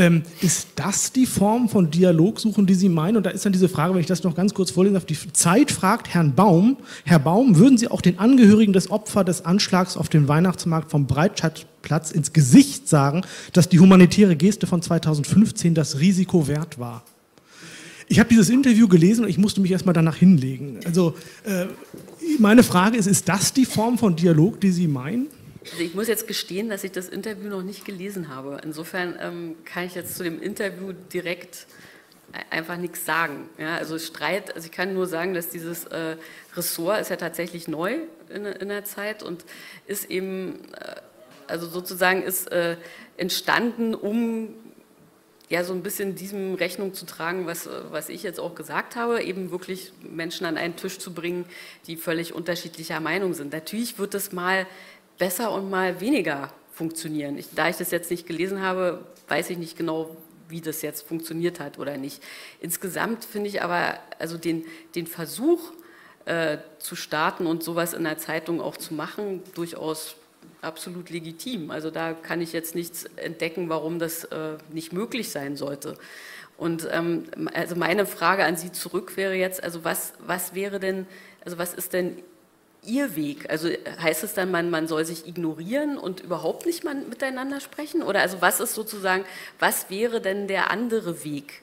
Ähm, 0.00 0.22
ist 0.40 0.68
das 0.76 1.12
die 1.12 1.26
Form 1.26 1.68
von 1.68 1.90
Dialogsuchen, 1.90 2.64
die 2.64 2.72
Sie 2.72 2.88
meinen? 2.88 3.18
Und 3.18 3.26
da 3.26 3.30
ist 3.30 3.44
dann 3.44 3.52
diese 3.52 3.68
Frage, 3.68 3.92
wenn 3.92 4.00
ich 4.00 4.06
das 4.06 4.22
noch 4.22 4.34
ganz 4.34 4.54
kurz 4.54 4.70
vorlesen 4.70 4.94
darf, 4.94 5.04
die 5.04 5.18
Zeit 5.34 5.70
fragt 5.70 6.08
Herrn 6.08 6.34
Baum, 6.34 6.78
Herr 7.04 7.18
Baum, 7.18 7.58
würden 7.58 7.76
Sie 7.76 7.86
auch 7.86 8.00
den 8.00 8.18
Angehörigen 8.18 8.72
des 8.72 8.90
Opfers 8.90 9.26
des 9.26 9.44
Anschlags 9.44 9.98
auf 9.98 10.08
den 10.08 10.26
Weihnachtsmarkt 10.26 10.90
vom 10.90 11.06
Breitscheidplatz 11.06 12.12
ins 12.12 12.32
Gesicht 12.32 12.88
sagen, 12.88 13.20
dass 13.52 13.68
die 13.68 13.78
humanitäre 13.78 14.36
Geste 14.36 14.66
von 14.66 14.80
2015 14.80 15.74
das 15.74 16.00
Risiko 16.00 16.48
wert 16.48 16.78
war? 16.78 17.02
Ich 18.08 18.18
habe 18.18 18.30
dieses 18.30 18.48
Interview 18.48 18.88
gelesen 18.88 19.24
und 19.24 19.30
ich 19.30 19.36
musste 19.36 19.60
mich 19.60 19.70
erstmal 19.70 19.92
danach 19.92 20.16
hinlegen. 20.16 20.80
Also 20.86 21.14
äh, 21.44 21.66
meine 22.38 22.62
Frage 22.62 22.96
ist, 22.96 23.06
ist 23.06 23.28
das 23.28 23.52
die 23.52 23.66
Form 23.66 23.98
von 23.98 24.16
Dialog, 24.16 24.62
die 24.62 24.70
Sie 24.70 24.88
meinen? 24.88 25.26
Also 25.62 25.82
ich 25.82 25.94
muss 25.94 26.08
jetzt 26.08 26.26
gestehen, 26.26 26.70
dass 26.70 26.84
ich 26.84 26.92
das 26.92 27.08
Interview 27.08 27.48
noch 27.48 27.62
nicht 27.62 27.84
gelesen 27.84 28.34
habe. 28.34 28.60
Insofern 28.64 29.18
ähm, 29.20 29.56
kann 29.64 29.84
ich 29.84 29.94
jetzt 29.94 30.16
zu 30.16 30.24
dem 30.24 30.40
Interview 30.40 30.92
direkt 30.92 31.66
einfach 32.50 32.76
nichts 32.76 33.04
sagen. 33.04 33.48
Ja, 33.58 33.76
also 33.76 33.98
Streit, 33.98 34.54
also 34.54 34.66
ich 34.66 34.72
kann 34.72 34.94
nur 34.94 35.06
sagen, 35.06 35.34
dass 35.34 35.48
dieses 35.48 35.84
äh, 35.86 36.16
Ressort 36.56 37.00
ist 37.00 37.10
ja 37.10 37.16
tatsächlich 37.16 37.68
neu 37.68 37.98
in, 38.28 38.46
in 38.46 38.68
der 38.68 38.84
Zeit 38.84 39.22
und 39.22 39.44
ist 39.86 40.10
eben, 40.10 40.60
äh, 40.74 40.94
also 41.46 41.66
sozusagen 41.66 42.22
ist 42.22 42.50
äh, 42.52 42.76
entstanden, 43.16 43.94
um 43.94 44.54
ja 45.48 45.64
so 45.64 45.72
ein 45.72 45.82
bisschen 45.82 46.14
diesem 46.14 46.54
Rechnung 46.54 46.94
zu 46.94 47.04
tragen, 47.04 47.46
was, 47.46 47.68
was 47.90 48.08
ich 48.08 48.22
jetzt 48.22 48.38
auch 48.38 48.54
gesagt 48.54 48.94
habe, 48.94 49.22
eben 49.22 49.50
wirklich 49.50 49.92
Menschen 50.08 50.46
an 50.46 50.56
einen 50.56 50.76
Tisch 50.76 50.98
zu 50.98 51.12
bringen, 51.12 51.44
die 51.88 51.96
völlig 51.96 52.32
unterschiedlicher 52.32 53.00
Meinung 53.00 53.34
sind. 53.34 53.52
Natürlich 53.52 53.98
wird 53.98 54.14
es 54.14 54.30
mal 54.30 54.66
besser 55.20 55.52
und 55.52 55.70
mal 55.70 56.00
weniger 56.00 56.50
funktionieren. 56.72 57.38
Ich, 57.38 57.50
da 57.54 57.68
ich 57.68 57.76
das 57.76 57.92
jetzt 57.92 58.10
nicht 58.10 58.26
gelesen 58.26 58.62
habe, 58.62 59.04
weiß 59.28 59.50
ich 59.50 59.58
nicht 59.58 59.76
genau, 59.76 60.16
wie 60.48 60.60
das 60.60 60.82
jetzt 60.82 61.06
funktioniert 61.06 61.60
hat 61.60 61.78
oder 61.78 61.96
nicht. 61.96 62.22
Insgesamt 62.58 63.24
finde 63.24 63.48
ich 63.48 63.62
aber 63.62 63.98
also 64.18 64.38
den, 64.38 64.64
den 64.94 65.06
Versuch 65.06 65.60
äh, 66.24 66.56
zu 66.78 66.96
starten 66.96 67.46
und 67.46 67.62
sowas 67.62 67.92
in 67.92 68.02
der 68.04 68.18
Zeitung 68.18 68.60
auch 68.60 68.78
zu 68.78 68.94
machen, 68.94 69.42
durchaus 69.54 70.16
absolut 70.62 71.10
legitim. 71.10 71.70
Also 71.70 71.90
da 71.90 72.14
kann 72.14 72.40
ich 72.40 72.54
jetzt 72.54 72.74
nichts 72.74 73.04
entdecken, 73.16 73.68
warum 73.68 73.98
das 73.98 74.24
äh, 74.24 74.56
nicht 74.72 74.92
möglich 74.92 75.30
sein 75.30 75.56
sollte. 75.56 75.96
Und 76.56 76.88
ähm, 76.90 77.24
also 77.52 77.76
meine 77.76 78.06
Frage 78.06 78.44
an 78.44 78.56
Sie 78.56 78.72
zurück 78.72 79.16
wäre 79.16 79.34
jetzt, 79.34 79.62
also 79.62 79.84
was, 79.84 80.14
was 80.18 80.54
wäre 80.54 80.80
denn, 80.80 81.06
also 81.44 81.58
was 81.58 81.74
ist 81.74 81.92
denn 81.92 82.22
Ihr 82.84 83.14
Weg? 83.14 83.50
Also 83.50 83.68
heißt 83.68 84.24
es 84.24 84.34
dann, 84.34 84.50
man, 84.50 84.70
man 84.70 84.88
soll 84.88 85.04
sich 85.04 85.26
ignorieren 85.26 85.98
und 85.98 86.20
überhaupt 86.20 86.66
nicht 86.66 86.84
miteinander 86.84 87.60
sprechen? 87.60 88.02
Oder 88.02 88.20
also 88.20 88.40
was 88.40 88.60
ist 88.60 88.74
sozusagen, 88.74 89.24
was 89.58 89.90
wäre 89.90 90.20
denn 90.20 90.48
der 90.48 90.70
andere 90.70 91.24
Weg? 91.24 91.62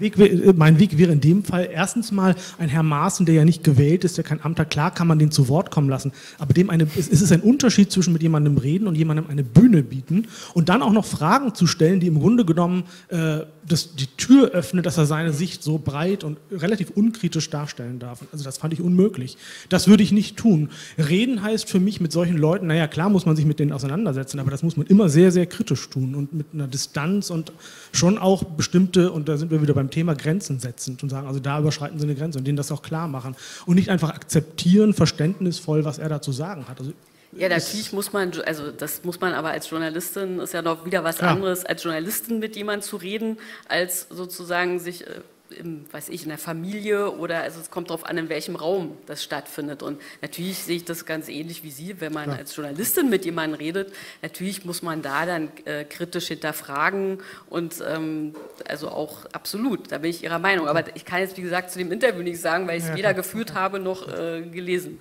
Weg, 0.00 0.18
äh, 0.18 0.52
mein 0.56 0.78
Weg 0.78 0.98
wäre 0.98 1.12
in 1.12 1.20
dem 1.20 1.44
Fall 1.44 1.68
erstens 1.72 2.12
mal 2.12 2.34
ein 2.58 2.68
Herr 2.68 2.82
Maaßen, 2.82 3.26
der 3.26 3.34
ja 3.34 3.44
nicht 3.44 3.64
gewählt 3.64 4.04
ist, 4.04 4.16
der 4.16 4.24
kein 4.24 4.42
Amt 4.42 4.58
hat. 4.58 4.70
Klar 4.70 4.92
kann 4.92 5.06
man 5.06 5.18
den 5.18 5.30
zu 5.30 5.48
Wort 5.48 5.70
kommen 5.70 5.88
lassen, 5.88 6.12
aber 6.38 6.54
dem 6.54 6.70
eine, 6.70 6.86
es 6.96 7.08
ist 7.08 7.32
ein 7.32 7.40
Unterschied 7.40 7.92
zwischen 7.92 8.12
mit 8.12 8.22
jemandem 8.22 8.56
reden 8.58 8.86
und 8.86 8.94
jemandem 8.96 9.26
eine 9.28 9.44
Bühne 9.44 9.82
bieten 9.82 10.26
und 10.54 10.68
dann 10.68 10.82
auch 10.82 10.92
noch 10.92 11.04
Fragen 11.04 11.54
zu 11.54 11.66
stellen, 11.66 12.00
die 12.00 12.06
im 12.06 12.18
Grunde 12.18 12.44
genommen 12.44 12.84
äh, 13.08 13.40
das, 13.66 13.94
die 13.94 14.06
Tür 14.06 14.50
öffnet, 14.50 14.86
dass 14.86 14.98
er 14.98 15.06
seine 15.06 15.32
Sicht 15.32 15.62
so 15.62 15.78
breit 15.78 16.24
und 16.24 16.38
relativ 16.50 16.90
unkritisch 16.90 17.50
darstellen 17.50 17.98
darf. 17.98 18.24
Also 18.32 18.44
das 18.44 18.58
fand 18.58 18.72
ich 18.72 18.80
unmöglich. 18.80 19.36
Das 19.68 19.86
würde 19.86 20.02
ich 20.02 20.12
nicht 20.12 20.36
tun. 20.36 20.70
Reden 20.98 21.42
heißt 21.42 21.68
für 21.68 21.80
mich 21.80 22.00
mit 22.00 22.12
solchen 22.12 22.36
Leuten, 22.36 22.66
naja, 22.66 22.86
klar 22.86 23.08
muss 23.08 23.26
man 23.26 23.36
sich 23.36 23.44
mit 23.44 23.58
denen 23.58 23.72
auseinandersetzen, 23.72 24.38
aber 24.38 24.50
das 24.50 24.62
muss 24.62 24.76
man 24.76 24.86
immer 24.86 25.08
sehr, 25.08 25.30
sehr 25.30 25.46
kritisch 25.46 25.88
tun 25.90 26.14
und 26.14 26.32
mit 26.32 26.46
einer 26.52 26.66
Distanz 26.66 27.30
und 27.30 27.52
schon 27.92 28.18
auch 28.18 28.44
bestimmte, 28.44 29.12
und 29.12 29.28
da 29.28 29.36
sind 29.36 29.50
wir 29.50 29.62
wieder 29.62 29.74
beim 29.74 29.89
Thema 29.90 30.14
Grenzen 30.14 30.58
setzen 30.60 30.96
und 31.02 31.10
sagen, 31.10 31.26
also 31.26 31.40
da 31.40 31.58
überschreiten 31.58 31.98
sie 31.98 32.04
eine 32.04 32.14
Grenze 32.14 32.38
und 32.38 32.46
denen 32.46 32.56
das 32.56 32.72
auch 32.72 32.82
klar 32.82 33.08
machen 33.08 33.36
und 33.66 33.74
nicht 33.74 33.90
einfach 33.90 34.10
akzeptieren, 34.10 34.94
verständnisvoll, 34.94 35.84
was 35.84 35.98
er 35.98 36.08
da 36.08 36.22
zu 36.22 36.32
sagen 36.32 36.66
hat. 36.68 36.80
Also 36.80 36.92
ja, 37.32 37.48
natürlich 37.48 37.92
muss 37.92 38.12
man, 38.12 38.32
also 38.44 38.72
das 38.72 39.04
muss 39.04 39.20
man 39.20 39.34
aber 39.34 39.50
als 39.50 39.70
Journalistin, 39.70 40.40
ist 40.40 40.52
ja 40.52 40.62
noch 40.62 40.84
wieder 40.84 41.04
was 41.04 41.18
Klar. 41.18 41.32
anderes, 41.32 41.64
als 41.64 41.84
Journalistin 41.84 42.40
mit 42.40 42.56
jemandem 42.56 42.82
zu 42.82 42.96
reden, 42.96 43.38
als 43.68 44.08
sozusagen 44.10 44.80
sich 44.80 45.06
äh, 45.06 45.20
im, 45.52 45.84
weiß 45.92 46.08
ich, 46.08 46.22
in 46.22 46.28
der 46.28 46.38
Familie 46.38 47.10
oder 47.10 47.42
also 47.42 47.60
es 47.60 47.70
kommt 47.70 47.90
darauf 47.90 48.04
an, 48.04 48.18
in 48.18 48.28
welchem 48.28 48.56
Raum 48.56 48.96
das 49.06 49.22
stattfindet. 49.22 49.82
Und 49.82 50.00
natürlich 50.22 50.58
sehe 50.58 50.76
ich 50.76 50.84
das 50.84 51.06
ganz 51.06 51.28
ähnlich 51.28 51.62
wie 51.62 51.70
Sie, 51.70 52.00
wenn 52.00 52.12
man 52.12 52.24
Klar. 52.24 52.38
als 52.38 52.54
Journalistin 52.54 53.10
mit 53.10 53.24
jemandem 53.24 53.58
redet, 53.58 53.92
natürlich 54.22 54.64
muss 54.64 54.82
man 54.82 55.02
da 55.02 55.26
dann 55.26 55.50
äh, 55.64 55.84
kritisch 55.84 56.28
hinterfragen 56.28 57.18
und 57.48 57.82
ähm, 57.86 58.34
also 58.68 58.88
auch 58.88 59.26
absolut, 59.32 59.92
da 59.92 59.98
bin 59.98 60.10
ich 60.10 60.22
Ihrer 60.22 60.38
Meinung. 60.38 60.68
Aber 60.68 60.84
ich 60.94 61.04
kann 61.04 61.20
jetzt, 61.20 61.36
wie 61.36 61.42
gesagt, 61.42 61.70
zu 61.70 61.78
dem 61.78 61.92
Interview 61.92 62.22
nichts 62.22 62.42
sagen, 62.42 62.66
weil 62.66 62.78
ich 62.78 62.84
es 62.84 62.90
ja, 62.90 62.96
weder 62.96 63.14
geführt 63.14 63.54
habe 63.54 63.78
noch 63.80 64.08
äh, 64.08 64.42
gelesen. 64.42 65.00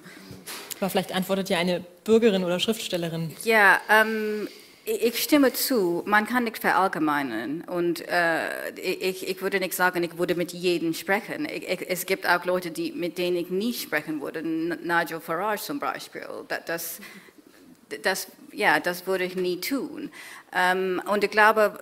Aber 0.79 0.89
vielleicht 0.89 1.13
antwortet 1.13 1.49
ja 1.49 1.57
eine 1.57 1.83
Bürgerin 2.03 2.43
oder 2.43 2.59
Schriftstellerin. 2.59 3.35
Ja, 3.43 3.81
ähm, 3.89 4.47
ich 4.89 5.23
stimme 5.23 5.53
zu, 5.53 6.03
man 6.05 6.25
kann 6.25 6.45
nicht 6.45 6.57
verallgemeinern 6.57 7.61
und 7.61 8.07
äh, 8.07 8.71
ich, 8.79 9.27
ich 9.27 9.41
würde 9.41 9.59
nicht 9.59 9.73
sagen, 9.73 10.03
ich 10.03 10.17
würde 10.17 10.35
mit 10.35 10.51
jedem 10.51 10.93
sprechen. 10.93 11.45
Ich, 11.45 11.67
ich, 11.67 11.89
es 11.89 12.05
gibt 12.05 12.27
auch 12.27 12.43
Leute, 12.45 12.71
die, 12.71 12.91
mit 12.91 13.17
denen 13.17 13.37
ich 13.37 13.49
nie 13.49 13.73
sprechen 13.73 14.21
würde, 14.21 14.41
Nigel 14.41 15.19
Farage 15.19 15.61
zum 15.61 15.79
Beispiel. 15.79 16.25
Das, 16.65 16.99
das, 18.01 18.27
ja, 18.51 18.79
das 18.79 19.05
würde 19.05 19.25
ich 19.25 19.35
nie 19.35 19.61
tun. 19.61 20.11
Ähm, 20.53 21.01
und 21.11 21.23
ich 21.23 21.31
glaube, 21.31 21.79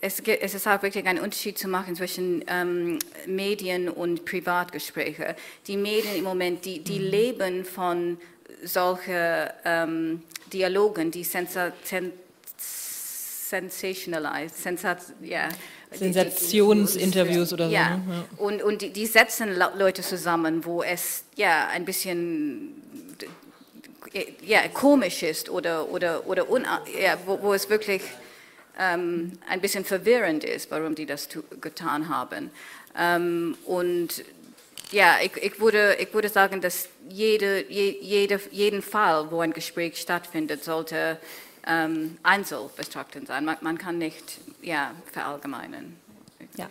es, 0.00 0.20
es, 0.20 0.54
ist 0.54 0.66
auch 0.66 0.82
wirklich 0.82 1.06
ein 1.06 1.20
Unterschied 1.20 1.58
zu 1.58 1.68
machen 1.68 1.94
zwischen 1.94 2.44
ähm, 2.48 2.98
Medien 3.26 3.88
und 3.88 4.24
Privatgesprächen. 4.24 5.34
Die 5.66 5.76
Medien 5.76 6.16
im 6.16 6.24
Moment, 6.24 6.64
die, 6.64 6.80
die 6.80 6.98
mhm. 6.98 7.06
leben 7.06 7.64
von 7.64 8.18
solchen 8.64 9.48
ähm, 9.64 10.22
Dialogen, 10.52 11.10
die 11.10 11.22
sensationell 11.22 12.12
sensationalized, 13.50 14.56
Sensat, 14.56 14.98
yeah. 15.22 15.48
Sensationsinterviews 15.92 17.52
oder 17.52 17.66
so. 17.66 17.74
Ja, 17.74 17.96
ne? 17.96 18.02
ja. 18.08 18.44
und, 18.44 18.62
und 18.62 18.80
die, 18.80 18.90
die, 18.90 19.06
setzen 19.06 19.56
Leute 19.56 20.02
zusammen, 20.02 20.64
wo 20.64 20.82
es 20.82 21.24
ja 21.36 21.66
ein 21.68 21.84
bisschen 21.84 22.74
ja, 24.42 24.68
komisch 24.68 25.22
ist 25.22 25.50
oder, 25.50 25.90
oder, 25.90 26.26
oder 26.26 26.46
ja, 27.00 27.18
wo, 27.26 27.40
wo 27.42 27.52
es 27.54 27.68
wirklich 27.68 28.02
ähm, 28.78 29.32
ein 29.48 29.60
bisschen 29.60 29.84
verwirrend 29.84 30.44
ist, 30.44 30.70
warum 30.70 30.94
die 30.94 31.06
das 31.06 31.28
getan 31.60 32.08
haben. 32.08 32.50
Ähm, 32.98 33.56
und 33.66 34.24
ja, 34.92 35.16
ich, 35.22 35.36
ich, 35.36 35.60
würde, 35.60 35.96
ich 36.00 36.12
würde 36.12 36.28
sagen, 36.28 36.60
dass 36.60 36.88
jede, 37.08 37.64
jede, 37.68 38.40
jeden 38.50 38.82
Fall, 38.82 39.30
wo 39.30 39.40
ein 39.40 39.52
Gespräch 39.52 39.98
stattfindet, 39.98 40.64
sollte 40.64 41.18
ähm, 41.66 42.18
einzelbetrachtend 42.22 43.28
sein. 43.28 43.44
Man, 43.44 43.56
man, 43.60 43.78
kann 43.78 43.98
nicht 43.98 44.38
ja, 44.62 44.92
verallgemeinern. 45.12 45.96
Ja. 46.56 46.68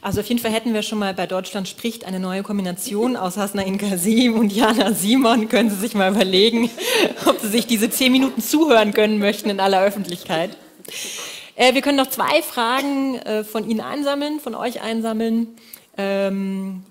Also 0.00 0.20
auf 0.20 0.26
jeden 0.26 0.40
Fall 0.40 0.52
hätten 0.52 0.74
wir 0.74 0.82
schon 0.82 0.98
mal 0.98 1.14
bei 1.14 1.26
Deutschland 1.26 1.68
spricht 1.68 2.04
eine 2.04 2.20
neue 2.20 2.42
Kombination 2.42 3.16
aus 3.16 3.36
Hasnain 3.36 3.78
Kasim 3.78 4.34
und 4.34 4.52
Jana 4.52 4.92
Simon. 4.92 5.48
Können 5.48 5.70
Sie 5.70 5.76
sich 5.76 5.94
mal 5.94 6.10
überlegen, 6.10 6.70
ob 7.26 7.40
Sie 7.40 7.48
sich 7.48 7.66
diese 7.66 7.90
zehn 7.90 8.12
Minuten 8.12 8.42
zuhören 8.42 8.92
können 8.92 9.18
möchten 9.18 9.50
in 9.50 9.60
aller 9.60 9.82
Öffentlichkeit. 9.82 10.56
Äh, 11.54 11.74
wir 11.74 11.82
können 11.82 11.96
noch 11.96 12.10
zwei 12.10 12.42
Fragen 12.42 13.16
äh, 13.16 13.44
von 13.44 13.68
Ihnen 13.68 13.80
einsammeln, 13.80 14.40
von 14.40 14.54
euch 14.54 14.80
einsammeln. 14.80 15.48
Ähm, 15.96 16.84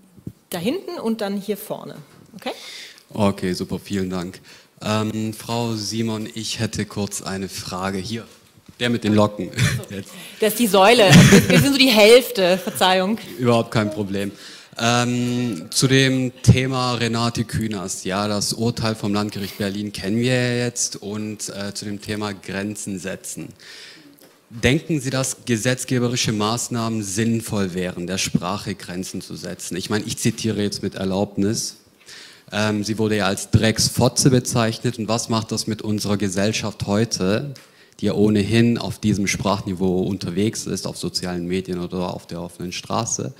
da 0.49 0.57
hinten 0.57 0.99
und 0.99 1.21
dann 1.21 1.37
hier 1.37 1.57
vorne. 1.57 1.95
Okay? 2.35 2.51
Okay, 3.13 3.53
super, 3.53 3.79
vielen 3.79 4.09
Dank. 4.09 4.39
Ähm, 4.81 5.33
Frau 5.33 5.73
Simon, 5.73 6.27
ich 6.33 6.59
hätte 6.59 6.85
kurz 6.85 7.21
eine 7.21 7.49
Frage 7.49 7.97
hier. 7.97 8.25
Der 8.79 8.89
mit 8.89 9.03
den 9.03 9.13
Locken. 9.13 9.49
Das 10.39 10.53
ist 10.53 10.59
die 10.59 10.67
Säule. 10.67 11.09
Wir 11.49 11.59
sind 11.59 11.73
so 11.73 11.77
die 11.77 11.89
Hälfte, 11.89 12.57
Verzeihung. 12.57 13.17
Überhaupt 13.37 13.71
kein 13.71 13.91
Problem. 13.91 14.31
Ähm, 14.77 15.67
zu 15.71 15.87
dem 15.87 16.31
Thema 16.41 16.93
Renate 16.93 17.43
Künast. 17.43 18.05
Ja, 18.05 18.29
das 18.29 18.53
Urteil 18.53 18.95
vom 18.95 19.13
Landgericht 19.13 19.57
Berlin 19.57 19.91
kennen 19.91 20.17
wir 20.17 20.33
ja 20.33 20.63
jetzt 20.63 20.95
und 20.95 21.49
äh, 21.49 21.73
zu 21.73 21.83
dem 21.83 22.01
Thema 22.01 22.31
Grenzen 22.33 22.99
setzen. 22.99 23.49
Denken 24.49 25.01
Sie, 25.01 25.09
dass 25.09 25.45
gesetzgeberische 25.45 26.31
Maßnahmen 26.31 27.03
sinnvoll 27.03 27.73
wären, 27.73 28.07
der 28.07 28.17
Sprache 28.17 28.73
Grenzen 28.73 29.21
zu 29.21 29.35
setzen? 29.35 29.75
Ich 29.75 29.89
meine, 29.89 30.05
ich 30.05 30.17
zitiere 30.17 30.61
jetzt 30.61 30.81
mit 30.81 30.95
Erlaubnis. 30.95 31.78
Ähm, 32.51 32.83
sie 32.83 32.97
wurde 32.97 33.17
ja 33.17 33.25
als 33.25 33.51
Drecksfotze 33.51 34.29
bezeichnet. 34.29 34.97
Und 34.97 35.07
was 35.07 35.29
macht 35.29 35.51
das 35.51 35.67
mit 35.67 35.81
unserer 35.81 36.17
Gesellschaft 36.17 36.87
heute, 36.87 37.53
die 37.99 38.05
ja 38.05 38.13
ohnehin 38.13 38.77
auf 38.77 38.99
diesem 38.99 39.27
Sprachniveau 39.27 40.03
unterwegs 40.03 40.65
ist, 40.65 40.87
auf 40.87 40.97
sozialen 40.97 41.45
Medien 41.45 41.79
oder 41.79 42.13
auf 42.13 42.27
der 42.27 42.41
offenen 42.41 42.71
Straße? 42.71 43.33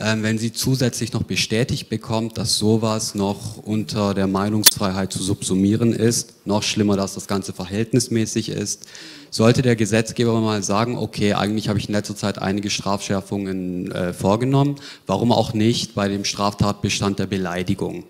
Ähm, 0.00 0.22
wenn 0.22 0.38
sie 0.38 0.52
zusätzlich 0.52 1.12
noch 1.12 1.24
bestätigt 1.24 1.90
bekommt, 1.90 2.38
dass 2.38 2.56
sowas 2.56 3.14
noch 3.14 3.58
unter 3.58 4.14
der 4.14 4.26
Meinungsfreiheit 4.26 5.12
zu 5.12 5.22
subsumieren 5.22 5.92
ist, 5.92 6.46
noch 6.46 6.62
schlimmer, 6.62 6.96
dass 6.96 7.14
das 7.14 7.26
Ganze 7.26 7.52
verhältnismäßig 7.52 8.48
ist, 8.48 8.86
sollte 9.30 9.60
der 9.60 9.76
Gesetzgeber 9.76 10.40
mal 10.40 10.62
sagen, 10.62 10.96
okay, 10.96 11.34
eigentlich 11.34 11.68
habe 11.68 11.78
ich 11.78 11.88
in 11.88 11.94
letzter 11.94 12.16
Zeit 12.16 12.38
einige 12.38 12.70
Strafschärfungen 12.70 13.90
äh, 13.92 14.12
vorgenommen, 14.14 14.76
warum 15.06 15.32
auch 15.32 15.52
nicht 15.52 15.94
bei 15.94 16.08
dem 16.08 16.24
Straftatbestand 16.24 17.18
der 17.18 17.26
Beleidigung? 17.26 18.04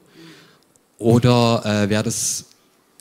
Oder 1.02 1.62
äh, 1.64 1.90
wäre 1.90 2.04
das 2.04 2.44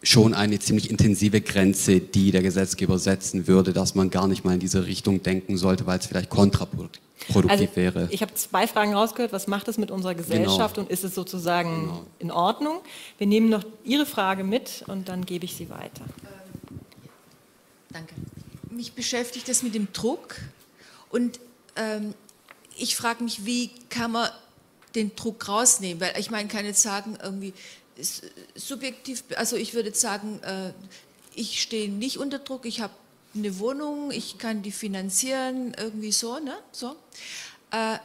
schon 0.04 0.34
eine 0.34 0.58
ziemlich 0.60 0.90
intensive 0.90 1.42
Grenze, 1.42 2.00
die 2.00 2.32
der 2.32 2.42
Gesetzgeber 2.42 2.98
setzen 2.98 3.48
würde, 3.48 3.72
dass 3.72 3.94
man 3.94 4.10
gar 4.10 4.28
nicht 4.28 4.44
mal 4.44 4.56
in 4.56 4.60
diese 4.60 4.88
Richtung 4.88 5.22
denken 5.22 5.58
sollte, 5.58 5.86
weil 5.86 6.00
es 6.00 6.08
vielleicht 6.08 6.32
kontraproduktiv 6.32 7.48
also, 7.48 7.76
wäre? 7.76 8.08
Ich 8.10 8.24
habe 8.24 8.34
zwei 8.34 8.66
Fragen 8.66 8.96
rausgehört. 8.96 9.32
Was 9.32 9.48
macht 9.48 9.68
es 9.68 9.78
mit 9.78 9.92
unserer 9.92 10.16
genau. 10.16 10.28
Gesellschaft 10.28 10.76
genau. 10.76 10.88
und 10.88 10.92
ist 10.92 11.04
es 11.04 11.14
sozusagen 11.14 11.82
genau. 11.82 12.06
in 12.18 12.32
Ordnung? 12.32 12.80
Wir 13.20 13.28
nehmen 13.28 13.50
noch 13.50 13.64
Ihre 13.84 14.08
Frage 14.08 14.44
mit 14.44 14.84
und 14.88 15.08
dann 15.08 15.24
gebe 15.24 15.46
ich 15.46 15.56
sie 15.56 15.70
weiter. 15.70 16.04
Ähm, 16.24 16.80
danke. 17.90 18.16
Mich 18.72 18.94
beschäftigt 18.94 19.48
das 19.48 19.62
mit 19.62 19.76
dem 19.76 19.94
Druck 19.94 20.38
und 21.10 21.40
ähm, 21.76 22.16
ich 22.78 22.96
frage 22.96 23.24
mich, 23.24 23.46
wie 23.46 23.70
kann 23.90 24.14
man 24.14 24.30
den 24.96 25.16
Druck 25.16 25.48
rausnehmen? 25.48 26.02
Weil 26.02 26.14
ich 26.18 26.32
meine, 26.32 26.48
kann 26.50 26.66
jetzt 26.66 26.82
sagen, 26.82 27.18
irgendwie, 27.22 27.54
subjektiv, 28.56 29.24
also 29.36 29.56
ich 29.56 29.74
würde 29.74 29.94
sagen, 29.94 30.40
äh, 30.44 30.74
ich 31.36 31.62
stehe 31.62 31.90
nicht 31.90 32.18
unter 32.18 32.40
Druck, 32.40 32.66
ich 32.66 32.82
habe 32.82 32.94
eine 33.34 33.60
Wohnung, 33.60 34.12
ich 34.12 34.38
kann 34.38 34.62
die 34.62 34.72
finanzieren, 34.72 35.74
irgendwie 35.78 36.12
so, 36.12 36.40
ne? 36.40 36.58
So. 36.72 36.96
Äh, 37.72 37.98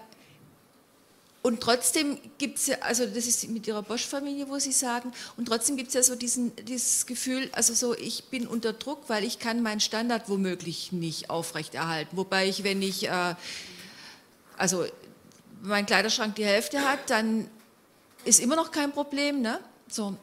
und 1.42 1.60
trotzdem 1.60 2.18
gibt 2.38 2.58
es 2.58 2.66
ja, 2.66 2.78
also 2.80 3.06
das 3.06 3.26
ist 3.26 3.48
mit 3.48 3.68
ihrer 3.68 3.82
Bosch-Familie, 3.82 4.48
wo 4.48 4.58
Sie 4.58 4.72
sagen, 4.72 5.12
und 5.36 5.46
trotzdem 5.46 5.76
gibt 5.76 5.88
es 5.88 5.94
ja 5.94 6.02
so 6.02 6.16
diesen, 6.16 6.50
dieses 6.64 7.06
Gefühl, 7.06 7.48
also 7.52 7.72
so, 7.72 7.94
ich 7.94 8.24
bin 8.24 8.48
unter 8.48 8.72
Druck, 8.72 9.04
weil 9.08 9.22
ich 9.22 9.38
kann 9.38 9.62
meinen 9.62 9.78
Standard 9.78 10.28
womöglich 10.28 10.90
nicht 10.90 11.30
aufrechterhalten. 11.30 12.16
Wobei 12.16 12.48
ich, 12.48 12.64
wenn 12.64 12.82
ich, 12.82 13.08
äh, 13.08 13.36
also 14.56 14.86
mein 15.62 15.86
Kleiderschrank 15.86 16.34
die 16.34 16.44
Hälfte 16.44 16.80
hat, 16.80 17.10
dann 17.10 17.48
ist 18.24 18.40
immer 18.40 18.56
noch 18.56 18.72
kein 18.72 18.90
Problem, 18.90 19.40
ne? 19.40 19.60
So, 19.88 20.16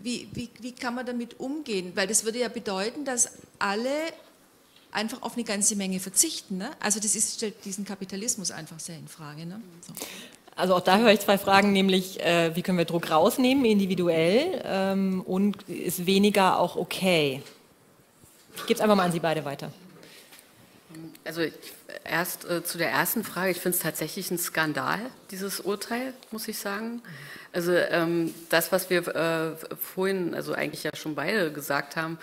wie, 0.00 0.28
wie, 0.32 0.50
wie 0.60 0.72
kann 0.72 0.94
man 0.94 1.06
damit 1.06 1.38
umgehen? 1.40 1.92
Weil 1.94 2.06
das 2.06 2.24
würde 2.24 2.40
ja 2.40 2.48
bedeuten, 2.48 3.04
dass 3.04 3.30
alle 3.58 3.90
einfach 4.92 5.22
auf 5.22 5.34
eine 5.34 5.44
ganze 5.44 5.76
Menge 5.76 6.00
verzichten. 6.00 6.58
Ne? 6.58 6.70
Also 6.80 7.00
das 7.00 7.14
ist, 7.14 7.36
stellt 7.36 7.64
diesen 7.64 7.84
Kapitalismus 7.84 8.50
einfach 8.50 8.78
sehr 8.78 8.96
in 8.96 9.08
Frage. 9.08 9.46
Ne? 9.46 9.60
So. 9.86 9.92
Also 10.56 10.76
auch 10.76 10.80
da 10.80 10.98
höre 10.98 11.12
ich 11.12 11.20
zwei 11.20 11.36
Fragen, 11.36 11.72
nämlich 11.72 12.20
äh, 12.20 12.54
wie 12.54 12.62
können 12.62 12.78
wir 12.78 12.84
Druck 12.84 13.10
rausnehmen, 13.10 13.64
individuell, 13.64 14.62
ähm, 14.64 15.20
und 15.22 15.62
ist 15.64 16.06
weniger 16.06 16.60
auch 16.60 16.76
okay? 16.76 17.42
Ich 18.56 18.66
gebe 18.66 18.74
es 18.74 18.80
einfach 18.80 18.94
mal 18.94 19.04
an 19.04 19.12
Sie 19.12 19.18
beide 19.18 19.44
weiter. 19.44 19.72
Also 21.24 21.42
erst 22.04 22.44
äh, 22.44 22.62
zu 22.62 22.78
der 22.78 22.90
ersten 22.90 23.24
Frage, 23.24 23.50
ich 23.50 23.58
finde 23.58 23.76
es 23.76 23.82
tatsächlich 23.82 24.30
ein 24.30 24.38
Skandal, 24.38 25.00
dieses 25.32 25.58
Urteil, 25.58 26.14
muss 26.30 26.46
ich 26.46 26.58
sagen. 26.58 27.02
Also 27.54 27.72
ähm, 27.72 28.34
das, 28.50 28.72
was 28.72 28.90
wir 28.90 29.06
äh, 29.06 29.76
vorhin, 29.76 30.34
also 30.34 30.54
eigentlich 30.54 30.82
ja 30.82 30.90
schon 30.94 31.14
beide 31.14 31.52
gesagt 31.52 31.94
haben, 31.94 32.18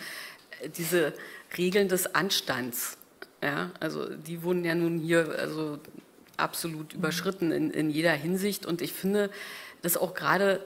diese 0.77 1.13
Regeln 1.57 1.87
des 1.87 2.13
Anstands, 2.13 2.97
ja, 3.41 3.71
also 3.79 4.13
die 4.13 4.43
wurden 4.43 4.65
ja 4.65 4.75
nun 4.75 4.99
hier 4.99 5.33
also 5.39 5.79
absolut 6.35 6.93
überschritten 6.93 7.51
in, 7.51 7.71
in 7.71 7.89
jeder 7.89 8.11
Hinsicht 8.11 8.65
und 8.65 8.81
ich 8.81 8.91
finde, 8.91 9.29
dass 9.81 9.95
auch 9.95 10.13
gerade 10.13 10.63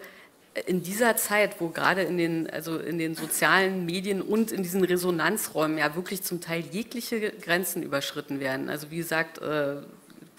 in 0.65 0.81
dieser 0.81 1.15
Zeit, 1.15 1.59
wo 1.59 1.69
gerade 1.69 2.01
in 2.01 2.17
den, 2.17 2.49
also 2.49 2.77
in 2.77 2.97
den 2.97 3.13
sozialen 3.13 3.85
Medien 3.85 4.21
und 4.21 4.51
in 4.51 4.63
diesen 4.63 4.83
Resonanzräumen 4.83 5.77
ja 5.77 5.95
wirklich 5.95 6.23
zum 6.23 6.41
Teil 6.41 6.63
jegliche 6.71 7.31
Grenzen 7.31 7.83
überschritten 7.83 8.39
werden. 8.39 8.69
Also 8.69 8.89
wie 8.89 8.97
gesagt, 8.97 9.41
äh, 9.41 9.75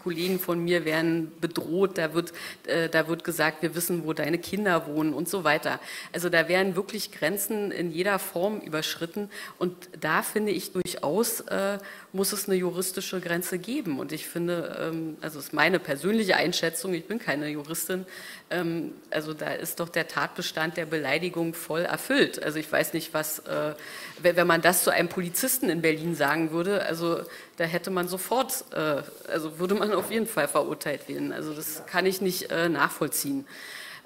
Kollegen 0.07 0.39
von 0.39 0.63
mir 0.63 0.85
werden 0.85 1.33
bedroht, 1.41 1.99
da 1.99 2.15
wird, 2.15 2.33
äh, 2.69 2.89
da 2.89 3.09
wird 3.09 3.25
gesagt, 3.25 3.63
wir 3.63 3.75
wissen, 3.75 4.05
wo 4.05 4.13
deine 4.13 4.39
Kinder 4.39 4.87
wohnen 4.87 5.13
und 5.13 5.29
so 5.29 5.43
weiter. 5.43 5.81
Also 6.13 6.29
da 6.29 6.47
werden 6.47 6.77
wirklich 6.77 7.11
Grenzen 7.11 7.73
in 7.73 7.91
jeder 7.91 8.21
Form 8.21 8.61
überschritten 8.61 9.29
und 9.59 9.75
da 10.01 10.23
finde 10.23 10.53
ich 10.53 10.71
durchaus, 10.71 11.41
äh, 11.41 11.79
muss 12.17 12.33
es 12.33 12.49
eine 12.49 12.57
juristische 12.57 13.21
Grenze 13.21 13.59
geben. 13.59 14.01
Und 14.01 14.11
ich 14.11 14.27
finde, 14.27 14.77
ähm, 14.81 15.17
also 15.21 15.39
ist 15.39 15.53
meine 15.53 15.79
persönliche 15.79 16.37
Einschätzung, 16.37 16.95
ich 16.95 17.07
bin 17.07 17.19
keine 17.19 17.49
Juristin, 17.49 18.07
ähm, 18.51 18.95
also 19.11 19.35
da 19.35 19.53
ist 19.53 19.81
doch 19.81 19.89
der 19.89 20.09
Tatbestand 20.09 20.77
der 20.77 20.87
Beleidigung 20.87 21.53
voll 21.53 21.83
erfüllt. 21.83 22.43
Also 22.43 22.59
ich 22.59 22.71
weiß 22.71 22.95
nicht, 22.95 23.13
was, 23.13 23.41
äh, 23.41 23.75
wenn 24.23 24.47
man 24.47 24.63
das 24.63 24.83
zu 24.83 24.91
einem 24.91 25.09
Polizisten 25.09 25.69
in 25.69 25.83
Berlin 25.83 26.15
sagen 26.15 26.51
würde, 26.51 26.85
also 26.87 27.21
da 27.59 27.65
hätte 27.65 27.91
man 27.91 28.09
sofort, 28.09 28.65
äh, 28.73 29.03
also 29.31 29.59
würde 29.59 29.75
man 29.75 29.93
auf 29.93 30.11
jeden 30.11 30.27
Fall 30.27 30.49
verurteilt 30.49 31.09
werden. 31.09 31.33
Also 31.33 31.53
das 31.53 31.85
kann 31.87 32.07
ich 32.07 32.21
nicht 32.21 32.51
äh, 32.51 32.69
nachvollziehen. 32.69 33.47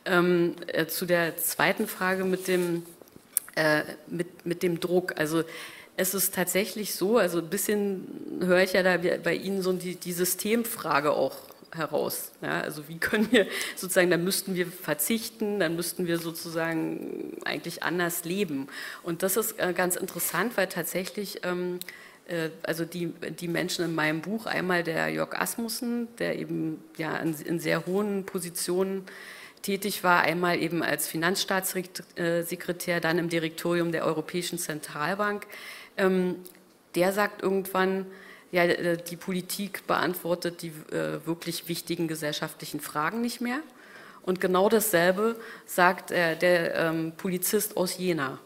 Ähm, 0.05 0.57
zu 0.89 1.07
der 1.07 1.37
zweiten 1.37 1.87
Frage 1.87 2.25
mit 2.25 2.49
dem, 2.49 2.85
mit, 4.07 4.47
mit 4.47 4.63
dem 4.63 4.81
Druck. 4.81 5.19
Also 5.19 5.45
es 6.01 6.15
ist 6.15 6.35
tatsächlich 6.35 6.95
so, 6.95 7.19
also 7.19 7.39
ein 7.39 7.51
bisschen 7.51 8.41
höre 8.41 8.63
ich 8.63 8.73
ja 8.73 8.83
da 8.83 8.97
bei 8.97 9.35
Ihnen 9.35 9.61
so 9.61 9.73
die, 9.75 9.97
die 9.97 10.13
Systemfrage 10.13 11.13
auch 11.13 11.37
heraus. 11.73 12.33
Ja, 12.41 12.63
also 12.63 12.89
wie 12.89 12.99
können 12.99 13.31
wir 13.31 13.47
sozusagen, 13.77 14.11
dann 14.11 14.25
müssten 14.25 14.55
wir 14.55 14.67
verzichten, 14.67 15.61
dann 15.61 15.77
müssten 15.77 16.07
wir 16.07 16.19
sozusagen 16.19 17.37
eigentlich 17.45 17.83
anders 17.83 18.25
leben. 18.25 18.69
Und 19.03 19.23
das 19.23 19.37
ist 19.37 19.61
äh, 19.61 19.75
ganz 19.75 19.95
interessant, 19.95 20.57
weil 20.57 20.69
tatsächlich 20.69 21.45
ähm, 21.45 21.79
äh, 22.29 22.49
also 22.63 22.87
die, 22.87 23.09
die 23.39 23.49
Menschen 23.49 23.85
in 23.85 23.95
meinem 23.95 24.23
Buch, 24.23 24.47
einmal 24.47 24.83
der 24.83 25.09
Jörg 25.09 25.35
Asmussen, 25.35 26.09
der 26.19 26.39
eben 26.39 26.83
ja 26.97 27.19
in, 27.19 27.35
in 27.35 27.61
sehr 27.61 27.85
hohen 27.85 28.25
Positionen 28.25 29.05
tätig 29.63 30.03
war, 30.03 30.23
einmal 30.23 30.59
eben 30.59 30.83
als 30.83 31.07
Finanzstaatssekretär, 31.07 33.01
dann 33.01 33.19
im 33.19 33.29
Direktorium 33.29 33.93
der 33.93 34.07
Europäischen 34.07 34.59
Zentralbank. 34.59 35.47
Ähm, 36.01 36.37
der 36.95 37.13
sagt 37.13 37.43
irgendwann, 37.43 38.07
ja, 38.53 38.65
äh, 38.65 38.97
die 38.97 39.17
Politik 39.17 39.87
beantwortet 39.87 40.63
die 40.63 40.73
äh, 40.93 41.25
wirklich 41.25 41.69
wichtigen 41.69 42.09
gesellschaftlichen 42.09 42.81
Fragen 42.81 43.21
nicht 43.21 43.41
mehr. 43.41 43.61
Und 44.23 44.41
genau 44.41 44.69
dasselbe 44.69 45.37
sagt 45.67 46.11
äh, 46.11 46.37
der 46.37 46.75
ähm, 46.75 47.13
Polizist 47.17 47.77
aus 47.77 47.97
Jena. 47.97 48.39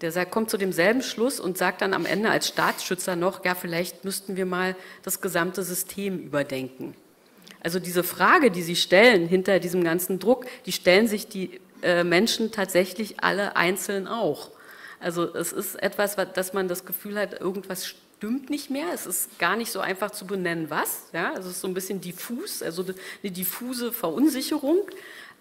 Der 0.00 0.12
sagt, 0.12 0.30
kommt 0.30 0.50
zu 0.50 0.56
demselben 0.56 1.02
Schluss 1.02 1.40
und 1.40 1.56
sagt 1.56 1.80
dann 1.80 1.94
am 1.94 2.04
Ende 2.06 2.30
als 2.30 2.48
Staatsschützer 2.48 3.16
noch, 3.16 3.44
ja, 3.44 3.54
vielleicht 3.54 4.04
müssten 4.04 4.36
wir 4.36 4.46
mal 4.46 4.76
das 5.02 5.20
gesamte 5.20 5.62
System 5.62 6.18
überdenken. 6.18 6.94
Also 7.60 7.78
diese 7.78 8.02
Frage, 8.02 8.50
die 8.50 8.62
Sie 8.62 8.76
stellen 8.76 9.26
hinter 9.26 9.58
diesem 9.58 9.82
ganzen 9.84 10.18
Druck, 10.18 10.44
die 10.66 10.72
stellen 10.72 11.08
sich 11.08 11.28
die 11.28 11.60
äh, 11.82 12.04
Menschen 12.04 12.50
tatsächlich 12.52 13.20
alle 13.20 13.56
einzeln 13.56 14.06
auch. 14.06 14.50
Also 15.04 15.34
es 15.34 15.52
ist 15.52 15.74
etwas, 15.82 16.16
dass 16.16 16.54
man 16.54 16.66
das 16.66 16.86
Gefühl 16.86 17.18
hat, 17.18 17.38
irgendwas 17.38 17.86
stimmt 17.86 18.48
nicht 18.48 18.70
mehr. 18.70 18.86
Es 18.94 19.04
ist 19.04 19.38
gar 19.38 19.54
nicht 19.54 19.70
so 19.70 19.80
einfach 19.80 20.10
zu 20.10 20.26
benennen, 20.26 20.70
was. 20.70 21.10
Ja, 21.12 21.34
es 21.38 21.44
ist 21.44 21.60
so 21.60 21.68
ein 21.68 21.74
bisschen 21.74 22.00
diffus, 22.00 22.62
also 22.62 22.82
eine 23.22 23.30
diffuse 23.30 23.92
Verunsicherung. 23.92 24.78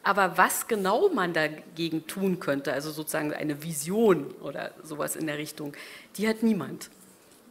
Aber 0.03 0.37
was 0.37 0.67
genau 0.67 1.07
man 1.07 1.31
dagegen 1.31 2.05
tun 2.07 2.41
könnte, 2.41 2.73
also 2.73 2.91
sozusagen 2.91 3.31
eine 3.31 3.63
Vision 3.63 4.31
oder 4.41 4.73
sowas 4.83 5.15
in 5.15 5.27
der 5.27 5.37
Richtung, 5.37 5.71
die 6.17 6.27
hat 6.27 6.43
niemand. 6.43 6.89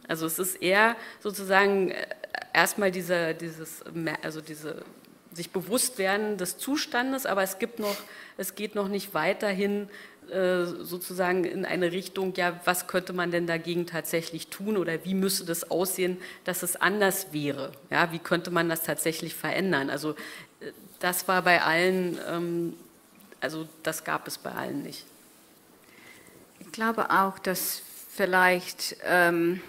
Also 0.07 0.27
es 0.27 0.37
ist 0.37 0.61
eher 0.61 0.95
sozusagen 1.19 1.89
äh, 1.89 2.05
erstmal 2.53 2.91
diese, 2.91 3.33
dieses, 3.33 3.83
also 4.21 4.39
diese 4.39 4.85
sich 5.31 5.49
bewusst 5.49 5.97
werden 5.97 6.37
des 6.37 6.59
Zustandes, 6.59 7.25
aber 7.25 7.41
es 7.41 7.57
gibt 7.57 7.79
noch, 7.79 7.95
es 8.37 8.53
geht 8.53 8.75
noch 8.75 8.87
nicht 8.87 9.15
weiterhin 9.15 9.89
äh, 10.33 10.65
sozusagen 10.65 11.43
in 11.45 11.65
eine 11.65 11.91
Richtung, 11.91 12.33
ja, 12.35 12.59
was 12.65 12.87
könnte 12.87 13.13
man 13.13 13.31
denn 13.31 13.47
dagegen 13.47 13.85
tatsächlich 13.85 14.47
tun 14.47 14.77
oder 14.77 15.05
wie 15.05 15.13
müsste 15.13 15.45
das 15.45 15.69
aussehen, 15.69 16.17
dass 16.43 16.63
es 16.63 16.75
anders 16.75 17.27
wäre? 17.31 17.71
Ja, 17.89 18.11
wie 18.11 18.19
könnte 18.19 18.51
man 18.51 18.67
das 18.67 18.83
tatsächlich 18.83 19.35
verändern? 19.35 19.89
Also 19.89 20.11
äh, 20.59 20.71
das 20.99 21.27
war 21.27 21.43
bei 21.43 21.61
allen, 21.61 22.19
ähm, 22.27 22.73
also 23.41 23.67
das 23.83 24.03
gab 24.03 24.27
es 24.27 24.37
bei 24.37 24.51
allen 24.51 24.83
nicht. 24.83 25.05
Ich 26.59 26.71
glaube 26.71 27.11
auch, 27.11 27.37
dass 27.39 27.81
vielleicht 28.09 28.97
ähm, 29.05 29.61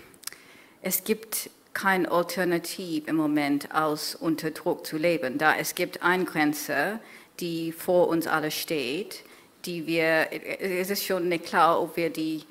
es 0.81 1.05
gibt 1.05 1.51
kein 1.75 2.07
Alternativ 2.07 3.09
im 3.09 3.17
Moment, 3.17 3.73
als 3.73 4.15
unter 4.15 4.51
Druck 4.51 4.87
zu 4.87 4.97
leben, 4.97 5.39
da 5.39 5.57
es 5.57 5.75
gibt 5.75 6.03
eine 6.03 6.25
Grenze, 6.25 7.01
die 7.41 7.73
vor 7.73 8.09
uns 8.09 8.27
alle 8.27 8.51
steht, 8.51 9.25
die 9.65 9.87
wir, 9.87 10.29
es 10.61 10.91
ist 10.91 11.05
schon 11.05 11.29
nicht 11.29 11.47
klar, 11.47 11.81
ob 11.81 11.97
wir 11.97 12.11
die 12.11 12.43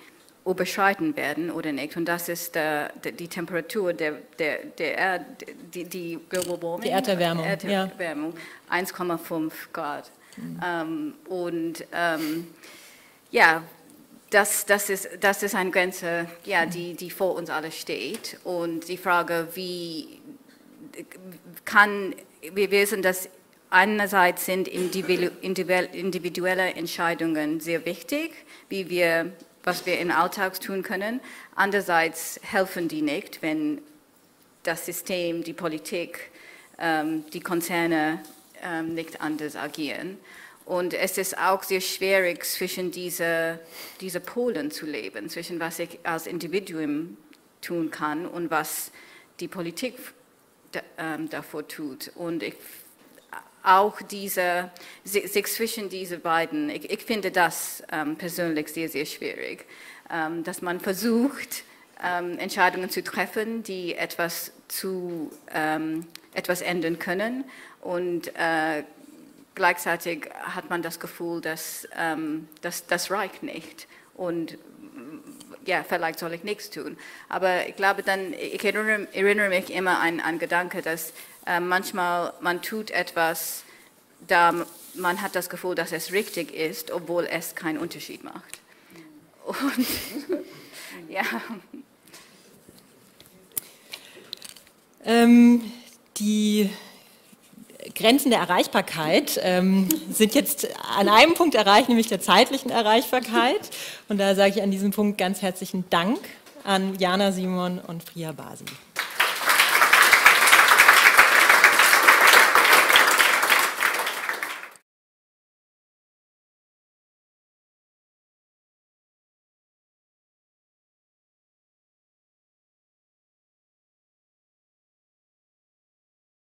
überschreiten 0.45 1.15
werden 1.15 1.51
oder 1.51 1.71
nicht. 1.71 1.95
Und 1.95 2.05
das 2.05 2.29
ist 2.29 2.55
der, 2.55 2.91
die 2.93 3.27
Temperatur 3.27 3.93
der, 3.93 4.13
der, 4.37 4.65
der 4.65 4.97
Erd, 4.97 5.21
die, 5.73 5.85
die 5.85 6.19
Global 6.29 6.61
Warming, 6.61 6.81
die 6.81 6.89
Erderwärmung, 6.89 7.45
Erderwärmung 7.45 8.33
ja. 8.69 8.77
1,5 8.77 9.51
Grad. 9.71 10.11
Mhm. 10.35 10.61
Ähm, 10.65 11.13
und 11.29 11.85
ähm, 11.93 12.47
ja, 13.31 13.63
das, 14.29 14.65
das, 14.65 14.89
ist, 14.89 15.09
das 15.21 15.43
ist 15.43 15.55
eine 15.55 15.71
Grenze, 15.71 16.27
ja, 16.43 16.65
die, 16.65 16.95
die 16.95 17.09
vor 17.09 17.35
uns 17.35 17.49
alle 17.49 17.71
steht. 17.71 18.37
Und 18.43 18.87
die 18.87 18.97
Frage, 18.97 19.47
wie 19.53 20.19
kann, 21.65 22.15
wir 22.53 22.71
wissen, 22.71 23.01
dass 23.01 23.29
einerseits 23.73 24.45
sind 24.45 24.67
individuelle 24.67 26.75
Entscheidungen 26.75 27.59
sehr 27.59 27.85
wichtig, 27.85 28.31
wie 28.69 28.89
wir, 28.89 29.33
was 29.63 29.87
wir 29.87 29.99
im 29.99 30.11
Alltag 30.11 30.61
tun 30.61 30.83
können. 30.83 31.19
Andererseits 31.55 32.39
helfen 32.43 32.87
die 32.87 33.01
nicht, 33.01 33.41
wenn 33.41 33.81
das 34.61 34.85
System, 34.85 35.43
die 35.43 35.53
Politik, 35.53 36.29
ähm, 36.77 37.25
die 37.33 37.39
Konzerne 37.39 38.21
ähm, 38.63 38.93
nicht 38.93 39.21
anders 39.21 39.55
agieren. 39.55 40.19
Und 40.65 40.93
es 40.93 41.17
ist 41.17 41.37
auch 41.37 41.63
sehr 41.63 41.81
schwierig, 41.81 42.45
zwischen 42.45 42.91
diese, 42.91 43.59
diese 43.99 44.19
Polen 44.19 44.69
zu 44.69 44.85
leben, 44.85 45.29
zwischen 45.29 45.59
was 45.59 45.79
ich 45.79 45.99
als 46.03 46.27
Individuum 46.27 47.17
tun 47.61 47.89
kann 47.89 48.27
und 48.27 48.51
was 48.51 48.91
die 49.39 49.47
Politik 49.47 49.95
ähm, 50.97 51.29
davor 51.29 51.67
tut. 51.67 52.11
Und 52.15 52.43
ich 52.43 52.55
auch 53.63 54.01
diese, 54.01 54.69
sich 55.03 55.45
zwischen 55.47 55.89
diese 55.89 56.19
beiden, 56.19 56.69
ich, 56.69 56.89
ich 56.89 57.03
finde 57.03 57.31
das 57.31 57.81
ähm, 57.91 58.17
persönlich 58.17 58.67
sehr, 58.67 58.89
sehr 58.89 59.05
schwierig, 59.05 59.65
ähm, 60.11 60.43
dass 60.43 60.61
man 60.61 60.79
versucht, 60.79 61.63
ähm, 62.03 62.37
Entscheidungen 62.37 62.89
zu 62.89 63.03
treffen, 63.03 63.63
die 63.63 63.95
etwas, 63.95 64.51
zu, 64.67 65.31
ähm, 65.53 66.05
etwas 66.33 66.61
ändern 66.61 66.99
können 66.99 67.45
und 67.81 68.27
äh, 68.35 68.83
gleichzeitig 69.55 70.29
hat 70.33 70.69
man 70.69 70.81
das 70.81 70.99
Gefühl, 70.99 71.39
dass, 71.39 71.87
ähm, 71.97 72.49
dass 72.61 72.85
das 72.85 73.11
reicht 73.11 73.43
nicht 73.43 73.87
und 74.15 74.57
ja, 75.65 75.83
vielleicht 75.87 76.19
soll 76.19 76.33
ich 76.33 76.43
nichts 76.43 76.69
tun. 76.69 76.97
Aber 77.29 77.67
ich 77.67 77.75
glaube 77.75 78.03
dann, 78.03 78.33
ich 78.33 78.63
erinnere, 78.63 79.07
erinnere 79.13 79.49
mich 79.49 79.71
immer 79.71 80.01
an 80.01 80.19
einen 80.19 80.39
Gedanke, 80.39 80.81
dass 80.81 81.13
äh, 81.45 81.59
manchmal 81.59 82.33
man 82.41 82.61
tut 82.61 82.91
etwas, 82.91 83.63
da 84.27 84.65
man 84.95 85.21
hat 85.21 85.35
das 85.35 85.49
Gefühl, 85.49 85.75
dass 85.75 85.91
es 85.91 86.11
richtig 86.11 86.53
ist, 86.53 86.91
obwohl 86.91 87.25
es 87.25 87.55
keinen 87.55 87.77
Unterschied 87.77 88.23
macht. 88.23 88.59
Und 89.45 89.87
ja. 91.09 91.23
Ähm, 95.05 95.61
die 96.17 96.69
Grenzen 97.95 98.29
der 98.29 98.39
Erreichbarkeit 98.39 99.39
ähm, 99.43 99.89
sind 100.09 100.35
jetzt 100.35 100.67
an 100.97 101.09
einem 101.09 101.33
Punkt 101.33 101.55
erreicht, 101.55 101.89
nämlich 101.89 102.07
der 102.07 102.21
zeitlichen 102.21 102.71
Erreichbarkeit. 102.71 103.69
Und 104.07 104.17
da 104.17 104.35
sage 104.35 104.53
ich 104.55 104.63
an 104.63 104.71
diesem 104.71 104.91
Punkt 104.91 105.17
ganz 105.17 105.41
herzlichen 105.41 105.83
Dank 105.89 106.19
an 106.63 106.97
Jana 106.97 107.31
Simon 107.31 107.79
und 107.79 108.05
Priya 108.05 108.31
Basi. 108.31 108.65